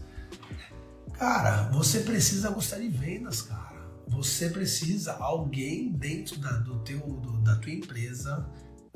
Cara, 1.15 1.71
você 1.71 2.01
precisa 2.01 2.51
gostar 2.51 2.79
de 2.79 2.89
vendas, 2.89 3.43
cara. 3.43 3.85
Você 4.09 4.51
precisa 4.51 5.15
alguém 5.15 5.93
dentro 5.93 6.39
da, 6.39 6.53
do 6.59 6.81
teu, 6.81 7.01
do, 7.01 7.39
da 7.41 7.57
tua 7.57 7.73
empresa, 7.73 8.47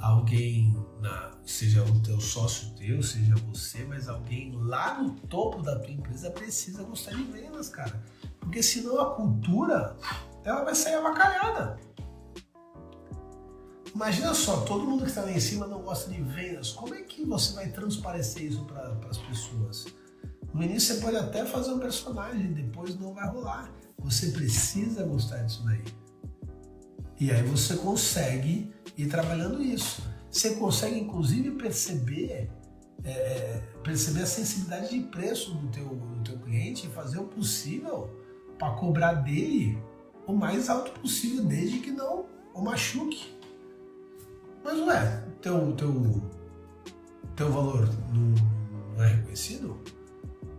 alguém, 0.01 0.77
na, 1.01 1.33
seja 1.45 1.83
o 1.83 2.01
teu 2.01 2.21
sócio 2.21 2.75
teu, 2.75 3.03
seja 3.03 3.35
você, 3.37 3.85
mas 3.85 4.09
alguém 4.09 4.53
lá 4.53 5.01
no 5.01 5.15
topo 5.15 5.63
da 5.63 5.79
tua 5.79 5.91
empresa 5.91 6.31
precisa 6.31 6.83
gostar 6.83 7.13
de 7.13 7.23
vendas, 7.25 7.69
cara. 7.69 8.03
Porque 8.41 8.63
senão 8.63 9.01
a 9.01 9.15
cultura 9.15 9.97
ela 10.45 10.65
vai 10.65 10.75
sair 10.75 10.95
avacalhada. 10.95 11.79
Imagina 13.95 14.35
só, 14.35 14.61
todo 14.61 14.85
mundo 14.85 15.03
que 15.03 15.09
está 15.09 15.23
lá 15.23 15.33
em 15.33 15.41
cima 15.41 15.67
não 15.67 15.83
gosta 15.83 16.11
de 16.11 16.21
vendas. 16.23 16.73
Como 16.73 16.95
é 16.95 17.03
que 17.03 17.25
você 17.25 17.55
vai 17.55 17.69
transparecer 17.69 18.45
isso 18.45 18.65
para 18.65 18.97
as 19.09 19.19
pessoas? 19.19 19.87
No 20.53 20.63
início 20.63 20.95
você 20.95 21.01
pode 21.01 21.17
até 21.17 21.45
fazer 21.45 21.73
um 21.73 21.79
personagem, 21.79 22.53
depois 22.53 22.99
não 22.99 23.15
vai 23.15 23.29
rolar. 23.29 23.73
Você 23.99 24.31
precisa 24.31 25.05
gostar 25.05 25.39
disso 25.43 25.65
daí. 25.65 25.85
E 27.21 27.31
aí 27.31 27.43
você 27.43 27.77
consegue 27.77 28.73
ir 28.97 29.07
trabalhando 29.09 29.63
isso. 29.63 30.03
Você 30.31 30.55
consegue 30.55 30.99
inclusive 30.99 31.53
perceber 31.53 32.51
é, 33.05 33.11
é 33.11 33.63
perceber 33.83 34.23
a 34.23 34.27
sensibilidade 34.27 34.91
de 34.91 35.01
preço 35.07 35.55
do 35.55 35.69
teu, 35.69 35.89
do 35.89 36.23
teu 36.23 36.39
cliente 36.39 36.87
e 36.87 36.91
fazer 36.91 37.19
o 37.19 37.25
possível 37.25 38.11
para 38.59 38.75
cobrar 38.75 39.15
dele 39.15 39.79
o 40.27 40.33
mais 40.33 40.69
alto 40.69 40.91
possível, 41.01 41.45
desde 41.45 41.79
que 41.79 41.91
não 41.91 42.27
o 42.53 42.61
machuque. 42.61 43.38
Mas 44.69 44.81
ué, 44.81 45.25
teu, 45.41 45.73
teu, 45.73 46.23
teu 47.35 47.51
valor 47.51 47.89
não, 48.13 49.03
é 49.03 49.15
reconhecido? 49.15 49.79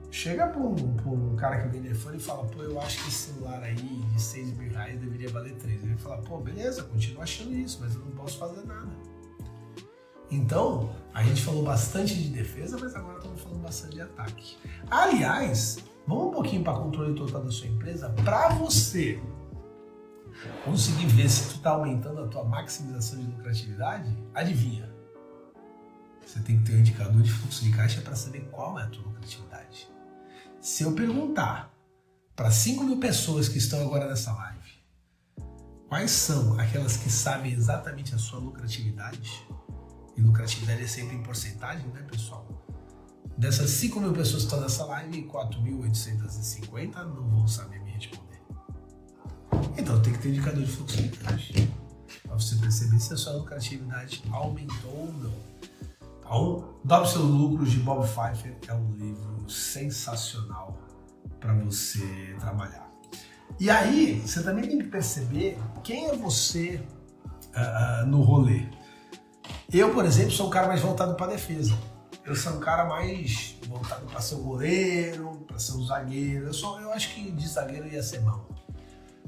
Chega 0.10 0.47
para 0.47 0.60
um, 0.60 0.97
um, 1.05 1.36
cara 1.36 1.62
que 1.62 1.68
vende 1.68 1.91
iPhone 1.91 2.18
e 2.18 2.20
fala, 2.20 2.43
pô, 2.47 2.64
eu 2.64 2.82
acho 2.82 3.03
que 3.03 3.10
esse 3.10 3.34
celular 3.34 3.62
aí 3.62 3.76
de 3.76 4.20
6 4.20 4.57
mil 4.57 4.72
reais 4.72 4.99
deveria 4.99 5.30
valer 5.30 5.53
3. 5.57 5.84
Ele 5.84 5.95
fala, 5.97 6.18
pô, 6.24 6.39
beleza, 6.39 6.82
continuo 6.86 7.22
achando 7.22 7.53
isso, 7.53 7.78
mas 7.82 7.93
eu 7.93 8.01
não 8.01 8.10
posso 8.14 8.39
fazer 8.39 8.66
nada. 8.66 8.89
Então, 10.32 10.89
a 11.14 11.22
gente 11.22 11.43
falou 11.43 11.64
bastante 11.64 12.16
de 12.16 12.30
defesa, 12.30 12.80
mas 12.82 12.95
agora 12.95 13.20
estamos 13.20 13.39
falando 13.39 13.62
bastante 13.62 13.93
de 13.93 14.01
ataque. 14.01 14.57
Aliás, 14.89 15.78
vamos 16.07 16.30
um 16.30 16.32
pouquinho 16.32 16.64
para 16.64 16.74
controle 16.74 17.14
total 17.14 17.43
da 17.43 17.51
sua 17.51 17.68
empresa 17.68 18.10
para 18.26 18.49
você 18.55 19.22
conseguir 20.64 21.08
ver 21.08 21.30
se 21.30 21.50
tu 21.50 21.56
está 21.56 21.72
aumentando 21.72 22.24
a 22.24 22.28
tua 22.28 22.44
maximização 22.44 23.20
de 23.20 23.26
lucratividade, 23.26 24.16
adivinha? 24.34 24.90
Você 26.26 26.40
tem 26.42 26.60
que 26.60 26.66
ter 26.66 26.76
um 26.76 26.80
indicador 26.80 27.22
de 27.22 27.32
fluxo 27.32 27.64
de 27.64 27.72
caixa 27.72 28.02
para 28.02 28.16
saber 28.16 28.42
qual 28.52 28.80
é 28.80 28.84
a 28.84 28.88
tua 28.88 29.04
lucratividade. 29.04 29.90
Se 30.62 30.84
eu 30.84 30.94
perguntar 30.94 31.74
para 32.36 32.52
5 32.52 32.84
mil 32.84 32.98
pessoas 32.98 33.50
que 33.50 33.58
estão 33.58 33.82
agora 33.82 34.08
nessa 34.08 34.32
live, 34.32 34.60
quais 35.88 36.12
são 36.12 36.60
aquelas 36.60 36.98
que 36.98 37.10
sabem 37.10 37.52
exatamente 37.52 38.14
a 38.14 38.18
sua 38.18 38.40
lucratividade, 38.40 39.48
e 40.16 40.22
lucratividade 40.22 40.84
é 40.84 40.88
sempre 40.88 41.16
em 41.16 41.24
porcentagem, 41.24 41.88
né, 41.88 42.02
pessoal? 42.04 42.48
Dessas 43.38 43.70
5 43.72 44.00
mil 44.00 44.14
pessoas 44.14 44.44
que 44.44 44.48
estão 44.48 44.62
nessa 44.62 44.86
live, 44.86 45.24
4.850 45.24 46.96
não 47.06 47.30
vão 47.30 47.48
saber. 47.48 47.79
Então 49.78 50.01
tem 50.01 50.13
que 50.13 50.20
ter 50.20 50.30
indicador 50.30 50.63
de 50.63 50.72
fluxo 50.72 51.01
de 51.01 51.09
caixa. 51.17 51.53
Para 52.24 52.36
você 52.36 52.55
perceber 52.55 52.99
se 52.99 53.13
a 53.13 53.17
sua 53.17 53.34
lucratividade 53.34 54.24
aumentou 54.32 54.91
ou 54.91 55.13
não. 55.13 55.34
Então, 56.20 56.70
Dobre 56.84 57.09
seus 57.09 57.26
lucros 57.26 57.72
de 57.72 57.80
Bob 57.80 58.07
Pfeiffer 58.07 58.55
é 58.67 58.74
um 58.74 58.93
livro 58.93 59.49
sensacional 59.49 60.78
para 61.39 61.53
você 61.53 62.36
trabalhar. 62.39 62.88
E 63.59 63.70
aí, 63.70 64.22
você 64.22 64.43
também 64.43 64.67
tem 64.67 64.78
que 64.78 64.86
perceber 64.86 65.57
quem 65.84 66.09
é 66.09 66.15
você 66.15 66.82
uh, 67.55 68.05
no 68.05 68.22
rolê. 68.22 68.67
Eu, 69.72 69.93
por 69.93 70.05
exemplo, 70.05 70.32
sou 70.32 70.47
um 70.47 70.49
cara 70.49 70.67
mais 70.67 70.82
voltado 70.82 71.15
para 71.15 71.28
defesa. 71.32 71.78
Eu 72.24 72.36
sou 72.36 72.53
um 72.53 72.59
cara 72.59 72.86
mais 72.86 73.57
voltado 73.67 74.05
para 74.05 74.22
ser 74.22 74.36
um 74.36 74.43
goleiro, 74.43 75.45
para 75.47 75.57
ser 75.57 75.74
um 75.74 75.86
zagueiro. 75.86 76.45
Eu, 76.45 76.53
sou, 76.53 76.80
eu 76.80 76.93
acho 76.93 77.13
que 77.13 77.32
de 77.32 77.47
zagueiro 77.47 77.88
ia 77.88 78.03
ser 78.03 78.20
bom 78.20 78.59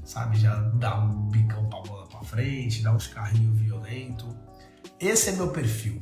sabe? 0.03 0.37
Já 0.37 0.55
dá 0.55 0.99
um 0.99 1.29
bicão 1.29 1.67
pra 1.69 1.81
bola 1.81 2.07
pra 2.07 2.21
frente, 2.21 2.83
dá 2.83 2.93
uns 2.93 3.07
carrinhos 3.07 3.57
violentos. 3.59 4.27
Esse 4.99 5.29
é 5.29 5.33
meu 5.33 5.49
perfil. 5.49 6.01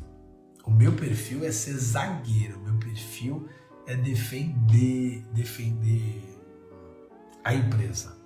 O 0.66 0.72
meu 0.72 0.93
perfil 0.93 1.45
é 1.45 1.52
ser 1.52 1.74
zagueiro, 1.74 2.60
o 2.60 2.64
meu 2.64 2.78
perfil 2.78 3.47
é 3.88 3.95
defender, 3.95 5.26
defender 5.34 6.22
a 7.43 7.54
empresa. 7.54 8.18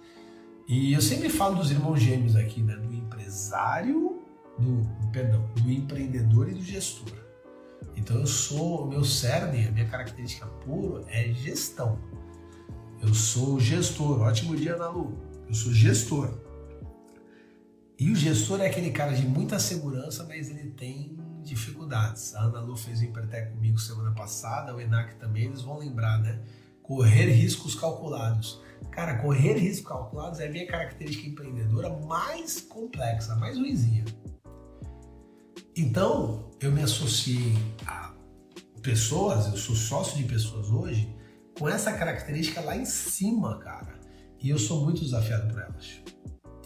E 0.68 0.94
eu 0.94 1.02
sempre 1.02 1.30
falo 1.30 1.56
dos 1.56 1.72
irmãos 1.72 2.02
gêmeos 2.02 2.36
aqui, 2.36 2.62
né? 2.62 2.76
Do 2.76 2.94
empresário, 2.94 4.22
do, 4.58 4.90
perdão, 5.12 5.46
do 5.56 5.72
empreendedor 5.72 6.50
e 6.50 6.54
do 6.54 6.64
gestor. 6.64 7.12
Então 7.96 8.18
eu 8.18 8.28
sou, 8.28 8.84
o 8.84 8.88
meu 8.88 9.04
cerne, 9.04 9.68
a 9.68 9.72
minha 9.72 9.88
característica 9.88 10.46
pura 10.46 11.04
é 11.08 11.32
gestão. 11.34 12.00
Eu 13.02 13.14
sou 13.14 13.60
gestor. 13.60 14.22
Ótimo 14.22 14.56
dia, 14.56 14.78
Nalu. 14.78 15.33
Eu 15.48 15.54
sou 15.54 15.74
gestor. 15.74 16.40
E 18.00 18.12
o 18.12 18.16
gestor 18.16 18.60
é 18.62 18.68
aquele 18.68 18.92
cara 18.92 19.14
de 19.14 19.26
muita 19.26 19.60
segurança, 19.60 20.24
mas 20.24 20.50
ele 20.50 20.72
tem 20.72 21.18
dificuldades. 21.44 22.34
A 22.36 22.44
Ana 22.44 22.62
Lu 22.62 22.76
fez 22.76 23.00
o 23.00 23.06
Empertec 23.06 23.52
comigo 23.52 23.78
semana 23.78 24.12
passada, 24.12 24.76
o 24.76 24.82
Enac 24.82 25.16
também, 25.16 25.46
eles 25.46 25.62
vão 25.62 25.78
lembrar, 25.78 26.20
né? 26.20 26.42
Correr 26.82 27.28
riscos 27.32 27.76
calculados. 27.76 28.62
Cara, 28.92 29.20
correr 29.20 29.54
riscos 29.54 29.88
calculados 29.88 30.40
é 30.40 30.48
a 30.48 30.52
minha 30.52 30.68
característica 30.68 31.28
empreendedora 31.28 31.90
mais 31.90 32.62
complexa, 32.62 33.36
mais 33.36 33.58
ruizinha. 33.58 34.04
Então, 35.76 36.52
eu 36.60 36.72
me 36.72 36.82
associei 36.82 37.54
a 37.88 38.14
pessoas, 38.82 39.48
eu 39.48 39.58
sou 39.58 39.76
sócio 39.76 40.18
de 40.18 40.24
pessoas 40.26 40.70
hoje, 40.70 41.16
com 41.58 41.70
essa 41.70 41.94
característica 41.94 42.62
lá 42.62 42.76
em 42.76 42.86
cima, 42.86 43.58
cara. 43.60 43.93
E 44.44 44.50
eu 44.50 44.60
sou 44.60 44.84
muito 44.84 45.02
desafiado 45.02 45.48
por 45.48 45.62
elas. 45.62 46.02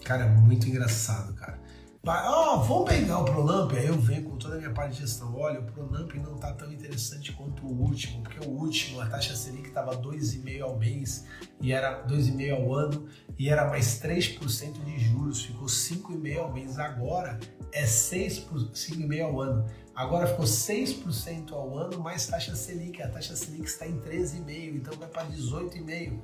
Cara, 0.04 0.24
é 0.24 0.28
muito 0.28 0.68
engraçado, 0.68 1.32
cara. 1.34 1.60
Ó, 2.04 2.54
oh, 2.54 2.62
vamos 2.62 2.88
pegar 2.88 3.18
o 3.18 3.24
Pronamp, 3.24 3.72
aí 3.72 3.86
eu 3.86 4.00
venho 4.00 4.24
com 4.24 4.36
toda 4.36 4.54
a 4.54 4.58
minha 4.58 4.72
parte 4.72 4.94
de 4.94 5.00
gestão. 5.00 5.32
Olha, 5.36 5.60
o 5.60 5.64
Pronamp 5.64 6.12
não 6.14 6.36
está 6.36 6.52
tão 6.54 6.72
interessante 6.72 7.32
quanto 7.32 7.66
o 7.66 7.82
último, 7.82 8.22
porque 8.22 8.44
o 8.48 8.50
último, 8.50 9.00
a 9.00 9.06
taxa 9.06 9.36
Selic 9.36 9.68
estava 9.68 9.96
2,5% 9.96 10.62
ao 10.62 10.78
mês, 10.78 11.26
e 11.60 11.72
era 11.72 12.04
2,5% 12.06 12.52
ao 12.52 12.74
ano, 12.74 13.06
e 13.38 13.48
era 13.48 13.68
mais 13.68 14.00
3% 14.00 14.84
de 14.84 14.98
juros, 14.98 15.44
ficou 15.44 15.66
5,5% 15.66 16.38
ao 16.38 16.52
mês. 16.52 16.78
Agora 16.78 17.38
é 17.72 17.84
5,5% 17.84 19.20
ao 19.20 19.40
ano. 19.40 19.66
Agora 19.94 20.26
ficou 20.26 20.46
6% 20.46 21.52
ao 21.52 21.76
ano 21.76 21.98
mais 22.00 22.26
taxa 22.26 22.56
Selic. 22.56 23.02
A 23.02 23.08
taxa 23.08 23.36
Selic 23.36 23.66
está 23.66 23.86
em 23.86 24.00
13,5%, 24.00 24.76
então 24.76 24.94
vai 24.98 25.08
para 25.08 25.26
18,5%. 25.26 26.20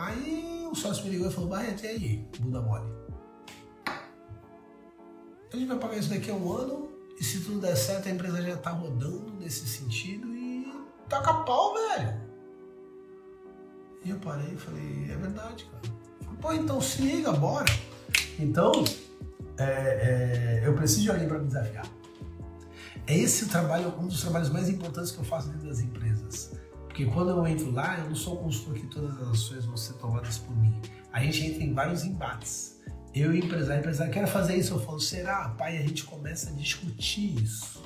Aí 0.00 0.66
o 0.70 0.74
sócio 0.74 1.04
me 1.04 1.10
ligou 1.10 1.28
e 1.28 1.32
falou, 1.32 1.50
Barreto, 1.50 1.84
e 1.84 1.88
aí, 1.88 2.28
bunda 2.38 2.62
mole? 2.62 2.90
A 3.86 5.56
gente 5.56 5.66
vai 5.66 5.78
pagar 5.78 5.98
isso 5.98 6.08
daqui 6.08 6.30
a 6.30 6.34
um 6.34 6.52
ano 6.52 6.88
e 7.18 7.24
se 7.24 7.40
tudo 7.40 7.60
der 7.60 7.76
certo 7.76 8.08
a 8.08 8.10
empresa 8.10 8.40
já 8.40 8.56
tá 8.56 8.70
rodando 8.70 9.30
nesse 9.38 9.66
sentido 9.68 10.26
e 10.34 10.72
taca 11.06 11.34
pau, 11.44 11.74
velho. 11.74 12.18
E 14.02 14.08
eu 14.08 14.18
parei 14.20 14.54
e 14.54 14.56
falei, 14.56 15.10
é 15.10 15.16
verdade, 15.16 15.66
cara. 15.70 15.94
Pô, 16.40 16.52
então 16.54 16.80
se 16.80 17.02
liga, 17.02 17.32
bora. 17.32 17.70
Então, 18.38 18.72
é, 19.58 19.64
é, 19.64 20.62
eu 20.64 20.74
preciso 20.74 21.02
de 21.02 21.10
alguém 21.10 21.28
para 21.28 21.40
me 21.40 21.46
desafiar. 21.46 21.86
É 23.06 23.18
esse 23.18 23.44
o 23.44 23.48
trabalho, 23.48 23.92
um 23.98 24.06
dos 24.06 24.22
trabalhos 24.22 24.48
mais 24.48 24.70
importantes 24.70 25.10
que 25.10 25.18
eu 25.18 25.24
faço 25.24 25.48
dentro 25.48 25.68
das 25.68 25.80
empresas. 25.80 26.09
Porque 26.90 27.06
quando 27.06 27.30
eu 27.30 27.46
entro 27.46 27.70
lá, 27.70 28.00
eu 28.00 28.08
não 28.08 28.16
sou 28.16 28.36
consultor 28.36 28.74
que 28.74 28.86
todas 28.88 29.16
as 29.20 29.28
ações 29.28 29.64
vão 29.64 29.76
ser 29.76 29.94
tomadas 29.94 30.38
por 30.38 30.54
mim. 30.56 30.74
A 31.12 31.22
gente 31.22 31.46
entra 31.46 31.62
em 31.62 31.72
vários 31.72 32.04
embates. 32.04 32.80
Eu 33.14 33.34
empresário, 33.34 33.78
empresário, 33.78 34.12
quero 34.12 34.26
fazer 34.26 34.56
isso. 34.56 34.74
Eu 34.74 34.80
falo, 34.80 34.98
será? 34.98 35.50
Pai, 35.50 35.78
a 35.78 35.82
gente 35.82 36.02
começa 36.02 36.50
a 36.50 36.52
discutir 36.52 37.40
isso. 37.40 37.80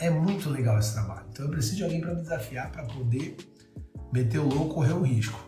É 0.00 0.10
muito 0.10 0.50
legal 0.50 0.76
esse 0.80 0.92
trabalho. 0.92 1.24
Então 1.30 1.46
eu 1.46 1.52
preciso 1.52 1.76
de 1.76 1.84
alguém 1.84 2.00
para 2.00 2.14
me 2.14 2.22
desafiar, 2.22 2.72
para 2.72 2.82
poder 2.84 3.36
meter 4.12 4.40
o 4.40 4.48
louco, 4.48 4.74
correr 4.74 4.92
o 4.92 5.02
risco. 5.02 5.38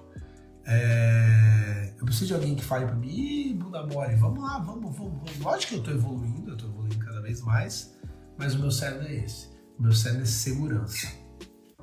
É... 0.64 1.92
Eu 1.98 2.04
preciso 2.04 2.28
de 2.28 2.34
alguém 2.34 2.54
que 2.54 2.64
fale 2.64 2.86
para 2.86 2.94
mim, 2.94 3.08
Ih, 3.08 3.54
bunda 3.54 3.84
mole, 3.86 4.14
vamos 4.14 4.40
lá, 4.40 4.60
vamos, 4.60 4.96
vamos, 4.96 5.14
vamos. 5.14 5.38
Lógico 5.40 5.70
que 5.70 5.74
eu 5.74 5.78
estou 5.80 5.94
evoluindo, 5.94 6.50
eu 6.50 6.54
estou 6.54 6.70
evoluindo 6.70 6.98
cada 6.98 7.20
vez 7.20 7.40
mais, 7.40 7.92
mas 8.38 8.54
o 8.54 8.60
meu 8.60 8.70
cérebro 8.70 9.08
é 9.08 9.16
esse. 9.16 9.48
O 9.78 9.82
meu 9.82 9.92
cérebro 9.92 10.22
é 10.22 10.26
segurança. 10.26 11.23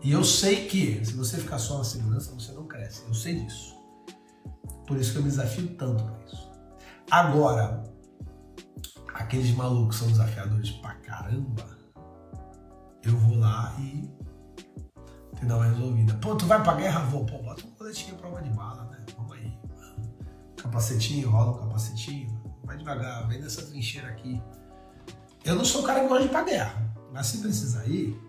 E 0.03 0.11
eu 0.11 0.23
sei 0.23 0.67
que 0.67 1.03
se 1.05 1.13
você 1.13 1.37
ficar 1.37 1.59
só 1.59 1.77
na 1.77 1.83
segurança, 1.83 2.33
você 2.33 2.51
não 2.53 2.65
cresce. 2.67 3.03
Eu 3.07 3.13
sei 3.13 3.39
disso. 3.39 3.75
Por 4.87 4.97
isso 4.97 5.11
que 5.11 5.19
eu 5.19 5.23
me 5.23 5.29
desafio 5.29 5.67
tanto 5.75 6.03
para 6.03 6.25
isso. 6.25 6.51
Agora, 7.09 7.83
aqueles 9.13 9.55
malucos 9.55 9.97
são 9.97 10.07
desafiadores 10.07 10.71
pra 10.71 10.95
caramba, 10.95 11.65
eu 13.03 13.17
vou 13.17 13.37
lá 13.37 13.75
e 13.79 14.09
te 15.35 15.45
dar 15.45 15.57
uma 15.57 15.65
resolvida. 15.65 16.13
Pô, 16.15 16.35
tu 16.35 16.45
vai 16.45 16.61
pra 16.61 16.75
guerra? 16.75 17.05
Vou. 17.05 17.25
Pô, 17.25 17.37
bota 17.39 17.65
um 17.65 17.71
coletinho 17.71 18.15
prova 18.15 18.41
de 18.41 18.49
bala, 18.51 18.85
né? 18.85 19.05
Vamos 19.17 19.33
aí. 19.33 19.57
Capacetinho, 20.55 21.29
rola 21.29 21.51
um 21.51 21.59
capacetinho. 21.59 22.41
Vai 22.63 22.77
devagar, 22.77 23.27
vem 23.27 23.41
dessa 23.41 23.63
trincheira 23.63 24.07
aqui. 24.07 24.41
Eu 25.43 25.55
não 25.55 25.65
sou 25.65 25.81
o 25.81 25.83
cara 25.83 26.01
que 26.01 26.07
gosta 26.07 26.23
de 26.23 26.29
ir 26.29 26.31
pra 26.31 26.43
guerra, 26.43 26.95
mas 27.11 27.27
se 27.27 27.39
precisar 27.39 27.85
ir, 27.87 28.19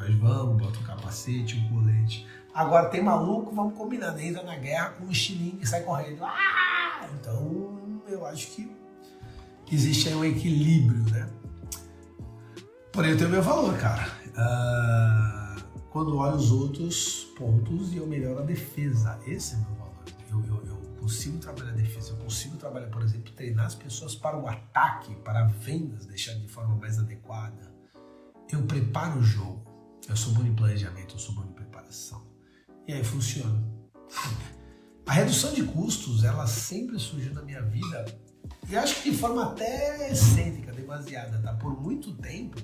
nós 0.00 0.14
vamos, 0.14 0.56
bota 0.56 0.78
um 0.78 0.82
capacete, 0.82 1.58
um 1.58 1.68
colete. 1.68 2.26
Agora 2.54 2.88
tem 2.88 3.02
maluco, 3.02 3.54
vamos 3.54 3.76
combinar, 3.76 4.12
né? 4.12 4.26
entra 4.26 4.42
na 4.42 4.56
guerra 4.56 4.90
com 4.90 5.04
um 5.04 5.10
estilingue 5.10 5.62
e 5.62 5.66
sai 5.66 5.82
correndo. 5.82 6.24
Ah! 6.24 7.06
Então 7.20 8.02
eu 8.08 8.24
acho 8.26 8.48
que 8.48 8.74
existe 9.70 10.08
aí 10.08 10.14
um 10.14 10.24
equilíbrio, 10.24 11.02
né? 11.10 11.28
Porém, 12.90 13.12
eu 13.12 13.18
tenho 13.18 13.30
meu 13.30 13.42
valor, 13.42 13.76
cara. 13.78 14.08
Uh, 14.30 15.62
quando 15.90 16.16
olho 16.16 16.36
os 16.36 16.50
outros 16.50 17.24
pontos 17.36 17.94
eu 17.94 18.06
melhoro 18.06 18.40
a 18.40 18.42
defesa. 18.42 19.20
Esse 19.26 19.54
é 19.54 19.58
meu 19.58 19.74
valor. 19.76 20.04
Eu, 20.30 20.44
eu, 20.44 20.66
eu, 20.66 20.80
consigo 21.00 21.38
trabalhar 21.38 21.70
a 21.70 21.74
defesa, 21.74 22.10
eu 22.12 22.16
consigo 22.18 22.56
trabalhar, 22.58 22.88
por 22.88 23.02
exemplo, 23.02 23.32
treinar 23.32 23.66
as 23.66 23.74
pessoas 23.74 24.14
para 24.14 24.36
o 24.36 24.46
ataque, 24.46 25.14
para 25.16 25.44
vendas, 25.44 26.04
deixar 26.04 26.34
de 26.34 26.46
forma 26.46 26.76
mais 26.76 26.98
adequada. 26.98 27.72
Eu 28.52 28.62
preparo 28.64 29.18
o 29.18 29.22
jogo. 29.22 29.69
Eu 30.10 30.16
sou 30.16 30.32
bom 30.32 30.42
em 30.42 30.52
planejamento, 30.52 31.14
eu 31.14 31.18
sou 31.20 31.32
bom 31.36 31.44
em 31.44 31.52
preparação. 31.52 32.26
E 32.84 32.92
aí 32.92 33.04
funciona. 33.04 33.64
A 35.06 35.12
redução 35.12 35.54
de 35.54 35.62
custos, 35.62 36.24
ela 36.24 36.48
sempre 36.48 36.98
surgiu 36.98 37.32
na 37.32 37.42
minha 37.42 37.62
vida 37.62 38.04
e 38.68 38.76
acho 38.76 39.02
que 39.02 39.12
de 39.12 39.16
forma 39.16 39.52
até 39.52 40.10
excêntrica, 40.10 40.72
demasiada, 40.72 41.40
tá? 41.40 41.54
Por 41.54 41.80
muito 41.80 42.12
tempo 42.16 42.58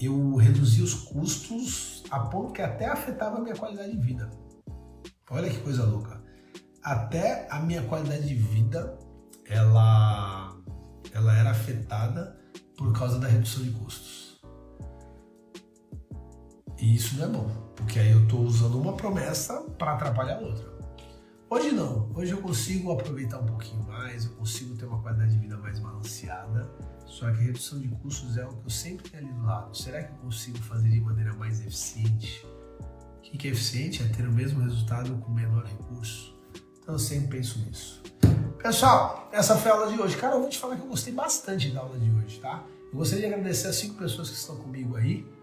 eu 0.00 0.34
reduzi 0.34 0.82
os 0.82 0.94
custos 0.94 2.02
a 2.10 2.20
ponto 2.20 2.52
que 2.52 2.62
até 2.62 2.86
afetava 2.86 3.38
a 3.38 3.40
minha 3.40 3.54
qualidade 3.54 3.92
de 3.92 3.98
vida. 3.98 4.28
Olha 5.30 5.48
que 5.48 5.60
coisa 5.60 5.84
louca. 5.84 6.20
Até 6.82 7.46
a 7.50 7.60
minha 7.60 7.82
qualidade 7.82 8.26
de 8.26 8.34
vida, 8.34 8.98
ela, 9.46 10.56
ela 11.12 11.38
era 11.38 11.50
afetada 11.50 12.36
por 12.76 12.92
causa 12.92 13.20
da 13.20 13.28
redução 13.28 13.62
de 13.62 13.70
custos. 13.70 14.27
E 16.88 16.94
isso 16.94 17.18
não 17.18 17.24
é 17.26 17.28
bom, 17.28 17.50
porque 17.76 17.98
aí 17.98 18.10
eu 18.12 18.22
estou 18.22 18.40
usando 18.40 18.80
uma 18.80 18.94
promessa 18.94 19.60
para 19.78 19.92
atrapalhar 19.92 20.38
a 20.38 20.40
outra. 20.40 20.72
Hoje 21.50 21.70
não. 21.70 22.10
Hoje 22.14 22.32
eu 22.32 22.40
consigo 22.40 22.90
aproveitar 22.90 23.40
um 23.40 23.44
pouquinho 23.44 23.82
mais, 23.82 24.24
eu 24.24 24.30
consigo 24.30 24.74
ter 24.74 24.86
uma 24.86 24.98
qualidade 25.02 25.32
de 25.32 25.38
vida 25.38 25.58
mais 25.58 25.78
balanceada. 25.78 26.66
Só 27.04 27.30
que 27.30 27.42
redução 27.42 27.78
de 27.78 27.88
custos 27.88 28.38
é 28.38 28.46
o 28.46 28.48
que 28.48 28.64
eu 28.64 28.70
sempre 28.70 29.10
tenho 29.10 29.22
ali 29.22 29.34
do 29.34 29.44
lado. 29.44 29.76
Será 29.76 30.02
que 30.02 30.12
eu 30.12 30.16
consigo 30.16 30.56
fazer 30.60 30.88
de 30.88 30.98
maneira 30.98 31.34
mais 31.34 31.60
eficiente? 31.60 32.46
O 33.18 33.20
que 33.20 33.48
é 33.48 33.50
eficiente? 33.50 34.02
É 34.02 34.08
ter 34.08 34.26
o 34.26 34.32
mesmo 34.32 34.62
resultado 34.62 35.14
com 35.18 35.30
menor 35.30 35.66
recurso. 35.66 36.34
Então 36.80 36.94
eu 36.94 36.98
sempre 36.98 37.36
penso 37.36 37.58
nisso. 37.66 38.02
Pessoal, 38.62 39.28
essa 39.30 39.58
foi 39.58 39.70
a 39.70 39.74
aula 39.74 39.92
de 39.92 40.00
hoje. 40.00 40.16
Cara, 40.16 40.36
eu 40.36 40.40
vou 40.40 40.48
te 40.48 40.56
falar 40.56 40.76
que 40.76 40.82
eu 40.84 40.88
gostei 40.88 41.12
bastante 41.12 41.70
da 41.70 41.80
aula 41.80 41.98
de 41.98 42.10
hoje, 42.10 42.40
tá? 42.40 42.64
Eu 42.90 42.98
gostaria 42.98 43.28
de 43.28 43.34
agradecer 43.34 43.66
as 43.66 43.76
cinco 43.76 43.96
pessoas 43.96 44.30
que 44.30 44.36
estão 44.36 44.56
comigo 44.56 44.96
aí. 44.96 45.36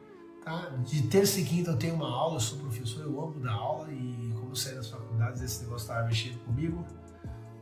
Tá? 0.46 0.70
De 0.86 1.02
terça 1.08 1.39
e 1.39 1.43
quinta 1.43 1.72
eu 1.72 1.76
tenho 1.76 1.96
uma 1.96 2.08
aula, 2.08 2.36
eu 2.36 2.39
sou 2.39 2.60
professor, 2.60 3.02
eu 3.02 3.20
amo 3.20 3.39
dar 3.39 3.54
aula 3.54 3.91
e 3.91 4.32
como 4.39 4.56
saí 4.56 4.76
das 4.76 4.88
faculdades, 4.88 5.41
esse 5.41 5.64
negócio 5.64 5.86
estava 5.86 6.08
mexendo 6.08 6.38
comigo. 6.46 6.86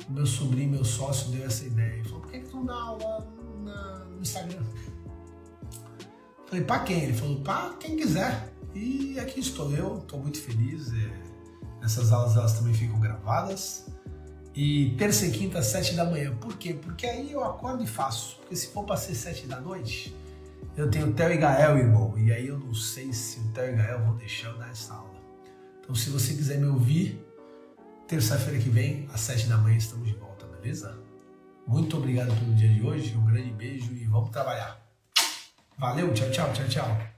O 0.10 0.12
meu 0.12 0.26
sobrinho, 0.26 0.72
meu 0.72 0.84
sócio, 0.84 1.32
deu 1.32 1.46
essa 1.46 1.66
ideia. 1.66 1.94
Ele 1.94 2.04
falou, 2.04 2.20
por 2.20 2.32
que, 2.32 2.40
que 2.40 2.50
tu 2.50 2.58
não 2.58 2.66
dá 2.66 2.74
aula 2.74 3.28
na, 3.64 4.00
no 4.06 4.22
Instagram? 4.22 4.62
Falei, 6.46 6.66
pra 6.66 6.80
quem? 6.80 7.04
Ele 7.04 7.14
falou, 7.14 7.40
pra 7.40 7.74
quem 7.80 7.96
quiser. 7.96 8.54
E 8.76 9.18
aqui 9.18 9.40
estou 9.40 9.72
eu, 9.72 10.00
estou 10.00 10.20
muito 10.20 10.42
feliz. 10.42 10.92
É, 10.94 11.24
essas 11.82 12.12
aulas 12.12 12.36
elas 12.36 12.52
também 12.52 12.74
ficam 12.74 13.00
gravadas. 13.00 13.86
E 14.54 14.94
terça 14.98 15.26
e 15.26 15.32
quinta, 15.32 15.64
sete 15.64 15.96
da 15.96 16.04
manhã. 16.04 16.36
Por 16.36 16.58
quê? 16.58 16.74
Porque 16.74 17.08
aí 17.08 17.32
eu 17.32 17.46
acordo 17.46 17.82
e 17.82 17.88
faço. 17.88 18.36
Porque 18.42 18.58
se 18.58 18.68
for 18.68 18.84
para 18.84 18.98
ser 18.98 19.16
sete 19.16 19.48
da 19.48 19.62
noite, 19.62 20.14
eu 20.76 20.90
tenho 20.90 21.14
Theo 21.14 21.32
e 21.32 21.38
Gael, 21.38 21.78
irmão, 21.78 22.18
e 22.18 22.32
aí 22.32 22.48
eu 22.48 22.58
não 22.58 22.74
sei 22.74 23.14
se 23.14 23.40
o 23.40 23.48
Theo 23.50 23.74
e 23.74 23.76
Gael 23.76 24.00
vão 24.00 24.16
deixar 24.16 24.50
eu 24.50 24.58
dar 24.58 24.70
essa 24.72 24.94
aula. 24.94 25.22
Então, 25.80 25.94
se 25.94 26.10
você 26.10 26.34
quiser 26.34 26.58
me 26.58 26.68
ouvir, 26.68 27.24
terça-feira 28.08 28.60
que 28.60 28.70
vem, 28.70 29.08
às 29.14 29.22
sete 29.22 29.48
da 29.48 29.58
manhã, 29.58 29.78
estamos 29.78 30.08
de 30.08 30.16
volta, 30.16 30.46
beleza? 30.48 30.98
Muito 31.68 31.98
obrigado 31.98 32.34
pelo 32.40 32.54
dia 32.56 32.70
de 32.70 32.82
hoje, 32.82 33.16
um 33.16 33.26
grande 33.26 33.52
beijo 33.52 33.94
e 33.94 34.06
vamos 34.06 34.30
trabalhar. 34.32 34.82
Valeu, 35.78 36.14
tchau, 36.14 36.30
tchau, 36.32 36.52
tchau, 36.54 36.68
tchau. 36.68 37.13